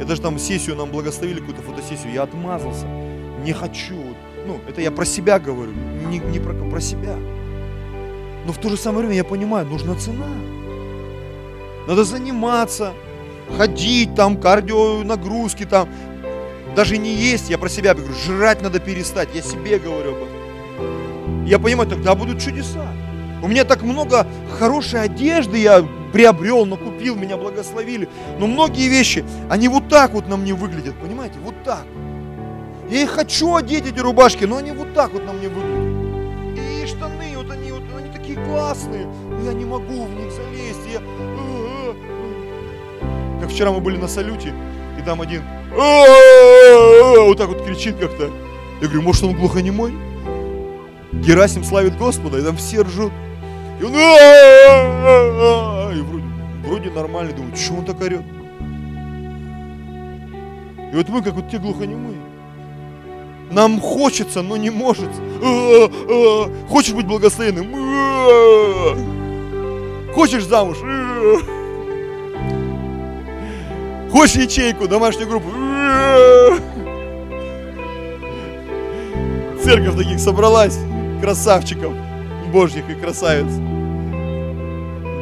Я 0.00 0.06
даже 0.06 0.22
там 0.22 0.38
сессию 0.38 0.76
нам 0.76 0.90
благословили, 0.90 1.40
какую-то 1.40 1.62
фотосессию. 1.62 2.12
Я 2.12 2.22
отмазался. 2.22 2.86
Не 3.44 3.52
хочу. 3.52 3.96
Ну, 4.46 4.60
это 4.68 4.80
я 4.80 4.90
про 4.90 5.04
себя 5.04 5.38
говорю, 5.38 5.72
не, 6.08 6.18
не 6.18 6.38
про, 6.38 6.54
про 6.54 6.80
себя. 6.80 7.16
Но 8.46 8.52
в 8.52 8.58
то 8.58 8.68
же 8.68 8.76
самое 8.76 9.00
время 9.00 9.16
я 9.16 9.24
понимаю, 9.24 9.66
нужна 9.66 9.96
цена. 9.96 10.26
Надо 11.88 12.04
заниматься, 12.04 12.92
ходить 13.56 14.14
там, 14.14 14.40
кардио 14.40 15.02
нагрузки 15.02 15.64
там. 15.64 15.88
Даже 16.76 16.98
не 16.98 17.14
есть, 17.14 17.48
я 17.48 17.56
про 17.56 17.70
себя 17.70 17.94
говорю, 17.94 18.12
жрать 18.12 18.60
надо 18.60 18.80
перестать. 18.80 19.30
Я 19.34 19.40
себе 19.40 19.78
говорю 19.78 20.10
об 20.10 20.16
этом. 20.18 21.46
Я 21.46 21.58
понимаю, 21.58 21.88
тогда 21.88 22.14
будут 22.14 22.38
чудеса. 22.38 22.86
У 23.42 23.48
меня 23.48 23.64
так 23.64 23.82
много 23.82 24.26
хорошей 24.58 25.00
одежды 25.00 25.56
я 25.56 25.82
приобрел, 26.12 26.66
накупил, 26.66 27.16
меня 27.16 27.38
благословили. 27.38 28.10
Но 28.38 28.46
многие 28.46 28.88
вещи, 28.88 29.24
они 29.48 29.68
вот 29.68 29.88
так 29.88 30.12
вот 30.12 30.28
на 30.28 30.36
мне 30.36 30.52
выглядят, 30.52 30.94
понимаете? 30.96 31.38
Вот 31.42 31.54
так. 31.64 31.84
Я 32.90 33.02
их 33.04 33.10
хочу 33.10 33.54
одеть, 33.54 33.86
эти 33.86 33.98
рубашки, 33.98 34.44
но 34.44 34.58
они 34.58 34.72
вот 34.72 34.92
так 34.92 35.14
вот 35.14 35.24
на 35.24 35.32
мне 35.32 35.48
выглядят. 35.48 36.58
И 36.58 36.86
штаны, 36.86 37.36
вот 37.36 37.50
они, 37.50 37.72
вот 37.72 37.84
они 37.98 38.10
такие 38.10 38.36
классные, 38.44 39.06
но 39.06 39.44
я 39.46 39.54
не 39.54 39.64
могу 39.64 40.04
в 40.04 40.14
них 40.14 40.30
залезть. 40.30 40.86
Я... 40.92 41.00
Как 43.40 43.50
вчера 43.50 43.72
мы 43.72 43.80
были 43.80 43.96
на 43.96 44.08
салюте, 44.08 44.48
и 44.48 44.75
там 45.06 45.22
один 45.22 45.42
вот 45.72 47.38
так 47.38 47.48
вот 47.48 47.64
кричит 47.64 47.96
как-то. 47.96 48.30
Я 48.80 48.88
говорю, 48.88 49.02
может 49.02 49.24
он 49.24 49.34
глухонемой? 49.34 49.94
Герасим 51.12 51.64
славит 51.64 51.96
Господа, 51.96 52.38
и 52.38 52.42
там 52.42 52.56
все 52.56 52.82
ржут. 52.82 53.12
И 53.80 53.84
он, 53.84 53.94
и 53.94 53.96
вроде, 56.02 56.24
вроде 56.64 56.90
нормально, 56.90 57.32
думаю, 57.32 57.56
что 57.56 57.74
он 57.74 57.84
так 57.84 58.00
орет? 58.00 58.22
И 60.92 60.96
вот 60.96 61.08
мы, 61.08 61.22
как 61.22 61.34
вот 61.34 61.50
те 61.50 61.58
глухонемые. 61.58 62.16
Нам 63.50 63.80
хочется, 63.80 64.42
но 64.42 64.56
не 64.56 64.70
может. 64.70 65.10
Хочешь 66.68 66.94
быть 66.94 67.06
благословенным? 67.06 67.66
Хочешь 70.12 70.44
замуж? 70.44 70.78
Хочешь 74.16 74.36
ячейку, 74.36 74.88
домашнюю 74.88 75.28
группу? 75.28 75.50
Церковь 79.62 79.94
таких 79.94 80.18
собралась, 80.18 80.78
красавчиков, 81.20 81.92
божьих 82.50 82.88
и 82.88 82.94
красавиц. 82.94 83.52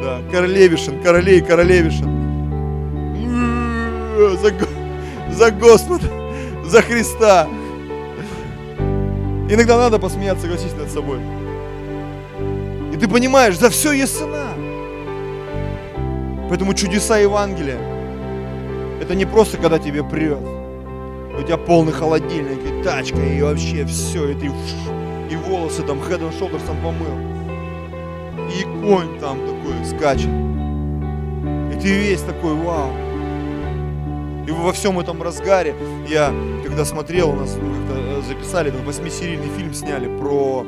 Да, 0.01 0.21
королевишин, 0.31 1.03
королей, 1.03 1.41
королевишин. 1.41 2.07
За, 4.37 4.53
за 5.35 5.51
Господа, 5.51 6.07
за 6.63 6.81
Христа. 6.81 7.49
Иногда 9.49 9.77
надо 9.77 9.99
посмеяться, 9.99 10.43
согласись 10.43 10.73
над 10.79 10.89
собой. 10.89 11.19
И 12.93 12.97
ты 12.97 13.09
понимаешь, 13.09 13.57
за 13.57 13.69
все 13.69 13.91
есть 13.91 14.17
цена. 14.17 14.53
Поэтому 16.47 16.73
чудеса 16.73 17.17
Евангелия– 17.17 17.77
это 19.01 19.15
не 19.15 19.25
просто, 19.25 19.57
когда 19.57 19.79
тебе 19.79 20.03
прет. 20.03 20.39
У 21.37 21.43
тебя 21.43 21.57
полный 21.57 21.91
холодильник, 21.91 22.59
и 22.63 22.83
тачка, 22.83 23.19
и 23.19 23.41
вообще 23.41 23.85
все, 23.85 24.29
и 24.29 24.35
ты 24.35 24.49
и 25.29 25.35
волосы 25.35 25.83
там 25.83 25.99
head 25.99 26.21
and 26.21 26.39
shoulders 26.39 26.65
там 26.65 26.77
помыл. 26.81 27.17
И 28.49 28.63
конь 28.81 29.19
там 29.19 29.39
такой 29.39 29.85
скачет. 29.85 30.29
И 31.73 31.79
ты 31.81 31.87
весь 31.87 32.21
такой, 32.21 32.53
вау. 32.53 32.91
И 34.47 34.51
во 34.51 34.71
всем 34.71 34.99
этом 34.99 35.21
разгаре 35.23 35.75
я, 36.07 36.31
когда 36.63 36.85
смотрел, 36.85 37.31
у 37.31 37.35
нас 37.35 37.53
как-то 37.53 37.99
э, 37.99 38.21
записали, 38.27 38.69
там, 38.69 38.85
восьмисерийный 38.85 39.49
фильм 39.57 39.73
сняли 39.73 40.05
про, 40.19 40.63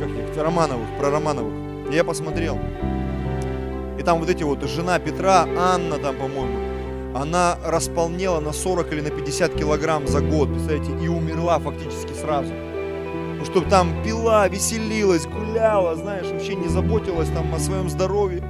как 0.00 0.08
их, 0.08 0.36
Романовых, 0.42 0.88
про 0.98 1.10
Романовых. 1.10 1.52
И 1.92 1.94
я 1.94 2.02
посмотрел. 2.02 2.58
И 3.98 4.02
там 4.02 4.18
вот 4.18 4.28
эти 4.28 4.42
вот, 4.42 4.62
жена 4.64 4.98
Петра, 4.98 5.46
Анна 5.56 5.98
там, 5.98 6.16
по-моему, 6.16 6.67
она 7.14 7.58
располнела 7.64 8.40
на 8.40 8.52
40 8.52 8.92
или 8.92 9.00
на 9.00 9.10
50 9.10 9.54
килограмм 9.54 10.06
за 10.06 10.20
год, 10.20 10.48
представляете, 10.50 10.92
и 11.02 11.08
умерла 11.08 11.58
фактически 11.58 12.12
сразу. 12.12 12.52
Ну, 13.38 13.44
чтобы 13.44 13.68
там 13.70 14.02
пила, 14.04 14.48
веселилась, 14.48 15.26
гуляла, 15.26 15.94
знаешь, 15.94 16.26
вообще 16.26 16.54
не 16.54 16.68
заботилась 16.68 17.28
там 17.28 17.54
о 17.54 17.58
своем 17.58 17.88
здоровье. 17.88 18.42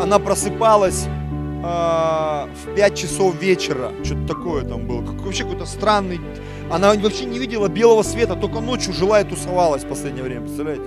Она 0.00 0.18
просыпалась 0.20 1.06
э, 1.06 1.60
в 1.60 2.74
5 2.76 2.94
часов 2.94 3.34
вечера, 3.40 3.92
что-то 4.04 4.28
такое 4.28 4.64
там 4.64 4.86
было, 4.86 5.04
как, 5.04 5.20
вообще 5.22 5.42
какой-то 5.42 5.66
странный. 5.66 6.20
Она 6.70 6.94
вообще 6.94 7.24
не 7.24 7.38
видела 7.38 7.68
белого 7.68 8.02
света, 8.02 8.36
только 8.36 8.60
ночью 8.60 8.92
жила 8.92 9.20
и 9.20 9.24
тусовалась 9.24 9.84
в 9.84 9.88
последнее 9.88 10.22
время, 10.22 10.42
представляете? 10.42 10.84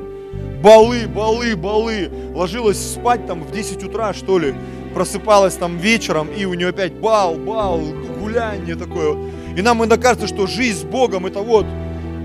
Балы, 0.63 1.07
балы, 1.07 1.55
балы. 1.55 2.09
Ложилась 2.34 2.77
спать 2.77 3.26
там 3.26 3.43
в 3.43 3.51
10 3.51 3.84
утра, 3.84 4.13
что 4.13 4.38
ли 4.38 4.55
просыпалась 4.93 5.55
там 5.55 5.77
вечером, 5.77 6.27
и 6.27 6.45
у 6.45 6.53
нее 6.53 6.69
опять 6.69 6.93
бал, 6.93 7.35
бал, 7.35 7.81
гуляние 8.19 8.76
такое. 8.76 9.18
И 9.55 9.61
нам 9.61 9.80
иногда 9.80 9.97
кажется, 9.97 10.27
что 10.27 10.47
жизнь 10.47 10.80
с 10.80 10.84
Богом 10.84 11.26
это 11.26 11.39
вот, 11.39 11.65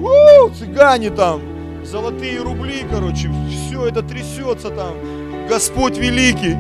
у, 0.01 0.49
цыгане 0.51 1.11
там, 1.11 1.41
золотые 1.85 2.41
рубли, 2.41 2.85
короче, 2.91 3.31
все 3.51 3.87
это 3.87 4.03
трясется 4.03 4.71
там, 4.71 4.95
Господь 5.49 5.97
великий. 5.99 6.55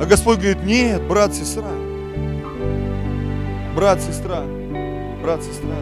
А 0.00 0.06
Господь 0.06 0.38
говорит, 0.38 0.64
нет, 0.64 1.02
брат, 1.06 1.34
сестра, 1.34 1.70
брат, 3.76 4.00
сестра, 4.00 4.42
брат, 5.22 5.42
сестра, 5.42 5.76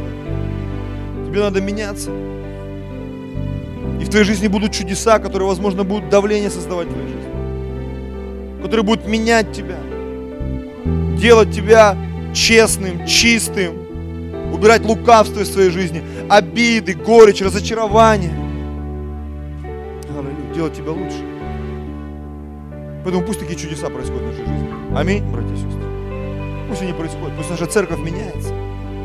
тебе 1.26 1.40
надо 1.40 1.60
меняться. 1.60 2.10
И 4.00 4.04
в 4.04 4.08
твоей 4.10 4.24
жизни 4.24 4.48
будут 4.48 4.72
чудеса, 4.72 5.18
которые, 5.18 5.48
возможно, 5.48 5.84
будут 5.84 6.08
давление 6.10 6.50
создавать 6.50 6.88
в 6.88 6.92
твоей 6.92 7.08
жизни 7.08 7.21
который 8.62 8.84
будет 8.84 9.06
менять 9.06 9.52
тебя, 9.52 9.78
делать 11.18 11.52
тебя 11.52 11.96
честным, 12.34 13.06
чистым, 13.06 14.52
убирать 14.52 14.84
лукавство 14.84 15.40
из 15.40 15.52
своей 15.52 15.70
жизни, 15.70 16.02
обиды, 16.28 16.94
горечь, 16.94 17.42
разочарование. 17.42 18.32
Делать 20.54 20.74
тебя 20.74 20.92
лучше. 20.92 21.16
Поэтому 23.04 23.24
пусть 23.24 23.40
такие 23.40 23.58
чудеса 23.58 23.88
происходят 23.88 24.22
в 24.22 24.26
нашей 24.26 24.44
жизни. 24.44 24.68
Аминь, 24.94 25.24
братья 25.24 25.52
и 25.52 25.56
сестры. 25.56 25.82
Пусть 26.68 26.82
они 26.82 26.92
происходят, 26.92 27.36
пусть 27.36 27.50
наша 27.50 27.66
церковь 27.66 27.98
меняется, 27.98 28.54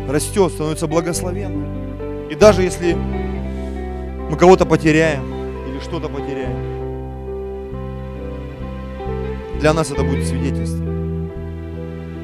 растет, 0.09 0.51
становится 0.51 0.87
благословенной. 0.87 2.29
И 2.29 2.35
даже 2.35 2.63
если 2.63 2.93
мы 2.93 4.35
кого-то 4.37 4.65
потеряем 4.65 5.23
или 5.69 5.79
что-то 5.79 6.09
потеряем, 6.09 6.76
для 9.59 9.73
нас 9.73 9.91
это 9.91 10.03
будет 10.03 10.27
свидетельство. 10.27 10.85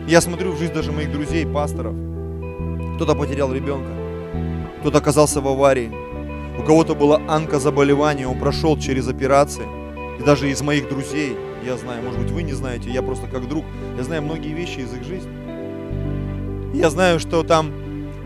Я 0.08 0.22
смотрю 0.22 0.52
в 0.52 0.60
жизнь 0.60 0.74
даже 0.74 0.92
моих 0.92 1.12
друзей, 1.12 1.46
пасторов. 1.46 1.96
Кто-то 2.96 3.16
потерял 3.16 3.52
ребенка, 3.52 3.90
кто-то 4.82 5.00
оказался 5.00 5.42
в 5.42 5.48
аварии, 5.48 5.92
у 6.60 6.64
кого-то 6.64 6.94
было 6.94 7.22
онкозаболевание, 7.28 8.28
он 8.28 8.38
прошел 8.38 8.78
через 8.78 9.08
операции. 9.08 9.64
И 10.20 10.24
даже 10.24 10.52
из 10.52 10.62
моих 10.62 10.88
друзей, 10.88 11.36
я 11.66 11.76
знаю, 11.78 12.04
может 12.04 12.20
быть, 12.20 12.30
вы 12.30 12.44
не 12.44 12.54
знаете, 12.54 12.92
я 12.92 13.02
просто 13.02 13.28
как 13.28 13.48
друг, 13.48 13.66
я 13.98 14.04
знаю 14.04 14.22
многие 14.22 14.54
вещи 14.54 14.80
из 14.80 14.94
их 14.94 15.04
жизни. 15.04 15.32
Я 16.76 16.92
знаю, 16.92 17.20
что 17.20 17.44
там 17.44 17.72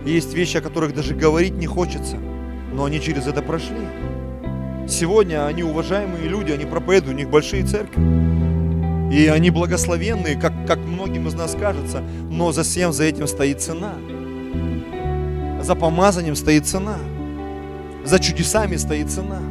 есть 0.05 0.33
вещи, 0.33 0.57
о 0.57 0.61
которых 0.61 0.93
даже 0.93 1.15
говорить 1.15 1.53
не 1.53 1.67
хочется, 1.67 2.17
но 2.73 2.83
они 2.83 2.99
через 2.99 3.27
это 3.27 3.41
прошли. 3.41 3.77
Сегодня 4.89 5.45
они 5.45 5.63
уважаемые 5.63 6.27
люди, 6.27 6.51
они 6.51 6.65
проповедуют, 6.65 7.15
у 7.15 7.17
них 7.17 7.29
большие 7.29 7.63
церкви. 7.63 8.36
И 9.11 9.27
они 9.27 9.49
благословенные, 9.51 10.35
как, 10.35 10.53
как 10.67 10.79
многим 10.79 11.27
из 11.27 11.33
нас 11.33 11.55
кажется, 11.59 12.03
но 12.29 12.51
за 12.51 12.63
всем 12.63 12.91
за 12.91 13.05
этим 13.05 13.27
стоит 13.27 13.61
цена. 13.61 13.93
За 15.61 15.75
помазанием 15.75 16.35
стоит 16.35 16.65
цена. 16.65 16.97
За 18.03 18.19
чудесами 18.19 18.75
стоит 18.75 19.09
цена. 19.09 19.41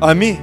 Аминь. 0.00 0.38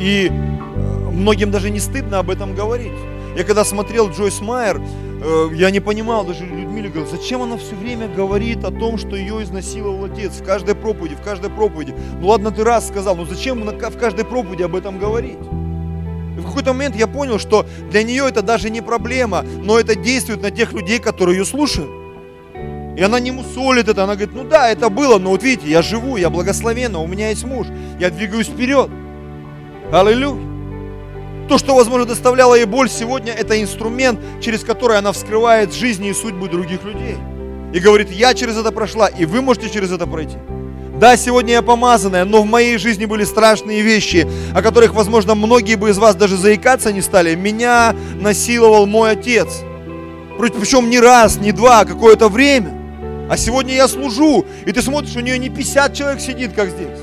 И 0.00 0.28
э, 0.28 1.10
многим 1.10 1.50
даже 1.50 1.70
не 1.70 1.80
стыдно 1.80 2.18
об 2.18 2.30
этом 2.30 2.54
говорить. 2.54 2.92
Я 3.36 3.44
когда 3.44 3.64
смотрел 3.64 4.10
Джойс 4.10 4.40
Майер, 4.40 4.80
э, 4.80 5.48
я 5.54 5.70
не 5.70 5.80
понимал, 5.80 6.24
даже 6.24 6.44
Людмиле 6.44 6.88
говорил, 6.88 7.06
зачем 7.10 7.42
она 7.42 7.56
все 7.56 7.74
время 7.74 8.08
говорит 8.08 8.64
о 8.64 8.70
том, 8.70 8.98
что 8.98 9.16
ее 9.16 9.42
изнасиловал 9.42 10.04
отец 10.04 10.32
в 10.40 10.44
каждой 10.44 10.74
проповеди, 10.74 11.14
в 11.14 11.22
каждой 11.22 11.50
проповеди. 11.50 11.94
Ну 12.20 12.26
ладно, 12.26 12.50
ты 12.50 12.64
раз 12.64 12.88
сказал, 12.88 13.16
но 13.16 13.24
зачем 13.24 13.62
в 13.62 13.98
каждой 13.98 14.24
проповеди 14.24 14.62
об 14.62 14.76
этом 14.76 14.98
говорить? 14.98 15.38
Какой-то 16.52 16.74
момент 16.74 16.94
я 16.96 17.06
понял, 17.06 17.38
что 17.38 17.64
для 17.90 18.02
нее 18.02 18.28
это 18.28 18.42
даже 18.42 18.68
не 18.68 18.82
проблема, 18.82 19.42
но 19.42 19.80
это 19.80 19.94
действует 19.94 20.42
на 20.42 20.50
тех 20.50 20.74
людей, 20.74 20.98
которые 20.98 21.38
ее 21.38 21.46
слушают. 21.46 21.88
И 22.94 23.02
она 23.02 23.20
не 23.20 23.30
мусолит 23.30 23.88
это, 23.88 24.04
она 24.04 24.16
говорит, 24.16 24.34
ну 24.34 24.44
да, 24.44 24.68
это 24.68 24.90
было, 24.90 25.18
но 25.18 25.30
вот 25.30 25.42
видите, 25.42 25.70
я 25.70 25.80
живу, 25.80 26.18
я 26.18 26.28
благословенна, 26.28 26.98
у 26.98 27.06
меня 27.06 27.30
есть 27.30 27.44
муж, 27.44 27.68
я 27.98 28.10
двигаюсь 28.10 28.48
вперед. 28.48 28.90
Аллилуйя. 29.90 30.42
То, 31.48 31.56
что, 31.56 31.74
возможно, 31.74 32.04
доставляло 32.04 32.54
ей 32.54 32.66
боль 32.66 32.90
сегодня, 32.90 33.32
это 33.32 33.58
инструмент, 33.62 34.20
через 34.42 34.62
который 34.62 34.98
она 34.98 35.12
вскрывает 35.12 35.72
жизни 35.72 36.10
и 36.10 36.12
судьбы 36.12 36.50
других 36.50 36.84
людей. 36.84 37.16
И 37.72 37.78
говорит, 37.78 38.10
я 38.10 38.34
через 38.34 38.58
это 38.58 38.72
прошла, 38.72 39.06
и 39.08 39.24
вы 39.24 39.40
можете 39.40 39.70
через 39.70 39.90
это 39.90 40.06
пройти. 40.06 40.36
Да, 41.02 41.16
сегодня 41.16 41.54
я 41.54 41.62
помазанная, 41.62 42.24
но 42.24 42.42
в 42.42 42.46
моей 42.46 42.78
жизни 42.78 43.06
были 43.06 43.24
страшные 43.24 43.82
вещи, 43.82 44.24
о 44.54 44.62
которых, 44.62 44.94
возможно, 44.94 45.34
многие 45.34 45.74
бы 45.74 45.90
из 45.90 45.98
вас 45.98 46.14
даже 46.14 46.36
заикаться 46.36 46.92
не 46.92 47.00
стали. 47.00 47.34
Меня 47.34 47.96
насиловал 48.20 48.86
мой 48.86 49.10
отец. 49.10 49.48
Причем 50.38 50.90
не 50.90 51.00
раз, 51.00 51.38
не 51.38 51.50
два, 51.50 51.80
а 51.80 51.84
какое-то 51.86 52.28
время. 52.28 52.72
А 53.28 53.36
сегодня 53.36 53.74
я 53.74 53.88
служу, 53.88 54.46
и 54.64 54.70
ты 54.70 54.80
смотришь, 54.80 55.16
у 55.16 55.20
нее 55.20 55.40
не 55.40 55.48
50 55.48 55.92
человек 55.92 56.20
сидит, 56.20 56.52
как 56.52 56.70
здесь. 56.70 57.00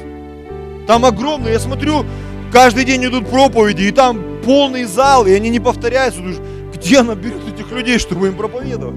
Там 0.87 1.03
огромно, 1.03 1.49
я 1.49 1.59
смотрю, 1.59 2.05
каждый 2.53 2.85
день 2.85 3.03
идут 3.03 3.27
проповеди, 3.27 3.83
и 3.83 3.91
там 3.91 4.23
полный 4.45 4.85
зал, 4.85 5.27
и 5.27 5.33
они 5.33 5.49
не 5.49 5.59
повторяются. 5.59 6.21
Думаешь, 6.21 6.39
где 6.73 6.99
она 6.99 7.15
берет 7.15 7.45
этих 7.53 7.69
людей, 7.73 7.99
чтобы 7.99 8.27
им 8.27 8.37
проповедовать? 8.37 8.95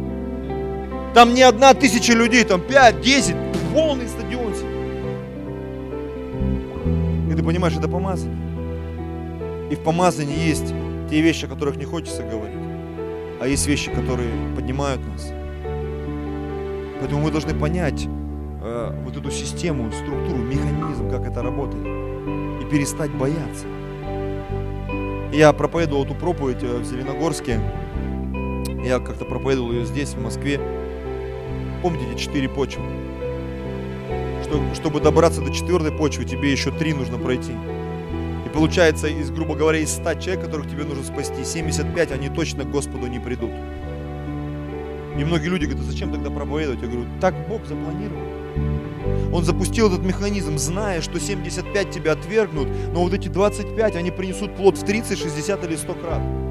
Там 1.13 1.35
не 1.35 1.43
одна 1.43 1.75
тысяча 1.75 2.13
людей, 2.13 2.45
там 2.45 2.61
5, 2.61 3.01
10, 3.01 3.35
полный 3.75 4.07
стадион 4.07 4.32
И 7.33 7.35
ты 7.35 7.43
понимаешь, 7.43 7.75
это 7.75 7.89
помазание. 7.89 8.37
И 9.71 9.75
в 9.75 9.81
помазании 9.81 10.39
есть 10.39 10.75
те 11.09 11.23
вещи, 11.23 11.47
о 11.47 11.49
которых 11.49 11.77
не 11.77 11.87
хочется 11.87 12.23
говорить, 12.23 12.61
а 13.41 13.47
есть 13.47 13.67
вещи, 13.67 13.91
которые 13.91 14.31
поднимают 14.55 15.01
нас. 15.07 15.33
Поэтому 17.01 17.23
мы 17.23 17.31
должны 17.31 17.55
понять 17.55 18.07
э, 18.63 18.95
вот 19.03 19.17
эту 19.17 19.31
систему, 19.31 19.91
структуру, 19.93 20.43
механизм, 20.43 21.09
как 21.09 21.27
это 21.27 21.43
работает, 21.43 21.87
и 22.61 22.71
перестать 22.71 23.11
бояться. 23.13 23.65
Я 25.33 25.55
проповедовал 25.55 26.05
эту 26.05 26.15
проповедь 26.15 26.63
э, 26.63 26.79
в 26.79 26.85
Зеленогорске. 26.85 27.59
Я 28.85 28.99
как-то 28.99 29.25
проповедовал 29.25 29.73
ее 29.73 29.87
здесь, 29.87 30.11
в 30.11 30.23
Москве. 30.23 30.61
Помните 31.81 32.05
эти 32.13 32.21
четыре 32.21 32.51
почвы? 32.51 32.83
Что, 34.53 34.75
чтобы 34.75 35.01
добраться 35.01 35.41
до 35.41 35.51
четвертой 35.51 35.93
почвы, 35.93 36.25
тебе 36.25 36.53
еще 36.53 36.71
три 36.71 36.93
нужно 36.93 37.17
пройти. 37.19 37.53
И 37.53 38.49
получается, 38.51 39.09
из, 39.09 39.31
грубо 39.31 39.55
говоря, 39.55 39.79
из 39.79 39.93
100 39.93 40.15
человек, 40.15 40.45
которых 40.45 40.71
тебе 40.71 40.85
нужно 40.85 41.05
спасти, 41.05 41.45
75, 41.45 42.13
они 42.13 42.29
точно 42.29 42.65
к 42.65 42.71
Господу 42.71 43.07
не 43.07 43.19
придут. 43.19 43.51
И 45.19 45.25
многие 45.25 45.49
люди 45.49 45.65
говорят, 45.65 45.85
зачем 45.85 46.13
тогда 46.13 46.31
проповедовать? 46.31 46.83
Я 46.83 46.89
говорю, 46.89 47.07
так 47.21 47.35
Бог 47.49 47.65
запланировал. 47.67 48.23
Он 49.33 49.45
запустил 49.45 49.89
этот 49.89 50.05
механизм, 50.05 50.59
зная, 50.59 51.01
что 51.01 51.19
75 51.19 51.91
тебя 51.91 52.13
отвергнут, 52.13 52.69
но 52.93 53.03
вот 53.03 53.15
эти 53.15 53.29
25, 53.29 53.97
они 53.97 54.11
принесут 54.11 54.55
плод 54.55 54.77
в 54.77 54.85
30, 54.85 55.19
60 55.19 55.65
или 55.65 55.77
100 55.77 55.95
крат. 55.95 56.42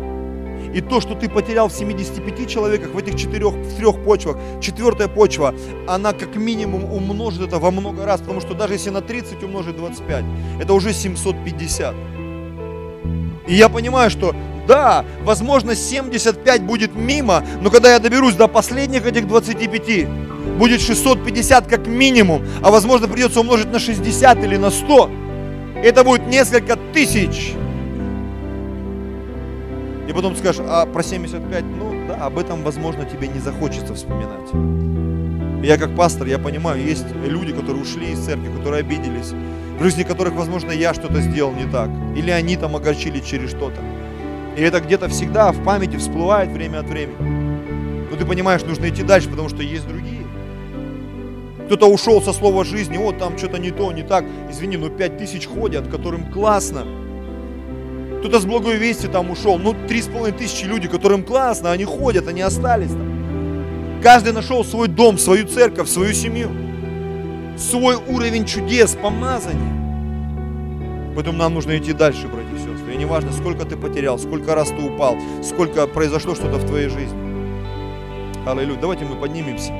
И 0.73 0.81
то, 0.81 1.01
что 1.01 1.15
ты 1.15 1.29
потерял 1.29 1.67
в 1.67 1.73
75 1.73 2.49
человеках, 2.49 2.91
в 2.91 2.97
этих 2.97 3.15
четырех, 3.15 3.53
в 3.53 3.75
трех 3.77 4.03
почвах, 4.03 4.37
четвертая 4.61 5.07
почва, 5.07 5.53
она 5.87 6.13
как 6.13 6.35
минимум 6.35 6.85
умножит 6.85 7.47
это 7.47 7.59
во 7.59 7.71
много 7.71 8.05
раз, 8.05 8.21
потому 8.21 8.41
что 8.41 8.53
даже 8.53 8.73
если 8.73 8.89
на 8.89 9.01
30 9.01 9.43
умножить 9.43 9.75
25, 9.75 10.23
это 10.61 10.73
уже 10.73 10.93
750. 10.93 11.95
И 13.47 13.55
я 13.55 13.69
понимаю, 13.69 14.09
что 14.09 14.33
да, 14.67 15.03
возможно 15.23 15.75
75 15.75 16.63
будет 16.63 16.95
мимо, 16.95 17.43
но 17.61 17.69
когда 17.69 17.91
я 17.91 17.99
доберусь 17.99 18.35
до 18.35 18.47
последних 18.47 19.05
этих 19.05 19.27
25, 19.27 20.07
будет 20.57 20.81
650 20.81 21.67
как 21.67 21.87
минимум, 21.87 22.43
а 22.63 22.71
возможно 22.71 23.07
придется 23.07 23.41
умножить 23.41 23.71
на 23.71 23.79
60 23.79 24.43
или 24.43 24.57
на 24.57 24.69
100. 24.69 25.09
Это 25.83 26.03
будет 26.03 26.27
несколько 26.27 26.77
тысяч. 26.93 27.53
И 30.11 30.13
потом 30.13 30.35
скажешь, 30.35 30.61
а 30.67 30.85
про 30.85 31.03
75, 31.03 31.63
ну 31.63 32.05
да, 32.05 32.25
об 32.25 32.37
этом, 32.37 32.63
возможно, 32.63 33.05
тебе 33.05 33.29
не 33.29 33.39
захочется 33.39 33.93
вспоминать. 33.95 34.51
Я 35.65 35.77
как 35.77 35.95
пастор, 35.95 36.27
я 36.27 36.37
понимаю, 36.37 36.83
есть 36.83 37.05
люди, 37.25 37.53
которые 37.53 37.81
ушли 37.81 38.11
из 38.11 38.19
церкви, 38.19 38.49
которые 38.57 38.81
обиделись, 38.81 39.31
в 39.79 39.81
жизни 39.81 40.03
которых, 40.03 40.33
возможно, 40.33 40.71
я 40.71 40.93
что-то 40.93 41.21
сделал 41.21 41.53
не 41.53 41.63
так, 41.63 41.89
или 42.13 42.29
они 42.29 42.57
там 42.57 42.75
огорчили 42.75 43.21
через 43.21 43.51
что-то. 43.51 43.79
И 44.57 44.61
это 44.61 44.81
где-то 44.81 45.07
всегда 45.07 45.53
в 45.53 45.63
памяти 45.63 45.95
всплывает 45.95 46.49
время 46.49 46.79
от 46.79 46.89
времени. 46.89 48.09
Но 48.11 48.17
ты 48.17 48.25
понимаешь, 48.25 48.63
нужно 48.63 48.89
идти 48.89 49.03
дальше, 49.03 49.29
потому 49.29 49.47
что 49.47 49.63
есть 49.63 49.87
другие. 49.87 50.25
Кто-то 51.67 51.85
ушел 51.85 52.21
со 52.21 52.33
слова 52.33 52.65
жизни, 52.65 52.97
вот 52.97 53.17
там 53.17 53.37
что-то 53.37 53.59
не 53.59 53.71
то, 53.71 53.89
не 53.93 54.03
так. 54.03 54.25
Извини, 54.49 54.75
но 54.75 54.89
пять 54.89 55.17
тысяч 55.17 55.47
ходят, 55.47 55.87
которым 55.87 56.29
классно. 56.29 56.85
Кто-то 58.21 58.39
с 58.39 58.45
благой 58.45 58.77
вести 58.77 59.07
там 59.07 59.31
ушел. 59.31 59.57
Ну, 59.57 59.75
три 59.87 59.99
с 59.99 60.05
половиной 60.05 60.37
тысячи 60.37 60.63
людей, 60.65 60.87
которым 60.87 61.23
классно, 61.23 61.71
они 61.71 61.85
ходят, 61.85 62.27
они 62.27 62.41
остались 62.41 62.91
там. 62.91 63.99
Каждый 64.03 64.31
нашел 64.31 64.63
свой 64.63 64.87
дом, 64.87 65.17
свою 65.17 65.47
церковь, 65.47 65.89
свою 65.89 66.13
семью. 66.13 66.51
Свой 67.57 67.95
уровень 67.95 68.45
чудес, 68.45 68.95
помазания. 68.95 69.73
Поэтому 71.15 71.39
нам 71.39 71.55
нужно 71.55 71.75
идти 71.79 71.93
дальше, 71.93 72.27
братья 72.27 72.55
и 72.55 72.59
сестры. 72.59 72.93
И 72.93 72.97
не 72.97 73.05
важно, 73.05 73.31
сколько 73.31 73.65
ты 73.65 73.75
потерял, 73.75 74.19
сколько 74.19 74.53
раз 74.53 74.69
ты 74.69 74.83
упал, 74.83 75.17
сколько 75.41 75.87
произошло 75.87 76.35
что-то 76.35 76.57
в 76.57 76.67
твоей 76.67 76.89
жизни. 76.89 77.17
Аллилуйя. 78.45 78.79
Давайте 78.79 79.05
мы 79.05 79.15
поднимемся. 79.15 79.73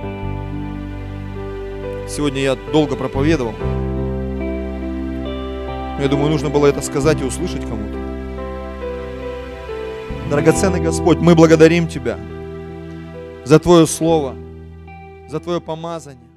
Сегодня 2.09 2.41
я 2.41 2.55
долго 2.73 2.95
проповедовал. 2.95 3.53
Я 5.99 6.07
думаю, 6.09 6.31
нужно 6.31 6.49
было 6.49 6.65
это 6.65 6.81
сказать 6.81 7.21
и 7.21 7.23
услышать 7.23 7.61
кому-то. 7.61 8.00
Драгоценный 10.31 10.79
Господь, 10.79 11.17
мы 11.17 11.35
благодарим 11.35 11.89
Тебя 11.89 12.17
за 13.43 13.59
Твое 13.59 13.85
Слово, 13.85 14.33
за 15.27 15.41
Твое 15.41 15.59
помазание. 15.59 16.30